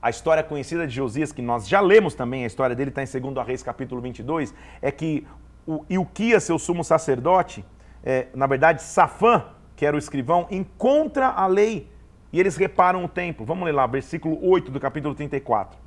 A 0.00 0.10
história 0.10 0.42
conhecida 0.42 0.86
de 0.86 0.94
Josias, 0.94 1.32
que 1.32 1.42
nós 1.42 1.66
já 1.66 1.80
lemos 1.80 2.14
também, 2.14 2.44
a 2.44 2.46
história 2.46 2.76
dele 2.76 2.90
está 2.90 3.02
em 3.02 3.32
2 3.32 3.46
Reis 3.46 3.62
capítulo 3.62 4.00
22, 4.00 4.54
é 4.80 4.92
que 4.92 5.26
o 5.66 5.84
Ilquias, 5.88 6.44
seu 6.44 6.58
sumo 6.58 6.84
sacerdote, 6.84 7.64
é, 8.04 8.28
na 8.34 8.46
verdade, 8.46 8.82
Safã, 8.82 9.44
que 9.76 9.84
era 9.84 9.96
o 9.96 9.98
escrivão, 9.98 10.46
encontra 10.50 11.28
a 11.28 11.46
lei 11.46 11.91
e 12.32 12.40
eles 12.40 12.56
reparam 12.56 13.04
o 13.04 13.08
templo. 13.08 13.44
Vamos 13.44 13.64
ler 13.64 13.72
lá, 13.72 13.86
versículo 13.86 14.38
8 14.48 14.70
do 14.70 14.80
capítulo 14.80 15.14
34. 15.14 15.78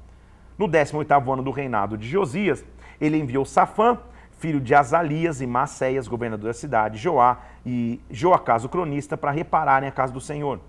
No 0.58 0.67
18º 0.67 1.34
ano 1.34 1.43
do 1.43 1.51
reinado 1.51 1.97
de 1.97 2.08
Josias, 2.08 2.63
ele 2.99 3.17
enviou 3.17 3.43
Safã, 3.43 3.97
filho 4.38 4.62
de 4.62 4.75
Azalias 4.75 5.41
e 5.41 5.47
Maceias, 5.47 6.08
governador 6.08 6.47
da 6.47 6.53
cidade, 6.53 6.97
Joá 6.97 7.39
e 7.65 7.99
Joacás, 8.10 8.63
o 8.63 8.69
cronista, 8.69 9.17
para 9.17 9.31
repararem 9.31 9.89
a 9.89 9.91
casa 9.91 10.13
do 10.13 10.21
Senhor 10.21 10.60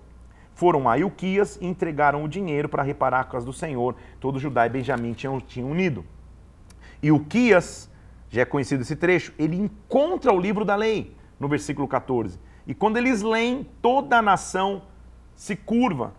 foram 0.57 0.89
a 0.89 0.97
Ilquias 0.97 1.59
e 1.61 1.67
entregaram 1.67 2.23
o 2.23 2.27
dinheiro 2.27 2.67
para 2.67 2.81
reparar 2.81 3.19
a 3.19 3.23
casa 3.23 3.45
do 3.45 3.53
Senhor. 3.53 3.95
Todo 4.19 4.39
Judá 4.39 4.65
e 4.65 4.69
Benjamim 4.69 5.13
tinham, 5.13 5.39
tinham 5.39 5.69
unido. 5.69 6.03
Ilquias, 6.99 7.87
já 8.27 8.41
é 8.41 8.45
conhecido 8.45 8.81
esse 8.81 8.95
trecho, 8.95 9.31
ele 9.37 9.55
encontra 9.55 10.33
o 10.33 10.39
livro 10.39 10.65
da 10.65 10.75
lei, 10.75 11.15
no 11.39 11.47
versículo 11.47 11.87
14. 11.87 12.39
E 12.65 12.73
quando 12.73 12.97
eles 12.97 13.21
leem, 13.21 13.69
toda 13.83 14.17
a 14.17 14.21
nação 14.21 14.81
se 15.37 15.55
curva. 15.55 16.13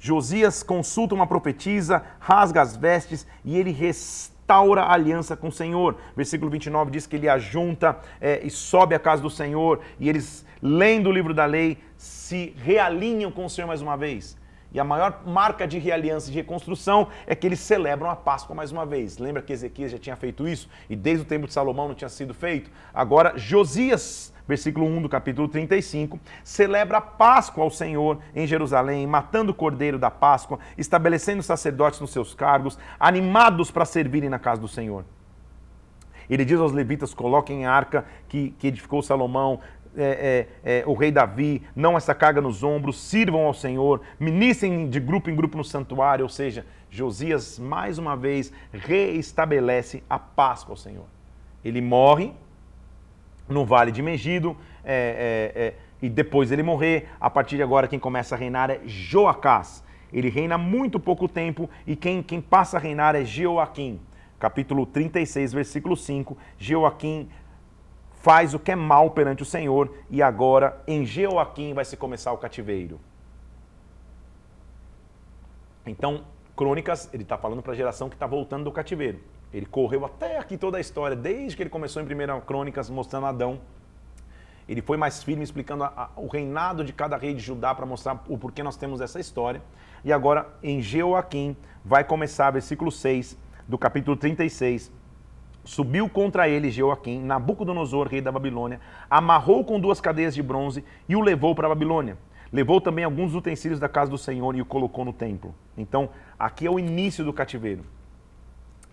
Josias 0.00 0.64
consulta 0.64 1.14
uma 1.14 1.28
profetisa, 1.28 2.02
rasga 2.18 2.60
as 2.60 2.74
vestes 2.74 3.24
e 3.44 3.56
ele 3.56 3.70
restaura 3.70 4.82
a 4.82 4.92
aliança 4.92 5.36
com 5.36 5.46
o 5.46 5.52
Senhor. 5.52 5.96
Versículo 6.16 6.50
29 6.50 6.90
diz 6.90 7.06
que 7.06 7.14
ele 7.14 7.28
ajunta 7.28 7.96
é, 8.20 8.40
e 8.42 8.50
sobe 8.50 8.96
à 8.96 8.98
casa 8.98 9.22
do 9.22 9.30
Senhor 9.30 9.80
e 10.00 10.08
eles, 10.08 10.44
lendo 10.60 11.08
o 11.08 11.12
livro 11.12 11.32
da 11.32 11.44
lei, 11.44 11.78
se 11.96 12.52
realinham 12.56 13.30
com 13.30 13.44
o 13.44 13.50
Senhor 13.50 13.68
mais 13.68 13.80
uma 13.80 13.96
vez. 13.96 14.36
E 14.72 14.80
a 14.80 14.84
maior 14.84 15.22
marca 15.26 15.68
de 15.68 15.78
realiança 15.78 16.28
e 16.28 16.32
de 16.32 16.38
reconstrução 16.38 17.08
é 17.26 17.34
que 17.34 17.46
eles 17.46 17.60
celebram 17.60 18.10
a 18.10 18.16
Páscoa 18.16 18.56
mais 18.56 18.72
uma 18.72 18.86
vez. 18.86 19.18
Lembra 19.18 19.42
que 19.42 19.52
Ezequias 19.52 19.92
já 19.92 19.98
tinha 19.98 20.16
feito 20.16 20.48
isso 20.48 20.68
e 20.88 20.96
desde 20.96 21.24
o 21.24 21.28
tempo 21.28 21.46
de 21.46 21.52
Salomão 21.52 21.88
não 21.88 21.94
tinha 21.94 22.08
sido 22.08 22.32
feito? 22.32 22.70
Agora, 22.92 23.34
Josias, 23.36 24.31
versículo 24.46 24.86
1 24.86 25.02
do 25.02 25.08
capítulo 25.08 25.48
35, 25.48 26.18
celebra 26.42 26.98
a 26.98 27.00
Páscoa 27.00 27.64
ao 27.64 27.70
Senhor 27.70 28.18
em 28.34 28.46
Jerusalém, 28.46 29.06
matando 29.06 29.52
o 29.52 29.54
cordeiro 29.54 29.98
da 29.98 30.10
Páscoa, 30.10 30.58
estabelecendo 30.76 31.42
sacerdotes 31.42 32.00
nos 32.00 32.10
seus 32.10 32.34
cargos, 32.34 32.78
animados 32.98 33.70
para 33.70 33.84
servirem 33.84 34.28
na 34.28 34.38
casa 34.38 34.60
do 34.60 34.68
Senhor. 34.68 35.04
Ele 36.28 36.44
diz 36.44 36.58
aos 36.58 36.72
levitas: 36.72 37.14
coloquem 37.14 37.66
a 37.66 37.72
arca 37.72 38.04
que, 38.28 38.54
que 38.58 38.68
edificou 38.68 39.02
Salomão, 39.02 39.60
é, 39.96 40.46
é, 40.64 40.78
é, 40.80 40.84
o 40.86 40.94
rei 40.94 41.10
Davi, 41.10 41.62
não 41.76 41.96
essa 41.96 42.14
carga 42.14 42.40
nos 42.40 42.62
ombros, 42.62 42.98
sirvam 42.98 43.42
ao 43.42 43.52
Senhor, 43.52 44.00
ministrem 44.18 44.88
de 44.88 44.98
grupo 44.98 45.28
em 45.28 45.36
grupo 45.36 45.56
no 45.56 45.64
santuário, 45.64 46.24
ou 46.24 46.28
seja, 46.28 46.64
Josias 46.90 47.58
mais 47.58 47.98
uma 47.98 48.16
vez 48.16 48.52
reestabelece 48.72 50.02
a 50.08 50.18
Páscoa 50.18 50.72
ao 50.72 50.76
Senhor. 50.76 51.06
Ele 51.64 51.80
morre 51.80 52.32
no 53.48 53.64
vale 53.64 53.92
de 53.92 54.02
Megido, 54.02 54.56
é, 54.84 55.52
é, 55.54 55.62
é, 55.62 55.74
e 56.00 56.08
depois 56.08 56.50
ele 56.50 56.62
morrer, 56.62 57.08
a 57.20 57.30
partir 57.30 57.56
de 57.56 57.62
agora 57.62 57.88
quem 57.88 57.98
começa 57.98 58.34
a 58.34 58.38
reinar 58.38 58.70
é 58.70 58.80
Joacás. 58.84 59.84
Ele 60.12 60.28
reina 60.28 60.58
muito 60.58 61.00
pouco 61.00 61.26
tempo 61.26 61.70
e 61.86 61.96
quem, 61.96 62.22
quem 62.22 62.40
passa 62.40 62.76
a 62.76 62.80
reinar 62.80 63.14
é 63.14 63.24
Jeoaquim. 63.24 63.98
Capítulo 64.38 64.84
36, 64.84 65.52
versículo 65.52 65.96
5. 65.96 66.36
Jeoaquim 66.58 67.28
faz 68.22 68.54
o 68.54 68.58
que 68.58 68.70
é 68.70 68.76
mal 68.76 69.10
perante 69.10 69.42
o 69.42 69.46
Senhor, 69.46 69.92
e 70.08 70.22
agora 70.22 70.80
em 70.86 71.04
Jeoaquim 71.04 71.74
vai 71.74 71.84
se 71.84 71.96
começar 71.96 72.32
o 72.32 72.38
cativeiro. 72.38 73.00
Então, 75.84 76.24
Crônicas, 76.56 77.08
ele 77.12 77.24
está 77.24 77.36
falando 77.36 77.62
para 77.62 77.72
a 77.72 77.76
geração 77.76 78.08
que 78.08 78.14
está 78.14 78.26
voltando 78.26 78.64
do 78.64 78.70
cativeiro. 78.70 79.18
Ele 79.52 79.66
correu 79.66 80.04
até 80.04 80.38
aqui 80.38 80.56
toda 80.56 80.78
a 80.78 80.80
história, 80.80 81.16
desde 81.16 81.56
que 81.56 81.62
ele 81.62 81.70
começou 81.70 82.00
em 82.02 82.06
1 82.06 82.40
Crônicas, 82.42 82.88
mostrando 82.88 83.26
Adão. 83.26 83.60
Ele 84.68 84.80
foi 84.80 84.96
mais 84.96 85.22
firme, 85.22 85.42
explicando 85.42 85.84
a, 85.84 85.88
a, 86.16 86.20
o 86.20 86.26
reinado 86.26 86.84
de 86.84 86.92
cada 86.92 87.16
rei 87.16 87.34
de 87.34 87.40
Judá 87.40 87.74
para 87.74 87.84
mostrar 87.84 88.22
o 88.28 88.38
porquê 88.38 88.62
nós 88.62 88.76
temos 88.76 89.00
essa 89.00 89.20
história. 89.20 89.60
E 90.04 90.12
agora, 90.12 90.48
em 90.62 90.80
Jeoaquim, 90.80 91.56
vai 91.84 92.04
começar, 92.04 92.50
versículo 92.50 92.90
6 92.90 93.36
do 93.68 93.76
capítulo 93.76 94.16
36, 94.16 94.90
Subiu 95.64 96.08
contra 96.08 96.48
ele 96.48 96.70
Jeoaquim, 96.70 97.22
Nabucodonosor, 97.22 98.08
rei 98.08 98.20
da 98.20 98.32
Babilônia, 98.32 98.80
amarrou 99.08 99.64
com 99.64 99.78
duas 99.78 100.00
cadeias 100.00 100.34
de 100.34 100.42
bronze 100.42 100.84
e 101.08 101.14
o 101.14 101.20
levou 101.20 101.54
para 101.54 101.66
a 101.66 101.68
Babilônia. 101.68 102.18
Levou 102.52 102.80
também 102.80 103.04
alguns 103.04 103.34
utensílios 103.34 103.78
da 103.78 103.88
casa 103.88 104.10
do 104.10 104.18
Senhor 104.18 104.56
e 104.56 104.60
o 104.60 104.66
colocou 104.66 105.04
no 105.04 105.12
templo. 105.12 105.54
Então, 105.76 106.10
aqui 106.38 106.66
é 106.66 106.70
o 106.70 106.80
início 106.80 107.24
do 107.24 107.32
cativeiro. 107.32 107.84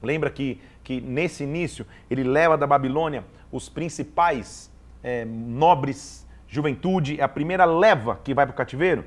Lembra 0.02 0.30
que, 0.30 0.62
que 0.84 1.02
nesse 1.02 1.44
início 1.44 1.86
ele 2.10 2.24
leva 2.24 2.58
da 2.58 2.66
Babilônia 2.66 3.24
os 3.52 3.68
principais 3.70 4.72
é, 5.04 5.26
nobres, 5.26 6.28
juventude, 6.48 7.20
é 7.20 7.24
a 7.24 7.28
primeira 7.28 7.66
leva 7.66 8.20
que 8.24 8.34
vai 8.34 8.46
para 8.46 8.54
o 8.54 8.58
cativeiro. 8.58 9.04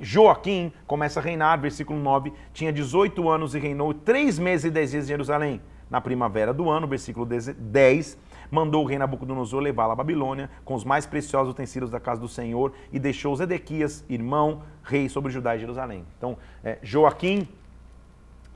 Joaquim 0.00 0.72
começa 0.86 1.20
a 1.20 1.22
reinar, 1.22 1.60
versículo 1.60 1.98
9, 1.98 2.32
tinha 2.54 2.72
18 2.72 3.28
anos 3.28 3.54
e 3.54 3.58
reinou 3.58 3.92
três 3.92 4.38
meses 4.38 4.64
e 4.64 4.70
dez 4.70 4.90
dias 4.90 5.04
em 5.04 5.08
Jerusalém 5.08 5.60
na 5.92 6.00
primavera 6.00 6.54
do 6.54 6.70
ano, 6.70 6.86
versículo 6.86 7.26
10, 7.26 8.18
mandou 8.50 8.82
o 8.82 8.86
rei 8.86 8.96
Nabucodonosor 8.96 9.60
levá-la 9.60 9.92
à 9.92 9.96
Babilônia 9.96 10.48
com 10.64 10.74
os 10.74 10.84
mais 10.84 11.04
preciosos 11.04 11.52
utensílios 11.52 11.90
da 11.90 12.00
casa 12.00 12.18
do 12.18 12.28
Senhor 12.28 12.72
e 12.90 12.98
deixou 12.98 13.36
Zedequias, 13.36 14.02
irmão, 14.08 14.62
rei 14.82 15.10
sobre 15.10 15.30
Judá 15.30 15.54
e 15.54 15.58
Jerusalém. 15.58 16.06
Então, 16.16 16.38
é, 16.64 16.78
Joaquim, 16.82 17.46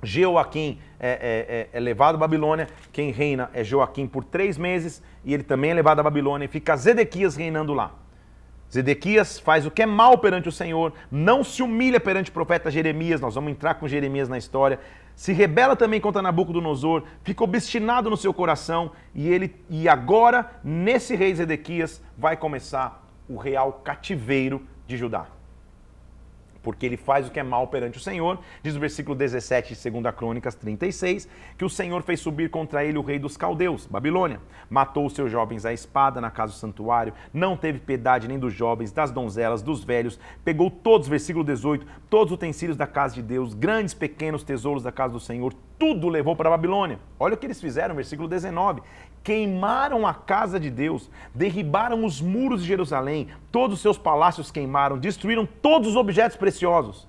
Jeoaquim 0.03 0.79
é, 1.01 1.69
é, 1.73 1.77
é, 1.77 1.81
levado 1.81 2.17
à 2.17 2.19
Babilônia, 2.19 2.69
quem 2.93 3.11
reina 3.11 3.51
é 3.53 3.65
Joaquim 3.65 4.07
por 4.07 4.25
três 4.25 4.59
meses 4.59 5.03
e 5.25 5.33
ele 5.33 5.43
também 5.43 5.71
é 5.71 5.75
levado 5.75 6.01
à 6.01 6.03
Babilônia 6.03 6.45
e 6.45 6.49
fica 6.49 6.77
Zedequias 6.77 7.37
reinando 7.37 7.73
lá. 7.73 7.93
Zedequias 8.73 9.39
faz 9.39 9.65
o 9.65 9.71
que 9.71 9.83
é 9.83 9.87
mal 9.87 10.19
perante 10.19 10.49
o 10.49 10.53
Senhor, 10.53 10.93
não 11.11 11.45
se 11.45 11.63
humilha 11.63 12.01
perante 12.01 12.31
o 12.31 12.33
profeta 12.33 12.71
Jeremias, 12.71 13.21
nós 13.21 13.35
vamos 13.35 13.53
entrar 13.53 13.75
com 13.75 13.87
Jeremias 13.87 14.29
na 14.29 14.37
história, 14.37 14.81
se 15.15 15.33
rebela 15.33 15.77
também 15.77 16.01
contra 16.01 16.21
Nabucodonosor, 16.21 17.05
fica 17.23 17.45
obstinado 17.45 18.11
no 18.11 18.17
seu 18.17 18.35
coração 18.35 18.91
e 19.15 19.29
ele 19.29 19.55
e 19.71 19.89
agora 19.89 20.51
nesse 20.63 21.15
rei 21.15 21.35
Zedequias 21.35 22.03
vai 22.19 22.37
começar 22.37 23.07
o 23.29 23.37
real 23.37 23.81
cativeiro 23.85 24.67
de 24.87 24.97
Judá. 24.97 25.36
Porque 26.67 26.85
ele 26.85 26.97
faz 26.97 27.29
o 27.29 27.31
que 27.31 27.39
é 27.39 27.45
mal 27.45 27.69
perante 27.69 27.97
o 27.97 28.01
Senhor. 28.01 28.41
Diz 28.61 28.75
o 28.75 28.81
versículo 28.81 29.15
17 29.15 29.73
de 29.73 29.91
2 29.91 30.13
Crônicas 30.17 30.57
36, 30.57 31.29
que 31.57 31.65
o 31.65 31.71
Senhor 31.71 32.03
fez 32.03 32.19
subir 32.19 32.51
contra 32.51 32.85
ele 32.85 32.99
o 32.99 33.03
rei 33.03 33.21
dos 33.21 33.37
caldeus, 33.37 33.87
Babilônia. 33.87 34.41
Matou 34.69 35.07
os 35.07 35.13
seus 35.13 35.31
jovens 35.31 35.65
à 35.65 35.73
espada 35.73 36.21
na 36.21 36.29
casa 36.29 36.53
do 36.53 36.59
santuário, 36.59 37.13
não 37.33 37.57
teve 37.57 37.79
piedade 37.79 38.27
nem 38.27 38.37
dos 38.37 38.53
jovens, 38.53 38.91
das 38.91 39.13
donzelas, 39.13 39.63
dos 39.63 39.85
velhos, 39.85 40.19
pegou 40.45 40.69
todos, 40.69 41.07
versículo 41.07 41.45
18, 41.45 41.87
todos 42.11 42.33
os 42.33 42.37
utensílios 42.37 42.77
da 42.77 42.89
casa 42.89 43.15
de 43.15 43.23
Deus, 43.23 43.55
grandes, 43.55 43.95
pequenos 43.95 44.43
tesouros 44.43 44.83
da 44.83 44.91
casa 44.91 45.13
do 45.13 45.21
Senhor, 45.21 45.55
tudo 45.79 46.09
levou 46.09 46.35
para 46.35 46.51
Babilônia. 46.51 46.99
Olha 47.17 47.35
o 47.35 47.37
que 47.37 47.47
eles 47.47 47.61
fizeram, 47.61 47.95
versículo 47.95 48.27
19. 48.27 48.83
Queimaram 49.27 50.07
a 50.07 50.15
casa 50.15 50.61
de 50.61 50.71
Deus, 50.71 51.11
derribaram 51.35 52.05
os 52.05 52.21
muros 52.21 52.63
de 52.63 52.69
Jerusalém, 52.69 53.27
todos 53.51 53.75
os 53.75 53.83
seus 53.83 53.99
palácios 53.99 54.53
queimaram, 54.53 54.97
destruíram 54.97 55.45
todos 55.45 55.89
os 55.89 55.97
objetos 55.97 56.37
preciosos. 56.37 57.09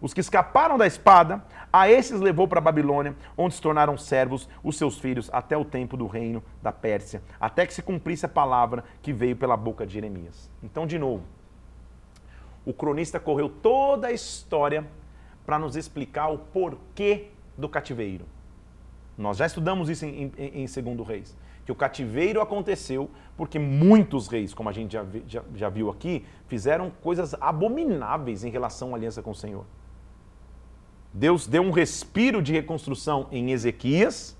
Os 0.00 0.14
que 0.14 0.20
escaparam 0.20 0.78
da 0.78 0.86
espada, 0.86 1.44
a 1.70 1.90
esses 1.90 2.22
levou 2.22 2.48
para 2.48 2.58
a 2.58 2.62
Babilônia, 2.62 3.14
onde 3.36 3.54
se 3.54 3.60
tornaram 3.60 3.98
servos 3.98 4.48
os 4.64 4.78
seus 4.78 4.98
filhos 4.98 5.28
até 5.30 5.58
o 5.58 5.64
tempo 5.64 5.94
do 5.94 6.06
reino 6.06 6.42
da 6.62 6.72
Pérsia, 6.72 7.22
até 7.38 7.66
que 7.66 7.74
se 7.74 7.82
cumprisse 7.82 8.24
a 8.24 8.30
palavra 8.30 8.82
que 9.02 9.12
veio 9.12 9.36
pela 9.36 9.54
boca 9.54 9.86
de 9.86 9.92
Jeremias. 9.92 10.50
Então, 10.62 10.86
de 10.86 10.98
novo, 10.98 11.24
o 12.64 12.72
cronista 12.72 13.20
correu 13.20 13.50
toda 13.50 14.06
a 14.06 14.12
história 14.12 14.86
para 15.44 15.58
nos 15.58 15.76
explicar 15.76 16.28
o 16.28 16.38
porquê 16.38 17.26
do 17.58 17.68
cativeiro. 17.68 18.24
Nós 19.18 19.36
já 19.36 19.44
estudamos 19.44 19.90
isso 19.90 20.06
em, 20.06 20.32
em, 20.38 20.62
em 20.62 20.66
Segundo 20.66 21.02
Reis, 21.02 21.36
que 21.68 21.72
o 21.72 21.74
cativeiro 21.74 22.40
aconteceu 22.40 23.10
porque 23.36 23.58
muitos 23.58 24.26
reis, 24.26 24.54
como 24.54 24.70
a 24.70 24.72
gente 24.72 24.94
já, 24.94 25.04
já, 25.26 25.42
já 25.54 25.68
viu 25.68 25.90
aqui, 25.90 26.24
fizeram 26.46 26.90
coisas 27.02 27.34
abomináveis 27.38 28.42
em 28.42 28.48
relação 28.48 28.94
à 28.94 28.96
aliança 28.96 29.22
com 29.22 29.32
o 29.32 29.34
Senhor. 29.34 29.66
Deus 31.12 31.46
deu 31.46 31.60
um 31.60 31.70
respiro 31.70 32.40
de 32.40 32.54
reconstrução 32.54 33.26
em 33.30 33.50
Ezequias, 33.50 34.34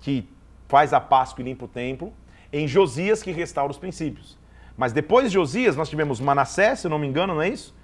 que 0.00 0.28
faz 0.68 0.92
a 0.92 1.00
Páscoa 1.00 1.40
e 1.40 1.44
limpa 1.46 1.64
o 1.64 1.68
templo, 1.68 2.12
em 2.52 2.68
Josias, 2.68 3.22
que 3.22 3.30
restaura 3.30 3.70
os 3.70 3.78
princípios. 3.78 4.36
Mas 4.76 4.92
depois 4.92 5.28
de 5.28 5.32
Josias, 5.32 5.74
nós 5.74 5.88
tivemos 5.88 6.20
Manassés, 6.20 6.80
se 6.80 6.88
não 6.88 6.98
me 6.98 7.06
engano, 7.06 7.32
não 7.32 7.40
é 7.40 7.48
isso? 7.48 7.74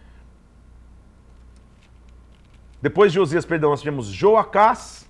Depois 2.83 3.13
de 3.13 3.17
Josias, 3.17 3.47
perdão, 3.47 3.71
nós 3.71 3.81
tivemos 3.81 4.09
Joacás, 4.09 5.08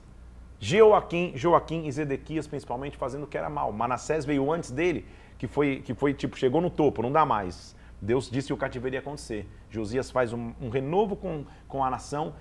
Joaquim, 0.61 1.32
Joaquim 1.36 1.86
e 1.86 1.92
Zedequias, 1.92 2.46
principalmente, 2.46 2.96
fazendo 2.96 3.24
o 3.24 3.26
que 3.26 3.38
era 3.38 3.48
mal. 3.48 3.72
Manassés 3.72 4.24
veio 4.24 4.50
antes 4.52 4.70
dele, 4.70 5.06
que 5.38 5.46
foi, 5.46 5.80
que 5.84 5.94
foi 5.94 6.12
tipo, 6.12 6.36
chegou 6.36 6.61
no 6.61 6.70
topo, 6.70 7.00
não 7.00 7.12
dá 7.12 7.24
mais. 7.24 7.76
Deus 8.00 8.30
disse 8.30 8.48
que 8.48 8.52
o 8.52 8.56
cativeiro 8.56 8.96
ia 8.96 9.00
acontecer. 9.00 9.48
Josias 9.70 10.11
faz 10.11 10.32
um, 10.32 10.52
um 10.61 10.68
renovo 10.68 11.16
com, 11.16 11.44
com 11.66 11.84
a 11.84 11.90
nação. 11.90 12.34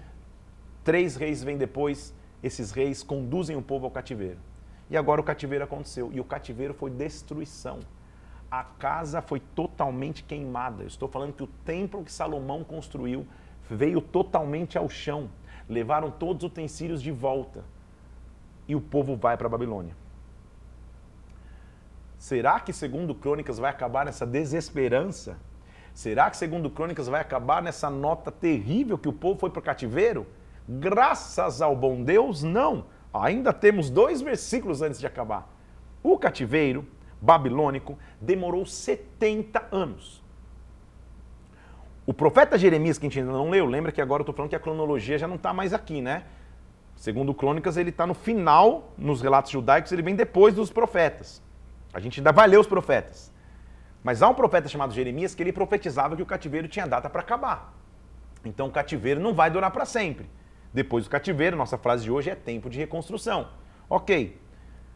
Três 0.83 1.15
reis 1.15 1.43
vêm 1.43 1.57
depois, 1.57 2.13
esses 2.41 2.71
reis 2.71 3.03
conduzem 3.03 3.55
o 3.55 3.61
povo 3.61 3.85
ao 3.85 3.91
cativeiro. 3.91 4.39
E 4.89 4.97
agora 4.97 5.21
o 5.21 5.23
cativeiro 5.23 5.63
aconteceu. 5.63 6.11
E 6.13 6.19
o 6.19 6.23
cativeiro 6.23 6.73
foi 6.73 6.89
destruição. 6.89 7.79
A 8.49 8.63
casa 8.63 9.21
foi 9.21 9.39
totalmente 9.39 10.23
queimada. 10.23 10.83
Eu 10.83 10.87
estou 10.87 11.09
falando 11.09 11.33
que 11.33 11.43
o 11.43 11.47
templo 11.47 12.03
que 12.03 12.11
Salomão 12.11 12.63
construiu 12.63 13.27
veio 13.69 13.99
totalmente 13.99 14.77
ao 14.77 14.87
chão. 14.87 15.29
Levaram 15.67 16.09
todos 16.09 16.43
os 16.43 16.51
utensílios 16.51 17.01
de 17.01 17.11
volta. 17.11 17.65
E 18.67 18.75
o 18.75 18.81
povo 18.81 19.15
vai 19.15 19.37
para 19.37 19.47
a 19.47 19.49
Babilônia. 19.49 19.95
Será 22.17 22.59
que 22.59 22.73
segundo 22.73 23.13
Crônicas 23.13 23.57
vai 23.57 23.69
acabar 23.69 24.05
nessa 24.05 24.25
desesperança? 24.25 25.37
Será 25.93 26.29
que 26.29 26.37
segundo 26.37 26.69
Crônicas 26.69 27.07
vai 27.07 27.21
acabar 27.21 27.61
nessa 27.61 27.89
nota 27.89 28.31
terrível 28.31 28.97
que 28.97 29.09
o 29.09 29.13
povo 29.13 29.39
foi 29.39 29.49
para 29.49 29.59
o 29.59 29.63
cativeiro? 29.63 30.27
Graças 30.67 31.61
ao 31.61 31.75
bom 31.75 32.03
Deus, 32.03 32.43
não. 32.43 32.85
Ainda 33.13 33.53
temos 33.53 33.89
dois 33.89 34.21
versículos 34.21 34.81
antes 34.81 34.99
de 34.99 35.07
acabar. 35.07 35.51
O 36.03 36.17
cativeiro 36.17 36.85
babilônico 37.21 37.97
demorou 38.19 38.65
70 38.65 39.67
anos. 39.71 40.23
O 42.05 42.13
profeta 42.13 42.57
Jeremias, 42.57 42.97
que 42.97 43.05
a 43.05 43.09
gente 43.09 43.19
ainda 43.19 43.31
não 43.31 43.49
leu, 43.49 43.65
lembra 43.65 43.91
que 43.91 44.01
agora 44.01 44.21
eu 44.21 44.23
estou 44.23 44.33
falando 44.33 44.49
que 44.49 44.55
a 44.55 44.59
cronologia 44.59 45.17
já 45.17 45.27
não 45.27 45.35
está 45.35 45.53
mais 45.53 45.73
aqui, 45.73 46.01
né? 46.01 46.23
Segundo 46.97 47.31
Crônicas, 47.31 47.77
ele 47.77 47.91
está 47.91 48.07
no 48.07 48.15
final, 48.15 48.91
nos 48.97 49.21
relatos 49.21 49.51
judaicos, 49.51 49.91
ele 49.91 50.01
vem 50.01 50.15
depois 50.15 50.55
dos 50.55 50.71
profetas. 50.71 51.43
A 51.93 51.99
gente 51.99 52.19
ainda 52.19 52.31
vai 52.31 52.47
ler 52.47 52.59
os 52.59 52.65
profetas. 52.65 53.31
Mas 54.03 54.23
há 54.23 54.27
um 54.27 54.33
profeta 54.33 54.67
chamado 54.67 54.93
Jeremias 54.93 55.35
que 55.35 55.43
ele 55.43 55.53
profetizava 55.53 56.15
que 56.15 56.23
o 56.23 56.25
cativeiro 56.25 56.67
tinha 56.67 56.87
data 56.87 57.07
para 57.07 57.21
acabar. 57.21 57.71
Então 58.43 58.67
o 58.67 58.71
cativeiro 58.71 59.19
não 59.19 59.31
vai 59.31 59.51
durar 59.51 59.69
para 59.69 59.85
sempre. 59.85 60.27
Depois 60.73 61.03
do 61.03 61.09
cativeiro, 61.09 61.55
nossa 61.55 61.77
frase 61.77 62.03
de 62.03 62.11
hoje 62.11 62.31
é 62.31 62.35
tempo 62.35 62.67
de 62.67 62.79
reconstrução. 62.79 63.49
Ok. 63.87 64.41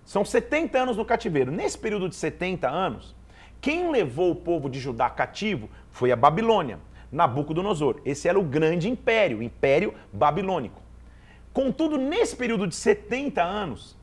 São 0.03 0.25
70 0.25 0.79
anos 0.79 0.97
no 0.97 1.05
cativeiro. 1.05 1.51
Nesse 1.51 1.77
período 1.77 2.09
de 2.09 2.15
70 2.15 2.67
anos, 2.67 3.15
quem 3.61 3.91
levou 3.91 4.31
o 4.31 4.35
povo 4.35 4.71
de 4.71 4.79
Judá 4.79 5.07
cativo 5.07 5.69
foi 5.91 6.11
a 6.11 6.15
Babilônia. 6.15 6.79
Nabucodonosor. 7.11 8.01
Esse 8.03 8.27
era 8.27 8.39
o 8.39 8.43
grande 8.43 8.89
império, 8.89 9.37
o 9.37 9.43
império 9.43 9.93
babilônico. 10.11 10.80
Contudo, 11.53 11.97
nesse 11.97 12.35
período 12.35 12.65
de 12.65 12.75
70 12.75 13.43
anos, 13.43 13.97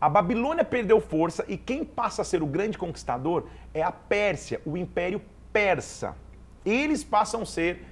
a 0.00 0.08
Babilônia 0.08 0.64
perdeu 0.64 1.00
força 1.00 1.44
e 1.48 1.56
quem 1.56 1.84
passa 1.84 2.22
a 2.22 2.24
ser 2.24 2.42
o 2.42 2.46
grande 2.46 2.78
conquistador 2.78 3.46
é 3.74 3.82
a 3.82 3.92
Pérsia, 3.92 4.60
o 4.64 4.76
império 4.76 5.20
persa. 5.52 6.16
Eles 6.64 7.02
passam 7.04 7.42
a 7.42 7.46
ser 7.46 7.84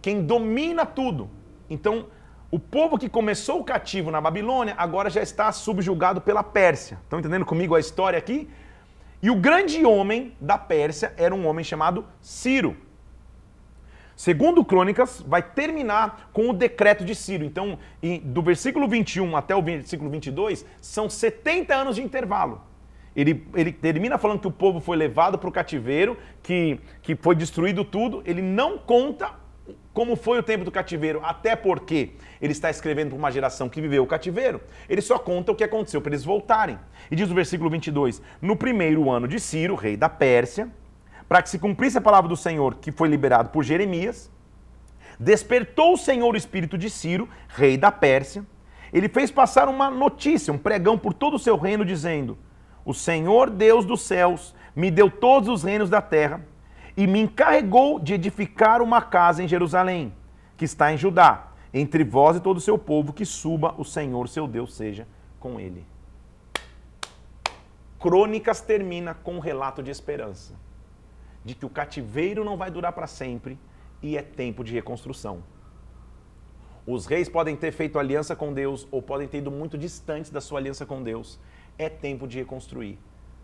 quem 0.00 0.24
domina 0.24 0.84
tudo. 0.84 1.30
Então, 1.68 2.06
o 2.50 2.58
povo 2.58 2.98
que 2.98 3.08
começou 3.08 3.60
o 3.60 3.64
cativo 3.64 4.10
na 4.10 4.20
Babilônia 4.20 4.74
agora 4.78 5.10
já 5.10 5.22
está 5.22 5.50
subjugado 5.50 6.20
pela 6.20 6.42
Pérsia. 6.42 6.98
Estão 7.02 7.18
entendendo 7.18 7.44
comigo 7.44 7.74
a 7.74 7.80
história 7.80 8.18
aqui? 8.18 8.48
E 9.22 9.30
o 9.30 9.36
grande 9.36 9.84
homem 9.84 10.36
da 10.40 10.58
Pérsia 10.58 11.12
era 11.16 11.34
um 11.34 11.46
homem 11.46 11.64
chamado 11.64 12.04
Ciro. 12.20 12.76
Segundo 14.16 14.64
Crônicas, 14.64 15.24
vai 15.26 15.42
terminar 15.42 16.30
com 16.32 16.48
o 16.48 16.52
decreto 16.52 17.04
de 17.04 17.14
Ciro. 17.14 17.44
Então, 17.44 17.78
do 18.22 18.42
versículo 18.42 18.86
21 18.88 19.36
até 19.36 19.54
o 19.56 19.62
versículo 19.62 20.10
22, 20.10 20.64
são 20.80 21.10
70 21.10 21.74
anos 21.74 21.96
de 21.96 22.02
intervalo. 22.02 22.62
Ele, 23.14 23.46
ele 23.54 23.72
termina 23.72 24.18
falando 24.18 24.40
que 24.40 24.48
o 24.48 24.52
povo 24.52 24.80
foi 24.80 24.96
levado 24.96 25.38
para 25.38 25.48
o 25.48 25.52
cativeiro, 25.52 26.16
que, 26.42 26.80
que 27.00 27.14
foi 27.14 27.34
destruído 27.34 27.84
tudo. 27.84 28.22
Ele 28.26 28.42
não 28.42 28.76
conta 28.76 29.32
como 29.92 30.16
foi 30.16 30.38
o 30.38 30.42
tempo 30.42 30.64
do 30.64 30.70
cativeiro, 30.70 31.20
até 31.22 31.54
porque 31.54 32.10
ele 32.42 32.52
está 32.52 32.68
escrevendo 32.68 33.10
para 33.10 33.18
uma 33.18 33.30
geração 33.30 33.68
que 33.68 33.80
viveu 33.80 34.02
o 34.02 34.06
cativeiro. 34.06 34.60
Ele 34.88 35.00
só 35.00 35.18
conta 35.18 35.52
o 35.52 35.54
que 35.54 35.62
aconteceu 35.62 36.00
para 36.00 36.10
eles 36.10 36.24
voltarem. 36.24 36.78
E 37.10 37.16
diz 37.16 37.30
o 37.30 37.34
versículo 37.34 37.70
22: 37.70 38.20
No 38.42 38.56
primeiro 38.56 39.08
ano 39.08 39.28
de 39.28 39.38
Ciro, 39.38 39.76
rei 39.76 39.96
da 39.96 40.08
Pérsia, 40.08 40.68
para 41.28 41.42
que 41.42 41.48
se 41.48 41.58
cumprisse 41.58 41.98
a 41.98 42.00
palavra 42.00 42.28
do 42.28 42.36
Senhor 42.36 42.76
que 42.76 42.92
foi 42.92 43.08
liberado 43.08 43.50
por 43.50 43.64
Jeremias, 43.64 44.30
despertou 45.18 45.94
o 45.94 45.96
Senhor 45.96 46.32
o 46.32 46.36
espírito 46.36 46.76
de 46.76 46.90
Ciro, 46.90 47.28
rei 47.48 47.76
da 47.76 47.90
Pérsia. 47.90 48.44
Ele 48.92 49.08
fez 49.08 49.30
passar 49.30 49.68
uma 49.68 49.90
notícia, 49.90 50.52
um 50.52 50.58
pregão 50.58 50.98
por 50.98 51.14
todo 51.14 51.34
o 51.34 51.38
seu 51.38 51.56
reino, 51.56 51.84
dizendo: 51.84 52.38
O 52.84 52.94
Senhor 52.94 53.50
Deus 53.50 53.84
dos 53.84 54.02
céus 54.02 54.54
me 54.74 54.90
deu 54.90 55.10
todos 55.10 55.48
os 55.48 55.62
reinos 55.62 55.90
da 55.90 56.02
terra 56.02 56.44
e 56.96 57.06
me 57.06 57.20
encarregou 57.20 57.98
de 57.98 58.14
edificar 58.14 58.80
uma 58.80 59.02
casa 59.02 59.42
em 59.42 59.48
Jerusalém, 59.48 60.12
que 60.56 60.64
está 60.64 60.92
em 60.92 60.96
Judá, 60.96 61.48
entre 61.72 62.04
vós 62.04 62.36
e 62.36 62.40
todo 62.40 62.58
o 62.58 62.60
seu 62.60 62.78
povo, 62.78 63.12
que 63.12 63.24
suba 63.24 63.74
o 63.76 63.84
Senhor 63.84 64.28
seu 64.28 64.46
Deus 64.46 64.74
seja 64.74 65.08
com 65.40 65.58
ele. 65.58 65.84
Crônicas 67.98 68.60
termina 68.60 69.14
com 69.14 69.36
um 69.36 69.40
relato 69.40 69.82
de 69.82 69.90
esperança 69.90 70.63
de 71.44 71.54
que 71.54 71.66
o 71.66 71.70
cativeiro 71.70 72.44
não 72.44 72.56
vai 72.56 72.70
durar 72.70 72.92
para 72.92 73.06
sempre 73.06 73.58
e 74.02 74.16
é 74.16 74.22
tempo 74.22 74.64
de 74.64 74.72
reconstrução. 74.72 75.42
Os 76.86 77.06
reis 77.06 77.28
podem 77.28 77.56
ter 77.56 77.72
feito 77.72 77.98
aliança 77.98 78.36
com 78.36 78.52
Deus 78.52 78.86
ou 78.90 79.00
podem 79.00 79.26
ter 79.26 79.38
ido 79.38 79.50
muito 79.50 79.78
distantes 79.78 80.30
da 80.30 80.40
sua 80.40 80.58
aliança 80.58 80.84
com 80.84 81.02
Deus. 81.02 81.40
É 81.78 81.88
tempo 81.88 82.26
de 82.26 82.38
reconstruir. 82.38 82.98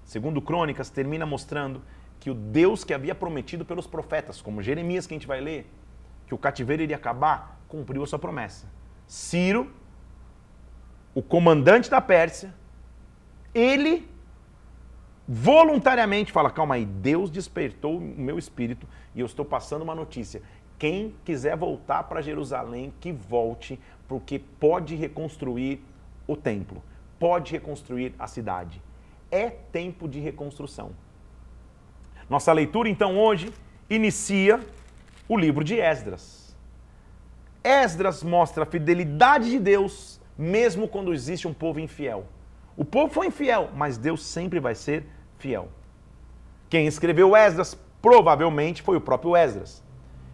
Segundo 0.04 0.42
Crônicas, 0.42 0.90
termina 0.90 1.24
mostrando 1.24 1.82
que 2.18 2.30
o 2.30 2.34
Deus 2.34 2.84
que 2.84 2.92
havia 2.92 3.14
prometido 3.14 3.64
pelos 3.64 3.86
profetas, 3.86 4.42
como 4.42 4.60
Jeremias, 4.62 5.06
que 5.06 5.14
a 5.14 5.18
gente 5.18 5.26
vai 5.26 5.40
ler, 5.40 5.70
que 6.26 6.34
o 6.34 6.38
cativeiro 6.38 6.82
iria 6.82 6.96
acabar, 6.96 7.62
cumpriu 7.66 8.02
a 8.02 8.06
sua 8.06 8.18
promessa. 8.18 8.68
Ciro, 9.06 9.72
o 11.14 11.22
comandante 11.22 11.90
da 11.90 12.00
Pérsia, 12.00 12.54
ele 13.54 14.06
voluntariamente 15.32 16.32
fala: 16.32 16.50
calma 16.50 16.74
aí, 16.74 16.84
Deus 16.84 17.30
despertou 17.30 17.98
o 17.98 18.00
meu 18.00 18.36
espírito 18.36 18.88
e 19.14 19.20
eu 19.20 19.26
estou 19.26 19.44
passando 19.44 19.82
uma 19.82 19.94
notícia. 19.94 20.42
Quem 20.76 21.14
quiser 21.24 21.56
voltar 21.56 22.02
para 22.04 22.20
Jerusalém, 22.20 22.92
que 23.00 23.12
volte, 23.12 23.78
porque 24.08 24.40
pode 24.40 24.96
reconstruir 24.96 25.80
o 26.26 26.36
templo, 26.36 26.82
pode 27.16 27.52
reconstruir 27.52 28.12
a 28.18 28.26
cidade. 28.26 28.82
É 29.30 29.50
tempo 29.50 30.08
de 30.08 30.18
reconstrução. 30.18 30.90
Nossa 32.28 32.52
leitura, 32.52 32.88
então, 32.88 33.16
hoje 33.16 33.52
inicia 33.88 34.58
o 35.28 35.36
livro 35.36 35.62
de 35.62 35.78
Esdras. 35.78 36.56
Esdras 37.62 38.24
mostra 38.24 38.64
a 38.64 38.66
fidelidade 38.66 39.50
de 39.50 39.60
Deus, 39.60 40.20
mesmo 40.36 40.88
quando 40.88 41.12
existe 41.12 41.46
um 41.46 41.54
povo 41.54 41.78
infiel. 41.78 42.26
O 42.76 42.84
povo 42.84 43.12
foi 43.12 43.26
infiel, 43.26 43.70
mas 43.76 43.98
Deus 43.98 44.24
sempre 44.24 44.58
vai 44.58 44.74
ser 44.74 45.04
fiel. 45.40 45.68
Quem 46.68 46.86
escreveu 46.86 47.34
Esdras 47.34 47.76
provavelmente 48.00 48.82
foi 48.82 48.96
o 48.96 49.00
próprio 49.00 49.36
Esdras, 49.36 49.82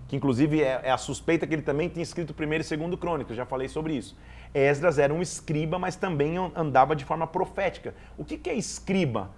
que 0.09 0.17
inclusive 0.17 0.63
é, 0.63 0.81
é 0.85 0.91
a 0.91 0.99
suspeita 0.99 1.47
que 1.47 1.55
ele 1.55 1.63
também 1.63 1.89
tinha 1.89 2.03
escrito 2.03 2.35
primeiro 2.35 2.63
e 2.63 2.65
segundo 2.65 2.97
crônicas, 2.97 3.37
já 3.37 3.47
falei 3.47 3.69
sobre 3.69 3.95
isso. 3.95 4.17
Esdras 4.55 4.99
era 4.99 5.13
um 5.13 5.23
escriba, 5.23 5.79
mas 5.79 5.97
também 5.97 6.37
andava 6.55 6.95
de 6.95 7.05
forma 7.05 7.27
profética. 7.27 7.95
O 8.17 8.25
que, 8.25 8.37
que 8.37 8.51
é 8.51 8.55
escriba? 8.55 9.31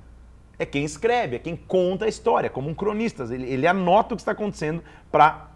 É 0.59 0.67
quem 0.67 0.85
escreve, 0.85 1.37
é 1.37 1.39
quem 1.39 1.57
conta 1.57 2.05
a 2.05 2.09
história, 2.09 2.51
como 2.51 2.69
um 2.69 2.75
cronista. 2.75 3.23
Ele, 3.33 3.49
ele 3.49 3.67
anota 3.67 4.15
o 4.15 4.17
que 4.17 4.23
está 4.23 4.33
acontecendo 4.33 4.83
para 5.11 5.49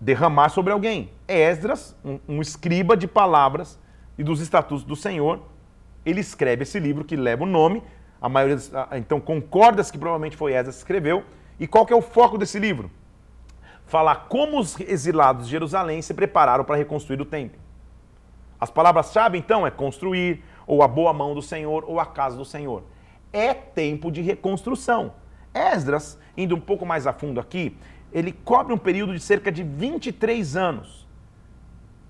derramar 0.00 0.48
sobre 0.48 0.72
alguém. 0.72 1.10
Esdras, 1.26 1.96
um, 2.04 2.18
um 2.28 2.40
escriba 2.40 2.96
de 2.96 3.06
palavras 3.06 3.78
e 4.16 4.24
dos 4.24 4.40
estatutos 4.40 4.84
do 4.84 4.96
Senhor, 4.96 5.40
ele 6.04 6.20
escreve 6.20 6.62
esse 6.62 6.78
livro 6.78 7.04
que 7.04 7.16
leva 7.16 7.44
o 7.44 7.46
nome. 7.46 7.82
A 8.22 8.28
maioria, 8.28 8.56
então, 8.92 9.20
concordas 9.20 9.90
que 9.90 9.98
provavelmente 9.98 10.36
foi 10.36 10.52
Esdras 10.52 10.76
que 10.76 10.82
escreveu. 10.82 11.24
E 11.58 11.66
qual 11.66 11.84
que 11.84 11.92
é 11.92 11.96
o 11.96 12.00
foco 12.00 12.38
desse 12.38 12.56
livro? 12.56 12.88
Falar 13.84 14.26
como 14.28 14.60
os 14.60 14.78
exilados 14.78 15.46
de 15.46 15.50
Jerusalém 15.50 16.00
se 16.00 16.14
prepararam 16.14 16.64
para 16.64 16.76
reconstruir 16.76 17.20
o 17.20 17.24
templo. 17.24 17.60
As 18.60 18.70
palavras-chave, 18.70 19.36
então, 19.36 19.66
é 19.66 19.72
construir, 19.72 20.44
ou 20.68 20.84
a 20.84 20.88
boa 20.88 21.12
mão 21.12 21.34
do 21.34 21.42
Senhor, 21.42 21.84
ou 21.84 21.98
a 21.98 22.06
casa 22.06 22.36
do 22.36 22.44
Senhor. 22.44 22.84
É 23.32 23.52
tempo 23.52 24.08
de 24.08 24.22
reconstrução. 24.22 25.14
Esdras, 25.52 26.16
indo 26.36 26.54
um 26.54 26.60
pouco 26.60 26.86
mais 26.86 27.08
a 27.08 27.12
fundo 27.12 27.40
aqui, 27.40 27.76
ele 28.12 28.30
cobre 28.30 28.72
um 28.72 28.78
período 28.78 29.14
de 29.14 29.20
cerca 29.20 29.50
de 29.50 29.64
23 29.64 30.56
anos. 30.56 31.08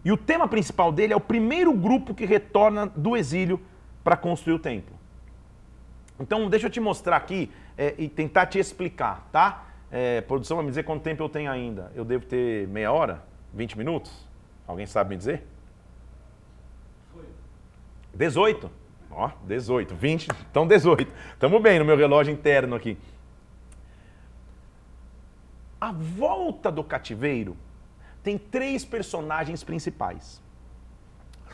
E 0.05 0.13
o 0.13 0.17
tema 0.17 0.47
principal 0.47 0.93
dele 0.93 1.15
é 1.15 1.17
o 1.17 1.21
primeiro 1.21 1.73
grupo 1.73 2.15
que 2.15 2.27
retorna 2.27 2.87
do 2.87 3.17
exílio 3.17 3.59
para 4.05 4.17
construir 4.17 4.55
o 4.55 4.59
templo. 4.59 5.02
Então, 6.19 6.49
deixa 6.49 6.67
eu 6.67 6.71
te 6.71 6.81
mostrar 6.81 7.17
aqui 7.17 7.51
é, 7.77 7.95
e 7.99 8.09
tentar 8.09 8.47
te 8.47 8.59
explicar, 8.59 9.29
tá? 9.33 9.67
É, 9.91 10.21
produção 10.23 10.57
vai 10.57 10.65
me 10.65 10.71
dizer 10.71 10.85
quanto 10.85 11.03
tempo 11.03 11.23
eu 11.23 11.29
tenho 11.29 11.51
ainda. 11.51 11.93
Eu 11.95 12.05
devo 12.05 12.25
ter 12.25 12.67
meia 12.69 12.93
hora? 12.93 13.23
20 13.53 13.77
minutos? 13.77 14.27
Alguém 14.67 14.87
sabe 14.87 15.11
me 15.11 15.17
dizer? 15.17 15.45
18. 18.15 18.71
Ó, 19.11 19.31
18. 19.45 19.95
20, 19.95 20.29
então 20.51 20.67
18. 20.67 21.13
Estamos 21.35 21.63
bem 21.63 21.79
no 21.79 21.85
meu 21.85 21.97
relógio 21.97 22.33
interno 22.33 22.75
aqui. 22.75 22.97
A 25.81 25.93
volta 25.93 26.71
do 26.71 26.85
cativeiro 26.85 27.57
tem 28.23 28.39
três 28.39 28.85
personagens 28.85 29.65
principais. 29.65 30.41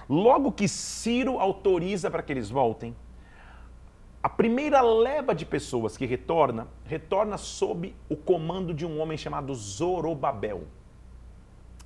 Logo 0.09 0.53
que 0.53 0.69
Ciro 0.69 1.39
autoriza 1.39 2.11
para 2.11 2.23
que 2.23 2.33
eles 2.33 2.51
voltem, 2.51 2.95
a 4.29 4.31
primeira 4.31 4.83
leva 4.83 5.35
de 5.35 5.47
pessoas 5.47 5.97
que 5.97 6.05
retorna, 6.05 6.69
retorna 6.85 7.39
sob 7.39 7.95
o 8.11 8.15
comando 8.15 8.75
de 8.75 8.85
um 8.85 9.01
homem 9.01 9.17
chamado 9.17 9.55
Zorobabel. 9.55 10.65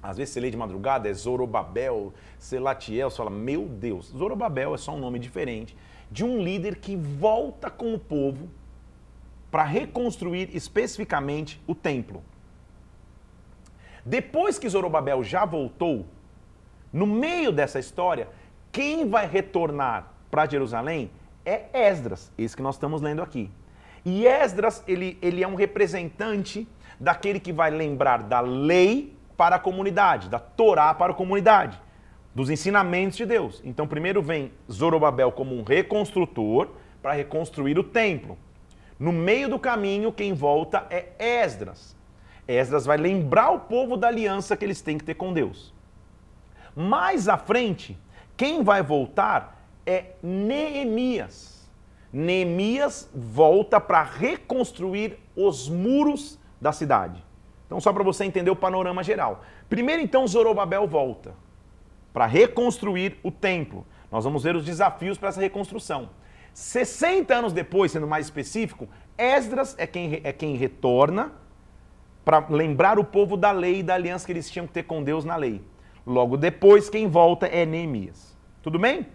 Às 0.03 0.17
vezes 0.17 0.35
você 0.35 0.41
lê 0.41 0.51
de 0.51 0.57
madrugada, 0.57 1.09
é 1.09 1.15
Zorobabel, 1.15 2.13
Selatiel, 2.41 3.09
você 3.09 3.17
fala, 3.17 3.31
meu 3.31 3.69
Deus, 3.69 4.07
Zorobabel 4.07 4.75
é 4.75 4.77
só 4.77 4.93
um 4.93 4.99
nome 4.99 5.21
diferente 5.21 5.77
de 6.11 6.25
um 6.25 6.43
líder 6.43 6.79
que 6.79 6.97
volta 6.97 7.71
com 7.71 7.95
o 7.95 7.99
povo 7.99 8.51
para 9.49 9.63
reconstruir 9.63 10.51
especificamente 10.53 11.63
o 11.65 11.77
templo. 11.77 12.25
Depois 14.05 14.59
que 14.59 14.69
Zorobabel 14.69 15.23
já 15.23 15.45
voltou, 15.45 16.07
no 16.93 17.07
meio 17.07 17.53
dessa 17.53 17.79
história, 17.79 18.29
quem 18.73 19.09
vai 19.09 19.29
retornar 19.29 20.13
para 20.29 20.47
Jerusalém 20.47 21.09
é 21.45 21.67
Esdras, 21.73 22.33
esse 22.37 22.57
que 22.57 22.63
nós 22.63 22.77
estamos 22.77 23.01
lendo 23.01 23.23
aqui. 23.23 23.51
E 24.05 24.27
Esdras, 24.27 24.83
ele, 24.87 25.19
ele 25.23 25.43
é 25.43 25.49
um 25.49 25.55
representante 25.55 26.67
daquele 26.99 27.39
que 27.39 27.53
vai 27.53 27.71
lembrar 27.71 28.23
da 28.23 28.41
lei 28.41 29.17
para 29.37 29.57
a 29.57 29.59
comunidade, 29.59 30.29
da 30.29 30.39
Torá 30.39 30.95
para 30.95 31.13
a 31.13 31.15
comunidade, 31.15 31.81
dos 32.35 32.51
ensinamentos 32.51 33.17
de 33.17 33.27
Deus. 33.27 33.61
Então, 33.65 33.87
primeiro 33.87 34.23
vem 34.23 34.53
Zorobabel 34.71 35.33
como 35.33 35.55
um 35.55 35.63
reconstrutor 35.63 36.69
para 37.01 37.13
reconstruir 37.13 37.79
o 37.79 37.85
templo. 37.85 38.39
No 38.99 39.13
meio 39.13 39.49
do 39.49 39.59
caminho, 39.59 40.13
quem 40.13 40.33
volta 40.33 40.87
é 40.89 41.13
Esdras. 41.19 41.97
Esdras 42.47 42.87
vai 42.87 42.97
lembrar 42.97 43.51
o 43.51 43.61
povo 43.61 43.97
da 43.97 44.09
aliança 44.09 44.57
que 44.57 44.65
eles 44.65 44.81
têm 44.81 44.99
que 44.99 45.05
ter 45.05 45.15
com 45.15 45.33
Deus. 45.33 45.73
Mais 46.75 47.29
à 47.29 47.37
frente, 47.37 47.99
quem 48.37 48.63
vai 48.63 48.83
voltar 48.83 49.62
é 49.87 50.13
Neemias. 50.23 51.71
Neemias 52.13 53.11
volta 53.15 53.81
para 53.81 54.03
reconstruir 54.03 55.19
os 55.35 55.69
muros 55.69 56.39
da 56.61 56.73
cidade. 56.73 57.25
Então, 57.67 57.81
só 57.81 57.93
para 57.93 58.03
você 58.03 58.25
entender 58.25 58.51
o 58.51 58.57
panorama 58.57 59.03
geral. 59.03 59.43
Primeiro, 59.69 60.03
então, 60.03 60.27
Zorobabel 60.27 60.87
volta 60.87 61.35
para 62.13 62.27
reconstruir 62.27 63.19
o 63.23 63.31
templo. 63.31 63.87
Nós 64.11 64.25
vamos 64.25 64.43
ver 64.43 64.55
os 64.55 64.65
desafios 64.65 65.17
para 65.17 65.31
essa 65.31 65.41
reconstrução. 65.41 66.11
60 66.53 67.35
anos 67.35 67.53
depois, 67.55 67.91
sendo 67.93 68.07
mais 68.07 68.27
específico, 68.27 68.87
Esdras 69.17 69.75
é 69.79 69.87
quem, 69.87 70.21
é 70.23 70.33
quem 70.33 70.55
retorna 70.57 71.33
para 72.25 72.47
lembrar 72.51 72.99
o 72.99 73.05
povo 73.05 73.37
da 73.37 73.51
lei 73.51 73.79
e 73.79 73.83
da 73.83 73.95
aliança 73.95 74.27
que 74.27 74.33
eles 74.33 74.51
tinham 74.51 74.67
que 74.67 74.73
ter 74.73 74.83
com 74.83 75.03
Deus 75.03 75.25
na 75.25 75.37
lei. 75.37 75.63
Logo 76.07 76.37
depois, 76.37 76.91
quem 76.91 77.09
volta 77.09 77.47
é 77.47 77.65
Neemias. 77.65 78.37
Tudo 78.63 78.79
bem? 78.79 79.07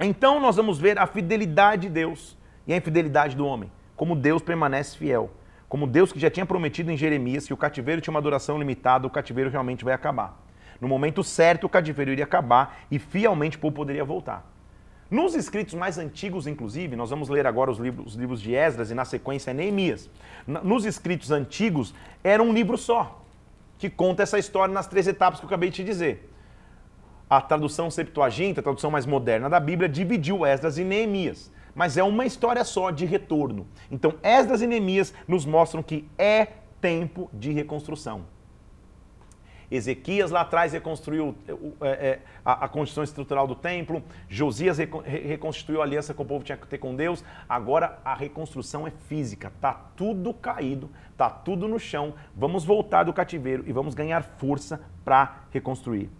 Então 0.00 0.40
nós 0.40 0.56
vamos 0.56 0.78
ver 0.78 0.98
a 0.98 1.06
fidelidade 1.06 1.82
de 1.82 1.88
Deus 1.90 2.34
e 2.66 2.72
a 2.72 2.76
infidelidade 2.76 3.36
do 3.36 3.46
homem. 3.46 3.70
Como 3.94 4.16
Deus 4.16 4.40
permanece 4.40 4.96
fiel. 4.96 5.30
Como 5.68 5.86
Deus 5.86 6.10
que 6.10 6.18
já 6.18 6.30
tinha 6.30 6.46
prometido 6.46 6.90
em 6.90 6.96
Jeremias 6.96 7.46
que 7.46 7.52
o 7.52 7.56
cativeiro 7.56 8.00
tinha 8.00 8.12
uma 8.12 8.22
duração 8.22 8.58
limitada, 8.58 9.06
o 9.06 9.10
cativeiro 9.10 9.50
realmente 9.50 9.84
vai 9.84 9.92
acabar. 9.92 10.42
No 10.80 10.88
momento 10.88 11.22
certo, 11.22 11.64
o 11.64 11.68
cativeiro 11.68 12.10
iria 12.10 12.24
acabar 12.24 12.80
e 12.90 12.98
fielmente 12.98 13.58
o 13.58 13.60
povo 13.60 13.76
poderia 13.76 14.02
voltar. 14.02 14.50
Nos 15.10 15.34
escritos 15.34 15.74
mais 15.74 15.98
antigos, 15.98 16.46
inclusive, 16.46 16.96
nós 16.96 17.10
vamos 17.10 17.28
ler 17.28 17.46
agora 17.46 17.70
os 17.70 17.78
livros, 17.78 18.14
os 18.14 18.14
livros 18.14 18.40
de 18.40 18.54
Esdras 18.54 18.90
e 18.90 18.94
na 18.94 19.04
sequência 19.04 19.52
Neemias. 19.52 20.08
Nos 20.46 20.86
escritos 20.86 21.30
antigos, 21.30 21.94
era 22.24 22.42
um 22.42 22.54
livro 22.54 22.78
só, 22.78 23.22
que 23.76 23.90
conta 23.90 24.22
essa 24.22 24.38
história 24.38 24.72
nas 24.72 24.86
três 24.86 25.06
etapas 25.06 25.40
que 25.40 25.44
eu 25.44 25.48
acabei 25.48 25.68
de 25.68 25.76
te 25.76 25.84
dizer. 25.84 26.29
A 27.30 27.40
tradução 27.40 27.88
Septuaginta, 27.88 28.58
a 28.58 28.62
tradução 28.64 28.90
mais 28.90 29.06
moderna 29.06 29.48
da 29.48 29.60
Bíblia, 29.60 29.88
dividiu 29.88 30.44
Esdras 30.44 30.78
e 30.78 30.84
Neemias. 30.84 31.52
Mas 31.72 31.96
é 31.96 32.02
uma 32.02 32.26
história 32.26 32.64
só 32.64 32.90
de 32.90 33.06
retorno. 33.06 33.68
Então, 33.88 34.14
Esdras 34.20 34.62
e 34.62 34.66
Neemias 34.66 35.14
nos 35.28 35.46
mostram 35.46 35.80
que 35.80 36.08
é 36.18 36.48
tempo 36.80 37.30
de 37.32 37.52
reconstrução. 37.52 38.24
Ezequias 39.70 40.32
lá 40.32 40.40
atrás 40.40 40.72
reconstruiu 40.72 41.36
é, 41.80 41.90
é, 41.90 42.18
a, 42.44 42.64
a 42.64 42.68
constituição 42.68 43.04
estrutural 43.04 43.46
do 43.46 43.54
templo, 43.54 44.02
Josias 44.28 44.78
reconstituiu 44.78 45.80
a 45.80 45.84
aliança 45.84 46.12
que 46.12 46.20
o 46.20 46.24
povo 46.24 46.44
tinha 46.44 46.58
que 46.58 46.66
ter 46.66 46.78
com 46.78 46.96
Deus. 46.96 47.24
Agora 47.48 48.00
a 48.04 48.12
reconstrução 48.12 48.84
é 48.84 48.90
física, 48.90 49.52
tá 49.60 49.72
tudo 49.94 50.34
caído, 50.34 50.90
tá 51.16 51.30
tudo 51.30 51.68
no 51.68 51.78
chão. 51.78 52.14
Vamos 52.34 52.64
voltar 52.64 53.04
do 53.04 53.12
cativeiro 53.12 53.62
e 53.64 53.72
vamos 53.72 53.94
ganhar 53.94 54.24
força 54.24 54.80
para 55.04 55.44
reconstruir. 55.52 56.10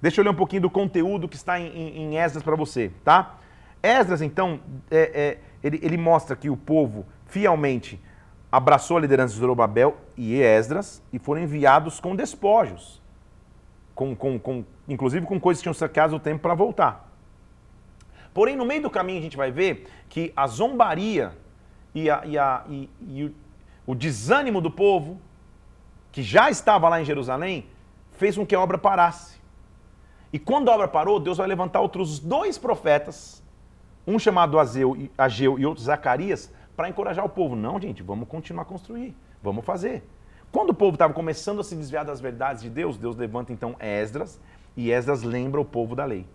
Deixa 0.00 0.20
eu 0.20 0.24
ler 0.24 0.30
um 0.30 0.34
pouquinho 0.34 0.62
do 0.62 0.70
conteúdo 0.70 1.28
que 1.28 1.36
está 1.36 1.60
em, 1.60 1.66
em, 1.66 1.98
em 1.98 2.18
Esdras 2.18 2.42
para 2.42 2.56
você, 2.56 2.90
tá? 3.04 3.38
Esdras, 3.82 4.22
então, 4.22 4.60
é, 4.90 4.98
é, 4.98 5.38
ele, 5.62 5.78
ele 5.82 5.96
mostra 5.96 6.34
que 6.34 6.48
o 6.48 6.56
povo 6.56 7.06
fielmente 7.26 8.00
abraçou 8.50 8.96
a 8.96 9.00
liderança 9.00 9.34
de 9.34 9.40
Zorobabel 9.40 9.96
e 10.16 10.40
Esdras 10.40 11.02
e 11.12 11.18
foram 11.18 11.42
enviados 11.42 12.00
com 12.00 12.16
despojos, 12.16 13.00
com, 13.94 14.14
com, 14.14 14.38
com, 14.38 14.64
inclusive 14.88 15.26
com 15.26 15.38
coisas 15.38 15.60
que 15.60 15.64
tinham 15.64 15.74
saqueado 15.74 16.16
o 16.16 16.20
tempo 16.20 16.40
para 16.40 16.54
voltar. 16.54 17.08
Porém, 18.32 18.56
no 18.56 18.64
meio 18.64 18.82
do 18.82 18.90
caminho 18.90 19.18
a 19.18 19.22
gente 19.22 19.36
vai 19.36 19.50
ver 19.50 19.88
que 20.08 20.32
a 20.36 20.46
zombaria 20.46 21.32
e, 21.94 22.08
a, 22.10 22.22
e, 22.24 22.38
a, 22.38 22.64
e, 22.68 22.90
e 23.00 23.24
o, 23.24 23.34
o 23.86 23.94
desânimo 23.94 24.60
do 24.60 24.70
povo, 24.70 25.20
que 26.12 26.22
já 26.22 26.50
estava 26.50 26.88
lá 26.88 27.00
em 27.00 27.04
Jerusalém, 27.04 27.66
fez 28.12 28.36
com 28.36 28.46
que 28.46 28.54
a 28.54 28.60
obra 28.60 28.78
parasse. 28.78 29.39
E 30.32 30.38
quando 30.38 30.68
a 30.68 30.74
obra 30.74 30.88
parou, 30.88 31.18
Deus 31.18 31.38
vai 31.38 31.46
levantar 31.46 31.80
outros 31.80 32.18
dois 32.18 32.56
profetas, 32.56 33.42
um 34.06 34.18
chamado 34.18 34.58
Azeu, 34.58 34.96
Ageu 35.18 35.58
e 35.58 35.66
outro 35.66 35.82
Zacarias, 35.82 36.52
para 36.76 36.88
encorajar 36.88 37.24
o 37.24 37.28
povo. 37.28 37.56
Não, 37.56 37.80
gente, 37.80 38.02
vamos 38.02 38.28
continuar 38.28 38.62
a 38.62 38.66
construir, 38.66 39.16
vamos 39.42 39.64
fazer. 39.64 40.02
Quando 40.52 40.70
o 40.70 40.74
povo 40.74 40.94
estava 40.94 41.12
começando 41.12 41.60
a 41.60 41.64
se 41.64 41.76
desviar 41.76 42.04
das 42.04 42.20
verdades 42.20 42.62
de 42.62 42.70
Deus, 42.70 42.96
Deus 42.96 43.16
levanta 43.16 43.52
então 43.52 43.76
Esdras 43.78 44.40
e 44.76 44.90
Esdras 44.90 45.22
lembra 45.22 45.60
o 45.60 45.64
povo 45.64 45.94
da 45.94 46.04
lei. 46.04 46.26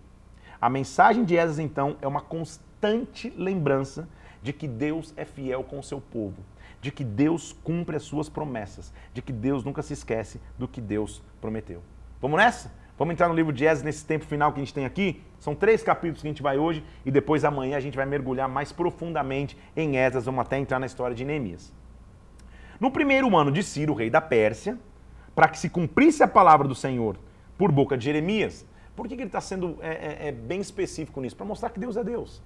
A 0.61 0.69
mensagem 0.69 1.23
de 1.23 1.35
Esdras 1.35 1.59
então 1.59 1.97
é 2.01 2.07
uma 2.07 2.21
constante 2.21 3.29
lembrança 3.37 4.07
de 4.41 4.53
que 4.53 4.67
Deus 4.67 5.13
é 5.17 5.25
fiel 5.25 5.63
com 5.63 5.79
o 5.79 5.83
seu 5.83 5.99
povo, 5.99 6.37
de 6.79 6.91
que 6.91 7.03
Deus 7.03 7.51
cumpre 7.63 7.95
as 7.95 8.03
suas 8.03 8.29
promessas, 8.29 8.93
de 9.13 9.21
que 9.21 9.33
Deus 9.33 9.63
nunca 9.63 9.81
se 9.81 9.93
esquece 9.93 10.39
do 10.57 10.67
que 10.67 10.79
Deus 10.79 11.21
prometeu. 11.41 11.81
Vamos 12.21 12.37
nessa? 12.37 12.71
Vamos 12.97 13.11
entrar 13.11 13.27
no 13.27 13.35
livro 13.35 13.51
de 13.51 13.65
Esdras 13.65 13.83
nesse 13.83 14.05
tempo 14.05 14.23
final 14.23 14.53
que 14.53 14.59
a 14.59 14.63
gente 14.63 14.73
tem 14.73 14.85
aqui? 14.85 15.21
São 15.37 15.53
três 15.53 15.83
capítulos 15.83 16.21
que 16.21 16.27
a 16.27 16.31
gente 16.31 16.41
vai 16.41 16.57
hoje 16.57 16.81
e 17.05 17.11
depois 17.11 17.43
amanhã 17.43 17.75
a 17.75 17.79
gente 17.81 17.97
vai 17.97 18.05
mergulhar 18.05 18.47
mais 18.47 18.71
profundamente 18.71 19.57
em 19.75 19.97
Esdras, 19.97 20.25
vamos 20.25 20.41
até 20.41 20.57
entrar 20.57 20.79
na 20.79 20.85
história 20.85 21.15
de 21.15 21.25
Neemias. 21.25 21.73
No 22.79 22.89
primeiro 22.89 23.35
ano 23.35 23.51
de 23.51 23.61
Ciro, 23.63 23.93
rei 23.93 24.09
da 24.09 24.21
Pérsia, 24.21 24.77
para 25.35 25.49
que 25.49 25.59
se 25.59 25.69
cumprisse 25.69 26.23
a 26.23 26.27
palavra 26.27 26.67
do 26.67 26.75
Senhor 26.75 27.17
por 27.57 27.69
boca 27.69 27.97
de 27.97 28.05
Jeremias, 28.05 28.65
por 28.95 29.09
que, 29.09 29.15
que 29.15 29.21
ele 29.23 29.27
está 29.27 29.41
sendo 29.41 29.77
é, 29.81 29.89
é, 29.89 30.27
é, 30.27 30.31
bem 30.31 30.61
específico 30.61 31.19
nisso? 31.19 31.35
Para 31.35 31.45
mostrar 31.45 31.69
que 31.71 31.79
Deus 31.79 31.97
é 31.97 32.03
Deus. 32.03 32.41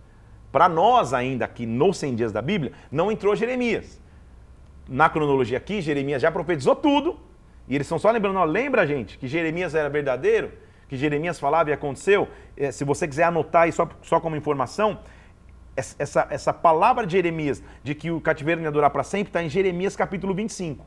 Para 0.52 0.68
nós, 0.68 1.14
ainda 1.14 1.46
aqui 1.46 1.68
nos 1.68 1.98
100 1.98 2.16
dias 2.16 2.32
da 2.32 2.42
Bíblia, 2.42 2.74
não 2.92 3.12
entrou 3.12 3.36
Jeremias. 3.36 4.02
Na 4.88 5.08
cronologia 5.08 5.60
aqui, 5.60 5.80
Jeremias 5.80 6.24
já 6.24 6.32
profetizou 6.32 6.76
tudo, 6.76 7.20
e 7.70 7.76
eles 7.76 7.86
estão 7.86 8.00
só 8.00 8.10
lembrando, 8.10 8.40
ó, 8.40 8.44
lembra, 8.44 8.86
gente, 8.88 9.18
que 9.20 9.28
Jeremias 9.28 9.76
era 9.76 9.88
verdadeiro? 9.88 10.52
Que 10.88 10.98
Jeremias 10.98 11.40
falava 11.40 11.70
e 11.70 11.74
aconteceu? 11.74 12.28
É, 12.58 12.72
se 12.72 12.84
você 12.84 13.08
quiser 13.08 13.26
anotar 13.26 13.64
aí 13.64 13.72
só, 13.72 13.88
só 14.02 14.20
como 14.20 14.36
informação, 14.36 15.00
essa, 15.76 16.28
essa 16.32 16.52
palavra 16.52 17.06
de 17.06 17.14
Jeremias 17.14 17.64
de 17.84 17.94
que 17.94 18.10
o 18.10 18.20
cativeiro 18.20 18.60
ia 18.62 18.72
durar 18.72 18.90
para 18.90 19.04
sempre 19.04 19.30
está 19.30 19.44
em 19.44 19.50
Jeremias 19.50 19.96
capítulo 19.96 20.34
25. 20.34 20.84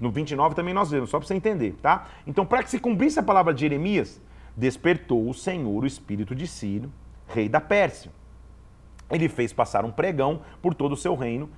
No 0.00 0.10
29 0.10 0.54
também 0.54 0.72
nós 0.72 0.90
vemos, 0.90 1.10
só 1.10 1.18
para 1.18 1.28
você 1.28 1.34
entender, 1.34 1.76
tá? 1.82 2.08
Então, 2.26 2.44
para 2.46 2.62
que 2.62 2.70
se 2.70 2.80
cumprisse 2.80 3.20
a 3.20 3.22
palavra 3.22 3.52
de 3.52 3.60
Jeremias, 3.60 4.20
despertou 4.56 5.28
o 5.28 5.34
Senhor 5.34 5.84
o 5.84 5.86
espírito 5.86 6.34
de 6.34 6.46
Ciro, 6.46 6.90
rei 7.28 7.48
da 7.48 7.60
Pérsia. 7.60 8.10
Ele 9.10 9.28
fez 9.28 9.52
passar 9.52 9.84
um 9.84 9.92
pregão 9.92 10.40
por 10.62 10.74
todo 10.74 10.92
o 10.92 10.96
seu 10.96 11.14
reino 11.14 11.48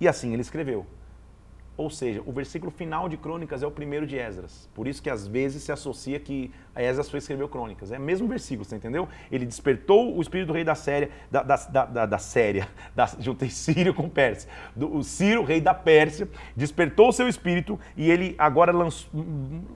e 0.00 0.08
assim 0.08 0.32
ele 0.32 0.42
escreveu. 0.42 0.84
Ou 1.76 1.90
seja, 1.90 2.22
o 2.24 2.30
versículo 2.30 2.70
final 2.70 3.08
de 3.08 3.16
Crônicas 3.16 3.62
é 3.62 3.66
o 3.66 3.70
primeiro 3.70 4.06
de 4.06 4.16
Esdras. 4.16 4.68
Por 4.72 4.86
isso 4.86 5.02
que 5.02 5.10
às 5.10 5.26
vezes 5.26 5.64
se 5.64 5.72
associa 5.72 6.20
que 6.20 6.52
Esdras 6.76 7.10
foi 7.10 7.18
escreveu 7.18 7.48
Crônicas. 7.48 7.90
É 7.90 7.98
o 7.98 8.00
mesmo 8.00 8.28
versículo, 8.28 8.64
você 8.64 8.76
entendeu? 8.76 9.08
Ele 9.30 9.44
despertou 9.44 10.16
o 10.16 10.22
espírito 10.22 10.48
do 10.48 10.52
rei 10.52 10.62
da 10.62 10.76
Séria, 10.76 11.10
da, 11.28 11.42
da, 11.42 11.56
da, 11.56 12.06
da 12.06 12.18
da, 12.94 13.10
juntei 13.18 13.50
Sírio 13.50 13.92
com 13.92 14.08
Pérsia. 14.08 14.48
Do, 14.74 14.96
o 14.96 15.02
Ciro, 15.02 15.42
rei 15.42 15.60
da 15.60 15.74
Pérsia, 15.74 16.28
despertou 16.56 17.08
o 17.08 17.12
seu 17.12 17.26
espírito 17.26 17.78
e 17.96 18.08
ele 18.08 18.36
agora 18.38 18.70
lançou, 18.70 19.10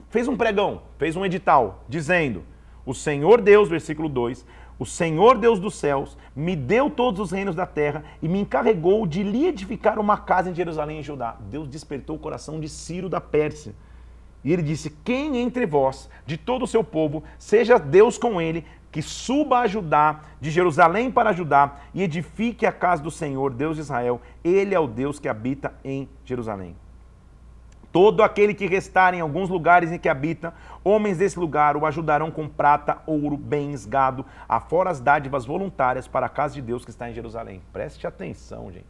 fez 0.09 0.27
um 0.27 0.37
pregão, 0.37 0.83
fez 0.97 1.17
um 1.17 1.25
edital, 1.25 1.83
dizendo: 1.89 2.43
O 2.85 2.93
Senhor 2.93 3.41
Deus, 3.41 3.67
versículo 3.67 4.07
2, 4.07 4.45
o 4.79 4.85
Senhor 4.85 5.37
Deus 5.37 5.59
dos 5.59 5.75
céus 5.75 6.17
me 6.33 6.55
deu 6.55 6.89
todos 6.89 7.19
os 7.19 7.31
reinos 7.31 7.53
da 7.53 7.65
terra 7.65 8.05
e 8.21 8.29
me 8.29 8.39
encarregou 8.39 9.05
de 9.05 9.21
lhe 9.21 9.45
edificar 9.45 9.99
uma 9.99 10.17
casa 10.17 10.49
em 10.49 10.55
Jerusalém 10.55 11.01
e 11.01 11.03
Judá. 11.03 11.35
Deus 11.51 11.67
despertou 11.67 12.15
o 12.15 12.19
coração 12.19 12.61
de 12.61 12.69
Ciro 12.69 13.09
da 13.09 13.19
Pérsia. 13.19 13.75
E 14.41 14.53
ele 14.53 14.63
disse: 14.63 14.89
Quem 15.03 15.37
entre 15.37 15.65
vós, 15.65 16.09
de 16.25 16.37
todo 16.37 16.63
o 16.63 16.67
seu 16.67 16.81
povo, 16.81 17.25
seja 17.37 17.77
Deus 17.77 18.17
com 18.17 18.39
ele, 18.39 18.65
que 18.89 19.01
suba 19.01 19.59
a 19.59 19.67
Judá, 19.67 20.21
de 20.39 20.49
Jerusalém 20.49 21.11
para 21.11 21.33
Judá, 21.33 21.75
e 21.93 22.01
edifique 22.01 22.65
a 22.65 22.71
casa 22.71 23.03
do 23.03 23.11
Senhor, 23.11 23.53
Deus 23.53 23.75
de 23.75 23.81
Israel. 23.81 24.21
Ele 24.41 24.73
é 24.73 24.79
o 24.79 24.87
Deus 24.87 25.19
que 25.19 25.27
habita 25.27 25.73
em 25.83 26.07
Jerusalém. 26.23 26.73
Todo 27.91 28.21
aquele 28.21 28.53
que 28.53 28.67
restar 28.67 29.13
em 29.13 29.19
alguns 29.19 29.49
lugares 29.49 29.91
em 29.91 29.97
que 29.97 30.07
habita, 30.07 30.53
homens 30.83 31.17
desse 31.17 31.39
lugar 31.39 31.75
o 31.75 31.85
ajudarão 31.85 32.31
com 32.31 32.47
prata, 32.47 33.01
ouro, 33.05 33.37
bens, 33.37 33.85
gado, 33.85 34.25
afora 34.47 34.89
as 34.89 34.99
dádivas 34.99 35.45
voluntárias 35.45 36.07
para 36.07 36.25
a 36.25 36.29
casa 36.29 36.55
de 36.55 36.61
Deus 36.61 36.83
que 36.83 36.91
está 36.91 37.09
em 37.09 37.13
Jerusalém. 37.13 37.61
Preste 37.71 38.05
atenção, 38.07 38.71
gente. 38.71 38.85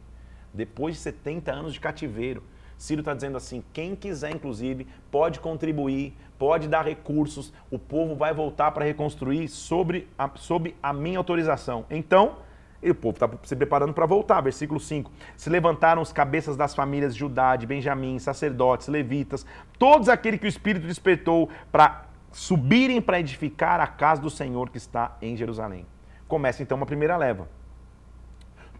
Depois 0.52 0.96
de 0.96 1.00
70 1.00 1.52
anos 1.52 1.72
de 1.72 1.80
cativeiro, 1.80 2.42
Ciro 2.80 3.00
está 3.00 3.12
dizendo 3.12 3.36
assim: 3.36 3.62
quem 3.74 3.94
quiser, 3.94 4.34
inclusive, 4.34 4.86
pode 5.10 5.38
contribuir, 5.38 6.16
pode 6.38 6.66
dar 6.66 6.86
recursos, 6.86 7.52
o 7.70 7.78
povo 7.78 8.14
vai 8.14 8.32
voltar 8.32 8.70
para 8.70 8.86
reconstruir 8.86 9.48
sobre 9.48 10.08
a, 10.18 10.30
sob 10.36 10.74
a 10.82 10.90
minha 10.92 11.18
autorização. 11.18 11.84
Então, 11.90 12.38
e 12.82 12.90
o 12.90 12.94
povo 12.94 13.14
está 13.14 13.28
se 13.42 13.54
preparando 13.54 13.92
para 13.92 14.06
voltar. 14.06 14.40
Versículo 14.40 14.80
5. 14.80 15.10
Se 15.36 15.50
levantaram 15.50 16.00
os 16.00 16.12
cabeças 16.12 16.56
das 16.56 16.74
famílias 16.74 17.14
de 17.14 17.20
Judá, 17.20 17.56
de 17.56 17.66
Benjamim, 17.66 18.18
sacerdotes, 18.18 18.88
levitas, 18.88 19.44
todos 19.78 20.08
aqueles 20.08 20.40
que 20.40 20.46
o 20.46 20.48
Espírito 20.48 20.86
despertou 20.86 21.48
para 21.70 22.06
subirem 22.32 23.00
para 23.00 23.20
edificar 23.20 23.80
a 23.80 23.86
casa 23.86 24.22
do 24.22 24.30
Senhor 24.30 24.70
que 24.70 24.78
está 24.78 25.16
em 25.20 25.36
Jerusalém. 25.36 25.86
Começa 26.28 26.62
então 26.62 26.76
uma 26.76 26.86
primeira 26.86 27.16
leva. 27.16 27.48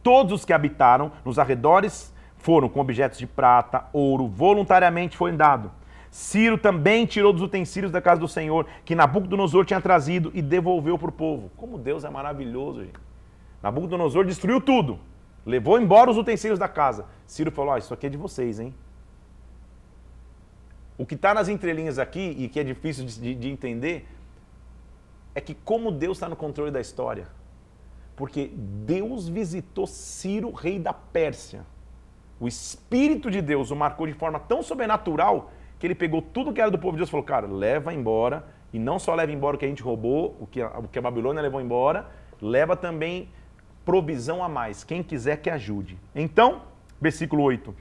Todos 0.03 0.33
os 0.33 0.45
que 0.45 0.53
habitaram 0.53 1.13
nos 1.25 1.39
arredores 1.39 2.15
foram 2.39 2.69
com 2.69 2.81
objetos 2.81 3.19
de 3.19 3.27
prata, 3.27 3.85
ouro, 3.93 4.29
voluntariamente 4.29 5.17
foi 5.17 5.33
dado. 5.33 5.71
Ciro 6.11 6.57
também 6.57 7.07
tirou 7.07 7.33
dos 7.33 7.43
utensílios 7.43 7.93
da 7.93 8.01
casa 8.01 8.21
do 8.21 8.27
Senhor, 8.27 8.67
que 8.85 8.95
Nabucodonosor 8.95 9.65
tinha 9.65 9.81
trazido, 9.81 10.31
e 10.35 10.43
devolveu 10.43 10.99
para 10.99 11.11
o 11.11 11.13
povo. 11.13 11.51
Como 11.57 11.79
Deus 11.79 12.03
é 12.03 12.11
maravilhoso, 12.11 12.83
gente. 12.83 13.10
Nabucodonosor 13.63 14.25
destruiu 14.25 14.61
tudo. 14.61 14.99
Levou 15.45 15.81
embora 15.81 16.11
os 16.11 16.17
utensílios 16.17 16.59
da 16.59 16.69
casa. 16.69 17.07
Ciro 17.27 17.51
falou: 17.51 17.75
oh, 17.75 17.79
Isso 17.79 17.93
aqui 17.93 18.07
é 18.07 18.11
de 18.11 18.17
vocês, 18.17 18.61
hein? 18.61 18.75
O 20.99 21.07
que 21.07 21.15
está 21.15 21.33
nas 21.33 21.49
entrelinhas 21.49 21.99
aqui 21.99 22.37
e 22.39 22.49
que 22.49 22.61
é 22.61 22.65
difícil 22.65 23.07
de, 23.07 23.35
de 23.35 23.49
entender 23.49 24.07
é 25.35 25.41
que, 25.41 25.55
como 25.55 25.91
Deus 25.91 26.19
está 26.19 26.29
no 26.29 26.37
controle 26.37 26.71
da 26.71 26.81
história. 26.81 27.27
Porque 28.17 28.51
Deus 28.55 29.29
visitou 29.29 29.87
Ciro, 29.87 30.51
rei 30.53 30.79
da 30.79 30.93
Pérsia. 30.93 31.65
O 32.39 32.47
Espírito 32.47 33.31
de 33.31 33.41
Deus 33.41 33.71
o 33.71 33.77
marcou 33.77 34.07
de 34.07 34.13
forma 34.13 34.39
tão 34.39 34.63
sobrenatural 34.63 35.51
que 35.79 35.87
ele 35.87 35.95
pegou 35.95 36.21
tudo 36.21 36.53
que 36.53 36.61
era 36.61 36.71
do 36.71 36.79
povo 36.79 36.93
de 36.93 36.99
Deus 36.99 37.09
e 37.09 37.11
falou: 37.11 37.25
Cara, 37.25 37.47
leva 37.47 37.95
embora. 37.95 38.45
E 38.73 38.79
não 38.79 38.99
só 38.99 39.15
leva 39.15 39.33
embora 39.33 39.57
o 39.57 39.59
que 39.59 39.65
a 39.65 39.69
gente 39.69 39.83
roubou, 39.83 40.37
o 40.39 40.47
que 40.47 40.61
a, 40.63 40.79
o 40.79 40.87
que 40.87 40.99
a 40.99 41.03
Babilônia 41.03 41.43
levou 41.43 41.61
embora, 41.61 42.07
leva 42.41 42.77
também 42.77 43.29
provisão 43.85 44.43
a 44.43 44.49
mais. 44.49 44.85
Quem 44.85 45.03
quiser 45.03 45.37
que 45.37 45.51
ajude. 45.51 45.99
Então, 46.15 46.63
versículo 47.01 47.43
8. 47.43 47.75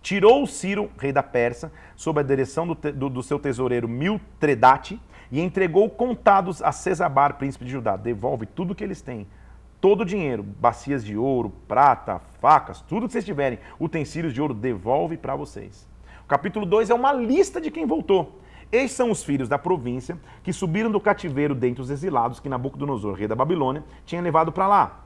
Tirou 0.00 0.46
Ciro, 0.46 0.90
rei 0.98 1.12
da 1.12 1.22
Pérsia, 1.22 1.72
sob 1.96 2.20
a 2.20 2.22
direção 2.22 2.66
do, 2.66 2.74
te, 2.74 2.92
do, 2.92 3.08
do 3.08 3.22
seu 3.22 3.38
tesoureiro 3.38 3.88
Miltredate, 3.88 5.00
e 5.30 5.40
entregou 5.40 5.90
contados 5.90 6.62
a 6.62 6.72
Cesabar, 6.72 7.34
príncipe 7.34 7.64
de 7.64 7.72
Judá. 7.72 7.96
Devolve 7.96 8.46
tudo 8.46 8.74
que 8.74 8.82
eles 8.82 9.02
têm. 9.02 9.26
Todo 9.80 10.00
o 10.00 10.04
dinheiro, 10.04 10.42
bacias 10.42 11.04
de 11.04 11.16
ouro, 11.16 11.52
prata, 11.68 12.20
facas, 12.40 12.80
tudo 12.80 13.06
que 13.06 13.12
vocês 13.12 13.24
tiverem, 13.24 13.58
utensílios 13.78 14.32
de 14.32 14.40
ouro, 14.40 14.54
devolve 14.54 15.16
para 15.16 15.36
vocês. 15.36 15.86
O 16.24 16.26
capítulo 16.28 16.66
2 16.66 16.90
é 16.90 16.94
uma 16.94 17.12
lista 17.12 17.60
de 17.60 17.70
quem 17.70 17.86
voltou. 17.86 18.40
Estes 18.70 18.92
são 18.92 19.10
os 19.10 19.24
filhos 19.24 19.48
da 19.48 19.58
província 19.58 20.18
que 20.42 20.52
subiram 20.52 20.90
do 20.90 21.00
cativeiro 21.00 21.54
dentre 21.54 21.80
os 21.80 21.90
exilados 21.90 22.38
que 22.38 22.48
Nabucodonosor, 22.48 23.14
rei 23.14 23.26
da 23.26 23.34
Babilônia, 23.34 23.82
tinha 24.04 24.20
levado 24.20 24.52
para 24.52 24.66
lá. 24.66 25.04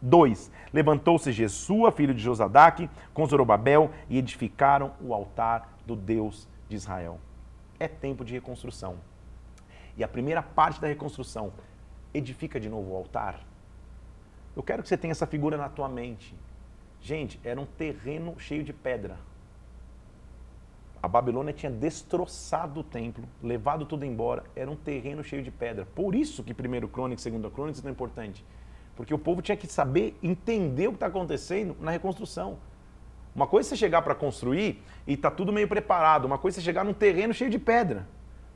2: 0.00 0.50
Levantou-se 0.72 1.30
Jesua, 1.32 1.92
filho 1.92 2.14
de 2.14 2.22
Josadaque, 2.22 2.88
com 3.12 3.26
Zorobabel, 3.26 3.90
e 4.08 4.18
edificaram 4.18 4.92
o 5.00 5.12
altar 5.12 5.76
do 5.86 5.94
Deus 5.94 6.48
de 6.68 6.76
Israel 6.76 7.20
é 7.78 7.88
tempo 7.88 8.24
de 8.24 8.32
reconstrução. 8.32 8.96
E 9.96 10.02
a 10.02 10.08
primeira 10.08 10.42
parte 10.42 10.80
da 10.80 10.88
reconstrução, 10.88 11.52
edifica 12.12 12.58
de 12.58 12.68
novo 12.68 12.92
o 12.92 12.96
altar. 12.96 13.40
Eu 14.56 14.62
quero 14.62 14.82
que 14.82 14.88
você 14.88 14.96
tenha 14.96 15.12
essa 15.12 15.26
figura 15.26 15.56
na 15.56 15.68
tua 15.68 15.88
mente. 15.88 16.34
Gente, 17.00 17.40
era 17.44 17.60
um 17.60 17.66
terreno 17.66 18.34
cheio 18.38 18.62
de 18.62 18.72
pedra. 18.72 19.18
A 21.02 21.08
Babilônia 21.08 21.52
tinha 21.52 21.70
destroçado 21.70 22.80
o 22.80 22.82
templo, 22.82 23.24
levado 23.42 23.84
tudo 23.84 24.06
embora. 24.06 24.42
Era 24.56 24.70
um 24.70 24.76
terreno 24.76 25.22
cheio 25.22 25.42
de 25.42 25.50
pedra. 25.50 25.86
Por 25.94 26.14
isso 26.14 26.42
que 26.42 26.54
primeiro 26.54 26.88
Crônicas, 26.88 27.22
segundo 27.22 27.50
Crônicas 27.50 27.80
é 27.80 27.82
tão 27.82 27.90
importante. 27.90 28.42
Porque 28.96 29.12
o 29.12 29.18
povo 29.18 29.42
tinha 29.42 29.56
que 29.56 29.66
saber, 29.66 30.16
entender 30.22 30.86
o 30.86 30.92
que 30.92 30.96
está 30.96 31.08
acontecendo 31.08 31.76
na 31.78 31.90
reconstrução. 31.90 32.56
Uma 33.34 33.46
coisa 33.46 33.68
é 33.68 33.70
você 33.70 33.76
chegar 33.76 34.00
para 34.00 34.14
construir 34.14 34.82
e 35.06 35.16
tá 35.16 35.30
tudo 35.30 35.52
meio 35.52 35.68
preparado. 35.68 36.24
Uma 36.24 36.38
coisa 36.38 36.56
é 36.56 36.60
você 36.60 36.64
chegar 36.64 36.84
num 36.84 36.94
terreno 36.94 37.34
cheio 37.34 37.50
de 37.50 37.58
pedra. 37.58 38.06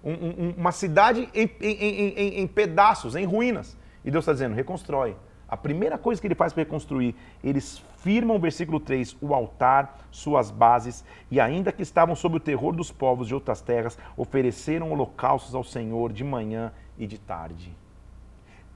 Um, 0.02 0.12
um, 0.12 0.54
uma 0.56 0.72
cidade 0.72 1.28
em, 1.34 1.50
em, 1.60 1.74
em, 1.74 2.40
em, 2.40 2.46
pedaços, 2.46 3.14
em 3.14 3.26
ruínas. 3.26 3.76
E 4.04 4.10
Deus 4.10 4.22
está 4.22 4.32
dizendo, 4.32 4.54
reconstrói. 4.54 5.16
A 5.48 5.56
primeira 5.56 5.96
coisa 5.96 6.20
que 6.20 6.26
ele 6.26 6.34
faz 6.34 6.52
para 6.52 6.62
reconstruir, 6.62 7.14
eles 7.42 7.82
firmam, 7.98 8.38
versículo 8.38 8.78
3, 8.78 9.16
o 9.18 9.32
altar, 9.32 9.98
suas 10.10 10.50
bases, 10.50 11.02
e 11.30 11.40
ainda 11.40 11.72
que 11.72 11.82
estavam 11.82 12.14
sob 12.14 12.36
o 12.36 12.40
terror 12.40 12.76
dos 12.76 12.92
povos 12.92 13.26
de 13.26 13.34
outras 13.34 13.62
terras, 13.62 13.98
ofereceram 14.14 14.92
holocaustos 14.92 15.54
ao 15.54 15.64
Senhor 15.64 16.12
de 16.12 16.22
manhã 16.22 16.70
e 16.98 17.06
de 17.06 17.18
tarde. 17.18 17.74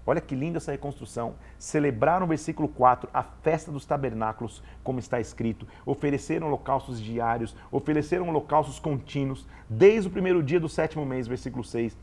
Olha 0.06 0.20
que 0.20 0.34
linda 0.34 0.56
essa 0.56 0.72
reconstrução. 0.72 1.34
Celebraram, 1.58 2.26
versículo 2.26 2.66
4, 2.68 3.08
a 3.12 3.22
festa 3.22 3.70
dos 3.70 3.84
tabernáculos, 3.84 4.62
como 4.82 4.98
está 4.98 5.20
escrito. 5.20 5.66
Ofereceram 5.86 6.48
holocaustos 6.48 7.00
diários, 7.00 7.54
ofereceram 7.70 8.28
holocaustos 8.28 8.80
contínuos, 8.80 9.46
desde 9.68 10.08
o 10.08 10.12
primeiro 10.12 10.42
dia 10.42 10.58
do 10.58 10.68
sétimo 10.68 11.04
mês, 11.04 11.28
versículo 11.28 11.62
6. 11.62 11.96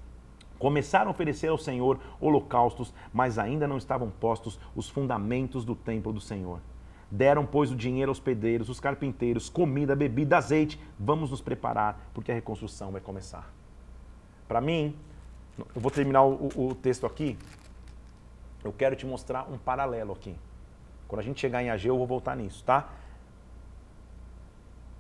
Começaram 0.60 1.08
a 1.08 1.12
oferecer 1.12 1.48
ao 1.48 1.58
Senhor 1.58 1.98
holocaustos, 2.20 2.94
mas 3.14 3.40
ainda 3.40 3.66
não 3.66 3.78
estavam 3.78 4.12
postos 4.12 4.60
os 4.76 4.90
fundamentos 4.90 5.64
do 5.64 5.74
templo 5.74 6.12
do 6.12 6.20
Senhor. 6.20 6.60
Deram, 7.10 7.46
pois, 7.46 7.72
o 7.72 7.76
dinheiro 7.76 8.12
aos 8.12 8.20
pedreiros, 8.20 8.70
os 8.70 8.80
carpinteiros, 8.80 9.50
comida, 9.50 9.96
bebida, 9.96 10.38
azeite. 10.38 10.80
Vamos 11.00 11.32
nos 11.32 11.42
preparar, 11.42 12.00
porque 12.14 12.32
a 12.32 12.36
reconstrução 12.36 12.92
vai 12.92 13.02
começar. 13.02 13.52
Para 14.48 14.60
mim, 14.60 14.96
eu 15.58 15.82
vou 15.82 15.90
terminar 15.90 16.24
o, 16.24 16.50
o, 16.56 16.76
texto 16.76 17.06
aqui, 17.06 17.38
eu 18.64 18.74
quero 18.74 18.96
te 18.96 19.06
mostrar 19.06 19.50
um 19.50 19.58
paralelo 19.58 20.12
aqui. 20.12 20.36
Quando 21.08 21.22
a 21.22 21.24
gente 21.24 21.40
chegar 21.40 21.64
em 21.64 21.70
Ageu, 21.70 21.96
eu 21.96 21.98
vou 21.98 22.06
voltar 22.06 22.36
nisso, 22.36 22.64
tá? 22.64 22.90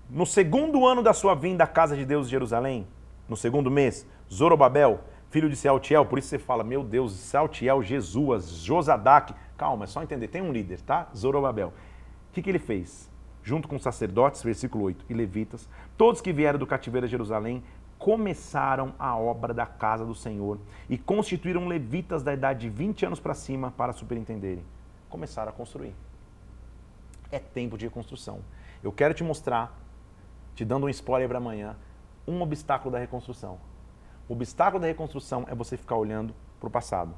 No 0.09 0.25
segundo 0.25 0.85
ano 0.87 1.03
da 1.03 1.13
sua 1.13 1.35
vinda 1.35 1.65
à 1.65 1.67
casa 1.67 1.95
de 1.95 2.05
Deus 2.05 2.27
de 2.27 2.31
Jerusalém, 2.31 2.87
no 3.27 3.37
segundo 3.37 3.69
mês, 3.69 4.07
Zorobabel, 4.31 5.01
filho 5.29 5.49
de 5.49 5.55
Sealtiel, 5.55 6.05
por 6.05 6.19
isso 6.19 6.27
você 6.27 6.39
fala, 6.39 6.63
meu 6.63 6.83
Deus, 6.83 7.13
Sealtiel, 7.13 7.81
Jesus, 7.83 8.49
Josadac. 8.49 9.33
Calma, 9.57 9.85
é 9.85 9.87
só 9.87 10.01
entender, 10.01 10.27
tem 10.27 10.41
um 10.41 10.51
líder, 10.51 10.81
tá? 10.81 11.07
Zorobabel. 11.15 11.69
O 11.69 12.33
que, 12.33 12.41
que 12.41 12.49
ele 12.49 12.59
fez? 12.59 13.09
Junto 13.43 13.67
com 13.67 13.75
os 13.75 13.83
sacerdotes, 13.83 14.43
versículo 14.43 14.85
8, 14.85 15.05
e 15.09 15.13
levitas, 15.13 15.67
todos 15.97 16.21
que 16.21 16.33
vieram 16.33 16.59
do 16.59 16.67
cativeiro 16.67 17.07
de 17.07 17.11
Jerusalém, 17.11 17.63
começaram 17.97 18.93
a 18.97 19.15
obra 19.17 19.53
da 19.53 19.65
casa 19.65 20.05
do 20.05 20.15
Senhor 20.15 20.57
e 20.89 20.97
constituíram 20.97 21.67
levitas 21.67 22.23
da 22.23 22.33
idade 22.33 22.61
de 22.61 22.69
20 22.69 23.05
anos 23.05 23.19
para 23.19 23.33
cima 23.33 23.71
para 23.71 23.91
superintenderem. 23.91 24.63
Começaram 25.09 25.49
a 25.49 25.53
construir. 25.53 25.93
É 27.31 27.39
tempo 27.39 27.77
de 27.77 27.85
reconstrução. 27.85 28.39
Eu 28.81 28.91
quero 28.91 29.13
te 29.13 29.23
mostrar, 29.23 29.77
te 30.55 30.63
dando 30.63 30.85
um 30.85 30.89
spoiler 30.89 31.27
para 31.27 31.37
amanhã, 31.37 31.75
um 32.25 32.41
obstáculo 32.41 32.91
da 32.91 32.99
reconstrução. 32.99 33.59
O 34.29 34.33
obstáculo 34.33 34.79
da 34.79 34.87
reconstrução 34.87 35.45
é 35.49 35.53
você 35.53 35.75
ficar 35.75 35.97
olhando 35.97 36.33
para 36.57 36.67
o 36.67 36.71
passado. 36.71 37.13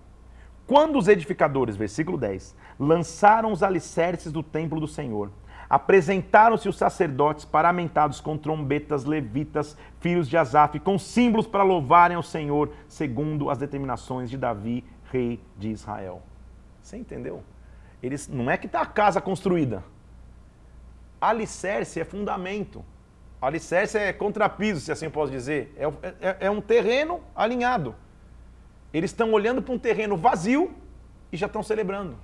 Quando 0.65 0.97
os 0.97 1.07
edificadores, 1.07 1.75
versículo 1.75 2.17
10, 2.17 2.55
lançaram 2.79 3.51
os 3.51 3.61
alicerces 3.61 4.31
do 4.31 4.41
templo 4.41 4.79
do 4.79 4.87
Senhor, 4.87 5.29
Apresentaram-se 5.71 6.67
os 6.67 6.77
sacerdotes 6.77 7.45
paramentados 7.45 8.19
com 8.19 8.37
trombetas, 8.37 9.05
levitas, 9.05 9.77
filhos 10.01 10.27
de 10.27 10.35
Asaf, 10.35 10.77
com 10.81 10.99
símbolos 10.99 11.47
para 11.47 11.63
louvarem 11.63 12.17
ao 12.17 12.21
Senhor, 12.21 12.73
segundo 12.89 13.49
as 13.49 13.57
determinações 13.57 14.29
de 14.29 14.37
Davi, 14.37 14.83
rei 15.09 15.41
de 15.57 15.69
Israel. 15.69 16.23
Você 16.83 16.97
entendeu? 16.97 17.41
Eles, 18.03 18.27
não 18.27 18.51
é 18.51 18.57
que 18.57 18.65
está 18.65 18.81
a 18.81 18.85
casa 18.85 19.21
construída. 19.21 19.81
Alicerce 21.21 22.01
é 22.01 22.03
fundamento. 22.03 22.83
Alicerce 23.41 23.97
é 23.97 24.13
contrapiso, 24.13 24.79
se 24.79 24.91
assim 24.91 25.09
posso 25.09 25.31
dizer. 25.31 25.73
É, 25.75 26.27
é, 26.27 26.37
é 26.41 26.51
um 26.51 26.61
terreno 26.61 27.21
alinhado. 27.35 27.95
Eles 28.93 29.09
estão 29.09 29.31
olhando 29.31 29.61
para 29.61 29.73
um 29.73 29.79
terreno 29.79 30.15
vazio 30.15 30.71
e 31.31 31.37
já 31.37 31.47
estão 31.47 31.63
celebrando. 31.63 32.15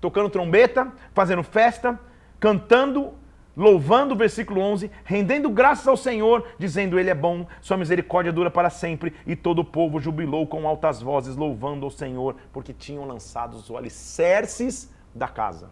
Tocando 0.00 0.30
trombeta, 0.30 0.90
fazendo 1.12 1.42
festa, 1.42 2.00
cantando, 2.38 3.12
louvando 3.54 4.14
o 4.14 4.16
versículo 4.16 4.62
11, 4.62 4.90
rendendo 5.04 5.50
graças 5.50 5.86
ao 5.86 5.98
Senhor, 5.98 6.48
dizendo: 6.58 6.98
Ele 6.98 7.10
é 7.10 7.14
bom, 7.14 7.46
Sua 7.60 7.76
misericórdia 7.76 8.32
dura 8.32 8.50
para 8.50 8.70
sempre. 8.70 9.14
E 9.26 9.36
todo 9.36 9.58
o 9.58 9.64
povo 9.64 10.00
jubilou 10.00 10.46
com 10.46 10.66
altas 10.66 11.02
vozes, 11.02 11.36
louvando 11.36 11.84
ao 11.84 11.90
Senhor, 11.90 12.36
porque 12.54 12.72
tinham 12.72 13.04
lançado 13.04 13.54
os 13.54 13.70
alicerces 13.70 14.90
da 15.14 15.28
casa. 15.28 15.68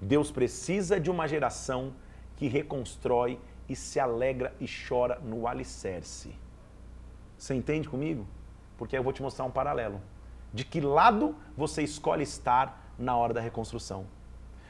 Deus 0.00 0.30
precisa 0.30 1.00
de 1.00 1.10
uma 1.10 1.26
geração 1.26 1.92
que 2.42 2.48
reconstrói 2.48 3.38
e 3.68 3.76
se 3.76 4.00
alegra 4.00 4.52
e 4.58 4.66
chora 4.66 5.20
no 5.22 5.46
alicerce. 5.46 6.34
Você 7.38 7.54
entende 7.54 7.88
comigo? 7.88 8.26
Porque 8.76 8.98
eu 8.98 9.02
vou 9.04 9.12
te 9.12 9.22
mostrar 9.22 9.44
um 9.44 9.50
paralelo. 9.50 10.00
De 10.52 10.64
que 10.64 10.80
lado 10.80 11.36
você 11.56 11.84
escolhe 11.84 12.24
estar 12.24 12.92
na 12.98 13.16
hora 13.16 13.32
da 13.32 13.40
reconstrução? 13.40 14.06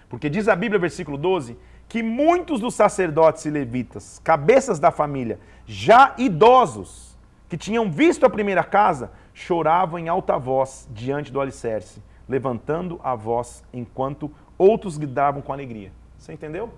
Porque 0.07 0.29
diz 0.29 0.49
a 0.49 0.55
Bíblia, 0.55 0.79
versículo 0.79 1.16
12, 1.16 1.57
que 1.89 2.03
muitos 2.03 2.61
dos 2.61 2.75
sacerdotes 2.75 3.47
e 3.47 3.51
levitas, 3.51 4.20
cabeças 4.23 4.79
da 4.79 4.91
família, 4.91 5.41
já 5.64 6.14
idosos, 6.18 7.16
que 7.49 7.57
tinham 7.57 7.91
visto 7.91 8.27
a 8.27 8.29
primeira 8.29 8.62
casa, 8.62 9.12
choravam 9.33 9.99
em 9.99 10.11
alta 10.11 10.37
voz 10.37 10.87
diante 10.91 11.33
do 11.33 11.41
alicerce, 11.41 12.03
levantando 12.29 13.01
a 13.03 13.14
voz 13.14 13.64
enquanto 13.73 14.31
outros 14.59 14.99
gritavam 14.99 15.41
com 15.41 15.55
alegria. 15.55 15.91
Você 16.18 16.35
entendeu? 16.35 16.70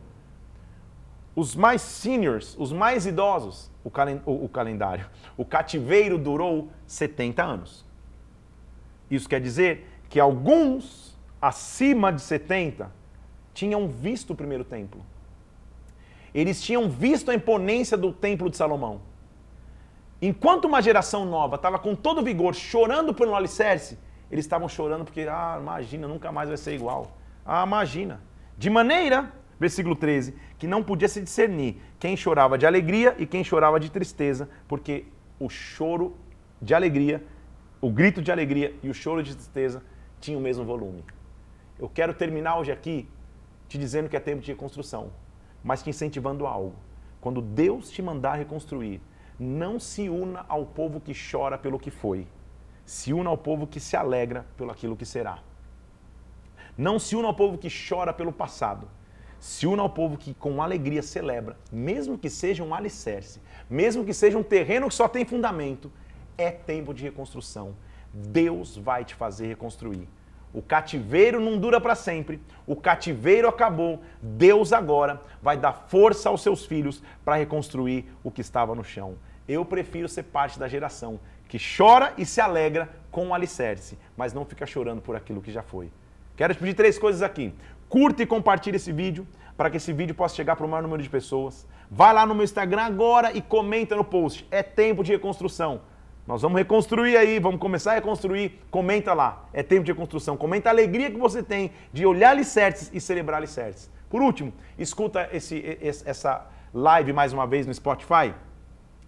Os 1.37 1.57
mais 1.57 1.82
seniors, 1.82 2.57
os 2.59 2.72
mais 2.72 3.07
idosos, 3.07 3.70
o, 3.82 3.91
calen 3.91 4.20
o, 4.24 4.45
o 4.45 4.49
calendário, 4.49 5.07
o 5.37 5.45
cativeiro 5.45 6.16
durou 6.16 6.68
70 6.87 7.43
anos. 7.43 7.85
Isso 9.11 9.28
quer 9.28 9.41
dizer 9.41 9.89
que 10.09 10.20
alguns 10.20 11.16
acima 11.41 12.12
de 12.12 12.22
70 12.22 12.91
tinham 13.53 13.89
visto 13.89 14.32
o 14.32 14.37
primeiro 14.37 14.64
templo. 14.64 15.05
Eles 16.35 16.62
tinham 16.62 16.89
visto 16.89 17.30
a 17.30 17.35
imponência 17.35 17.97
do 17.97 18.12
templo 18.12 18.49
de 18.49 18.57
Salomão. 18.57 19.01
Enquanto 20.20 20.64
uma 20.64 20.80
geração 20.80 21.24
nova 21.24 21.57
estava 21.57 21.78
com 21.78 21.95
todo 21.95 22.22
vigor 22.22 22.55
chorando 22.55 23.12
por 23.12 23.28
um 23.28 23.37
alicerce, 23.37 23.99
eles 24.30 24.45
estavam 24.45 24.68
chorando 24.68 25.05
porque, 25.05 25.26
ah, 25.30 25.59
imagina, 25.61 26.09
nunca 26.09 26.32
mais 26.32 26.49
vai 26.49 26.57
ser 26.57 26.74
igual. 26.74 27.16
Ah, 27.45 27.62
imagina. 27.64 28.20
De 28.57 28.70
maneira, 28.70 29.32
versículo 29.59 29.94
13, 29.94 30.34
que 30.59 30.66
não 30.66 30.82
podia 30.82 31.09
se 31.09 31.20
discernir 31.20 31.80
quem 31.98 32.16
chorava 32.16 32.59
de 32.59 32.66
alegria 32.66 33.14
e 33.18 33.26
quem 33.26 33.44
chorava 33.44 33.78
de 33.78 33.90
tristeza, 33.90 34.48
porque 34.66 35.07
o 35.38 35.48
choro 35.48 36.16
de 36.61 36.74
alegria, 36.74 37.22
o 37.80 37.90
grito 37.90 38.22
de 38.22 38.32
alegria 38.32 38.74
e 38.82 38.88
o 38.88 38.94
choro 38.94 39.22
de 39.22 39.34
tristeza 39.34 39.82
tinham 40.20 40.40
o 40.40 40.42
mesmo 40.42 40.64
volume. 40.64 41.05
Eu 41.78 41.88
quero 41.88 42.14
terminar 42.14 42.59
hoje 42.59 42.72
aqui 42.72 43.09
te 43.68 43.78
dizendo 43.78 44.09
que 44.09 44.16
é 44.16 44.20
tempo 44.20 44.42
de 44.42 44.52
reconstrução, 44.52 45.11
mas 45.62 45.82
te 45.82 45.90
incentivando 45.90 46.46
algo. 46.46 46.74
Quando 47.20 47.40
Deus 47.40 47.90
te 47.90 48.02
mandar 48.02 48.34
reconstruir, 48.34 49.00
não 49.38 49.80
se 49.80 50.09
una 50.09 50.44
ao 50.48 50.64
povo 50.64 51.00
que 51.00 51.12
chora 51.14 51.59
pelo 51.59 51.78
que 51.78 51.90
foi. 51.90 52.26
Se 52.84 53.12
una 53.12 53.30
ao 53.30 53.38
povo 53.38 53.66
que 53.66 53.80
se 53.80 53.96
alegra 53.96 54.46
pelo 54.57 54.70
aquilo 54.70 54.96
que 54.96 55.07
será. 55.07 55.38
Não 56.76 56.98
se 56.98 57.16
una 57.16 57.28
ao 57.28 57.34
povo 57.34 57.57
que 57.57 57.68
chora 57.70 58.12
pelo 58.12 58.32
passado. 58.32 58.88
Se 59.45 59.66
una 59.66 59.82
ao 59.82 59.90
povo 59.90 60.16
que 60.16 60.32
com 60.32 60.62
alegria 60.62 61.03
celebra, 61.03 61.55
mesmo 61.70 62.16
que 62.16 62.30
seja 62.30 62.64
um 62.64 62.74
alicerce, 62.74 63.42
mesmo 63.68 64.03
que 64.03 64.14
seja 64.14 64.38
um 64.38 64.42
terreno 64.42 64.88
que 64.88 64.95
só 64.95 65.07
tem 65.07 65.22
fundamento, 65.22 65.92
é 66.38 66.51
tempo 66.51 66.95
de 66.95 67.03
reconstrução. 67.03 67.76
Deus 68.11 68.74
vai 68.74 69.05
te 69.05 69.14
fazer 69.14 69.47
reconstruir. 69.47 70.09
O 70.51 70.62
cativeiro 70.62 71.40
não 71.40 71.59
dura 71.59 71.78
para 71.78 71.95
sempre. 71.95 72.40
O 72.66 72.74
cativeiro 72.74 73.47
acabou. 73.47 74.01
Deus 74.22 74.72
agora 74.72 75.20
vai 75.42 75.59
dar 75.59 75.74
força 75.74 76.30
aos 76.30 76.42
seus 76.42 76.64
filhos 76.64 77.03
para 77.22 77.36
reconstruir 77.36 78.07
o 78.24 78.30
que 78.30 78.40
estava 78.40 78.74
no 78.74 78.82
chão. 78.82 79.14
Eu 79.47 79.62
prefiro 79.62 80.09
ser 80.09 80.22
parte 80.22 80.59
da 80.59 80.68
geração 80.68 81.20
que 81.49 81.59
chora 81.59 82.14
e 82.16 82.24
se 82.24 82.40
alegra 82.40 82.88
com 83.11 83.28
o 83.28 83.34
alicerce, 83.34 83.99
mas 84.16 84.32
não 84.32 84.47
fica 84.47 84.64
chorando 84.64 85.03
por 85.03 85.14
aquilo 85.14 85.42
que 85.42 85.53
já 85.53 85.62
foi. 85.62 85.90
Quero 86.36 86.53
te 86.53 86.59
pedir 86.59 86.74
três 86.74 86.99
coisas 86.99 87.22
aqui. 87.22 87.55
Curta 87.95 88.24
e 88.24 88.26
compartilhe 88.26 88.74
esse 88.74 88.90
vídeo 88.90 89.24
para 89.57 89.70
que 89.70 89.76
esse 89.76 89.92
vídeo 89.92 90.16
possa 90.16 90.34
chegar 90.34 90.57
para 90.57 90.66
o 90.66 90.68
maior 90.68 90.82
número 90.82 91.01
de 91.01 91.09
pessoas. 91.09 91.64
Vai 91.88 92.12
lá 92.12 92.26
no 92.26 92.34
meu 92.34 92.42
Instagram 92.42 92.82
agora 92.82 93.30
e 93.32 93.40
comenta 93.40 93.95
no 93.95 94.03
post. 94.03 94.45
É 94.51 94.64
tempo 94.64 95.05
de 95.05 95.12
reconstrução. 95.12 95.82
Nós 96.26 96.42
vamos 96.42 96.59
reconstruir 96.59 97.16
aí, 97.16 97.38
vamos 97.38 97.61
começar 97.61 97.92
a 97.92 97.95
reconstruir. 97.95 98.59
Comenta 98.68 99.14
lá. 99.14 99.47
É 99.53 99.62
tempo 99.62 99.84
de 99.84 99.92
reconstrução. 99.92 100.36
Comenta 100.36 100.70
a 100.70 100.72
alegria 100.72 101.09
que 101.09 101.16
você 101.16 101.40
tem 101.40 101.70
de 101.92 102.05
olhar 102.05 102.30
alicerces 102.30 102.90
e 102.92 103.01
celebrar 103.01 103.36
alicerces. 103.36 103.88
Por 104.11 104.20
último, 104.22 104.53
escuta 104.76 105.28
esse, 105.32 105.78
essa 105.80 106.49
live 106.74 107.12
mais 107.12 107.32
uma 107.32 107.47
vez 107.47 107.64
no 107.64 107.72
Spotify 107.72 108.34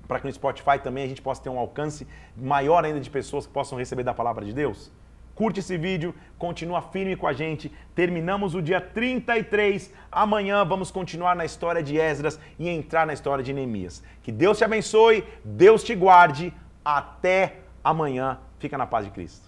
para 0.07 0.21
que 0.21 0.27
no 0.29 0.33
Spotify 0.33 0.79
também 0.81 1.03
a 1.03 1.09
gente 1.09 1.23
possa 1.23 1.43
ter 1.43 1.49
um 1.49 1.59
alcance 1.59 2.07
maior 2.37 2.85
ainda 2.85 3.01
de 3.01 3.11
pessoas 3.11 3.49
que 3.49 3.53
possam 3.53 3.77
receber 3.77 4.05
da 4.05 4.15
palavra 4.15 4.45
de 4.45 4.53
Deus? 4.53 4.93
Curte 5.37 5.61
esse 5.61 5.77
vídeo, 5.77 6.15
continua 6.39 6.81
firme 6.81 7.15
com 7.15 7.27
a 7.27 7.33
gente. 7.35 7.71
Terminamos 7.95 8.55
o 8.55 8.63
dia 8.63 8.81
33. 8.81 9.93
Amanhã 10.11 10.65
vamos 10.65 10.91
continuar 10.91 11.37
na 11.37 11.45
história 11.45 11.83
de 11.83 11.99
Esdras 11.99 12.41
e 12.59 12.71
entrar 12.71 13.07
na 13.07 13.13
história 13.13 13.45
de 13.45 13.53
Neemias. 13.53 14.03
Que 14.23 14.33
Deus 14.33 14.57
te 14.57 14.65
abençoe, 14.65 15.23
Deus 15.45 15.85
te 15.85 15.95
guarde. 15.95 16.55
Até 16.83 17.57
amanhã. 17.85 18.39
Fica 18.59 18.79
na 18.79 18.87
paz 18.87 19.05
de 19.05 19.11
Cristo. 19.11 19.46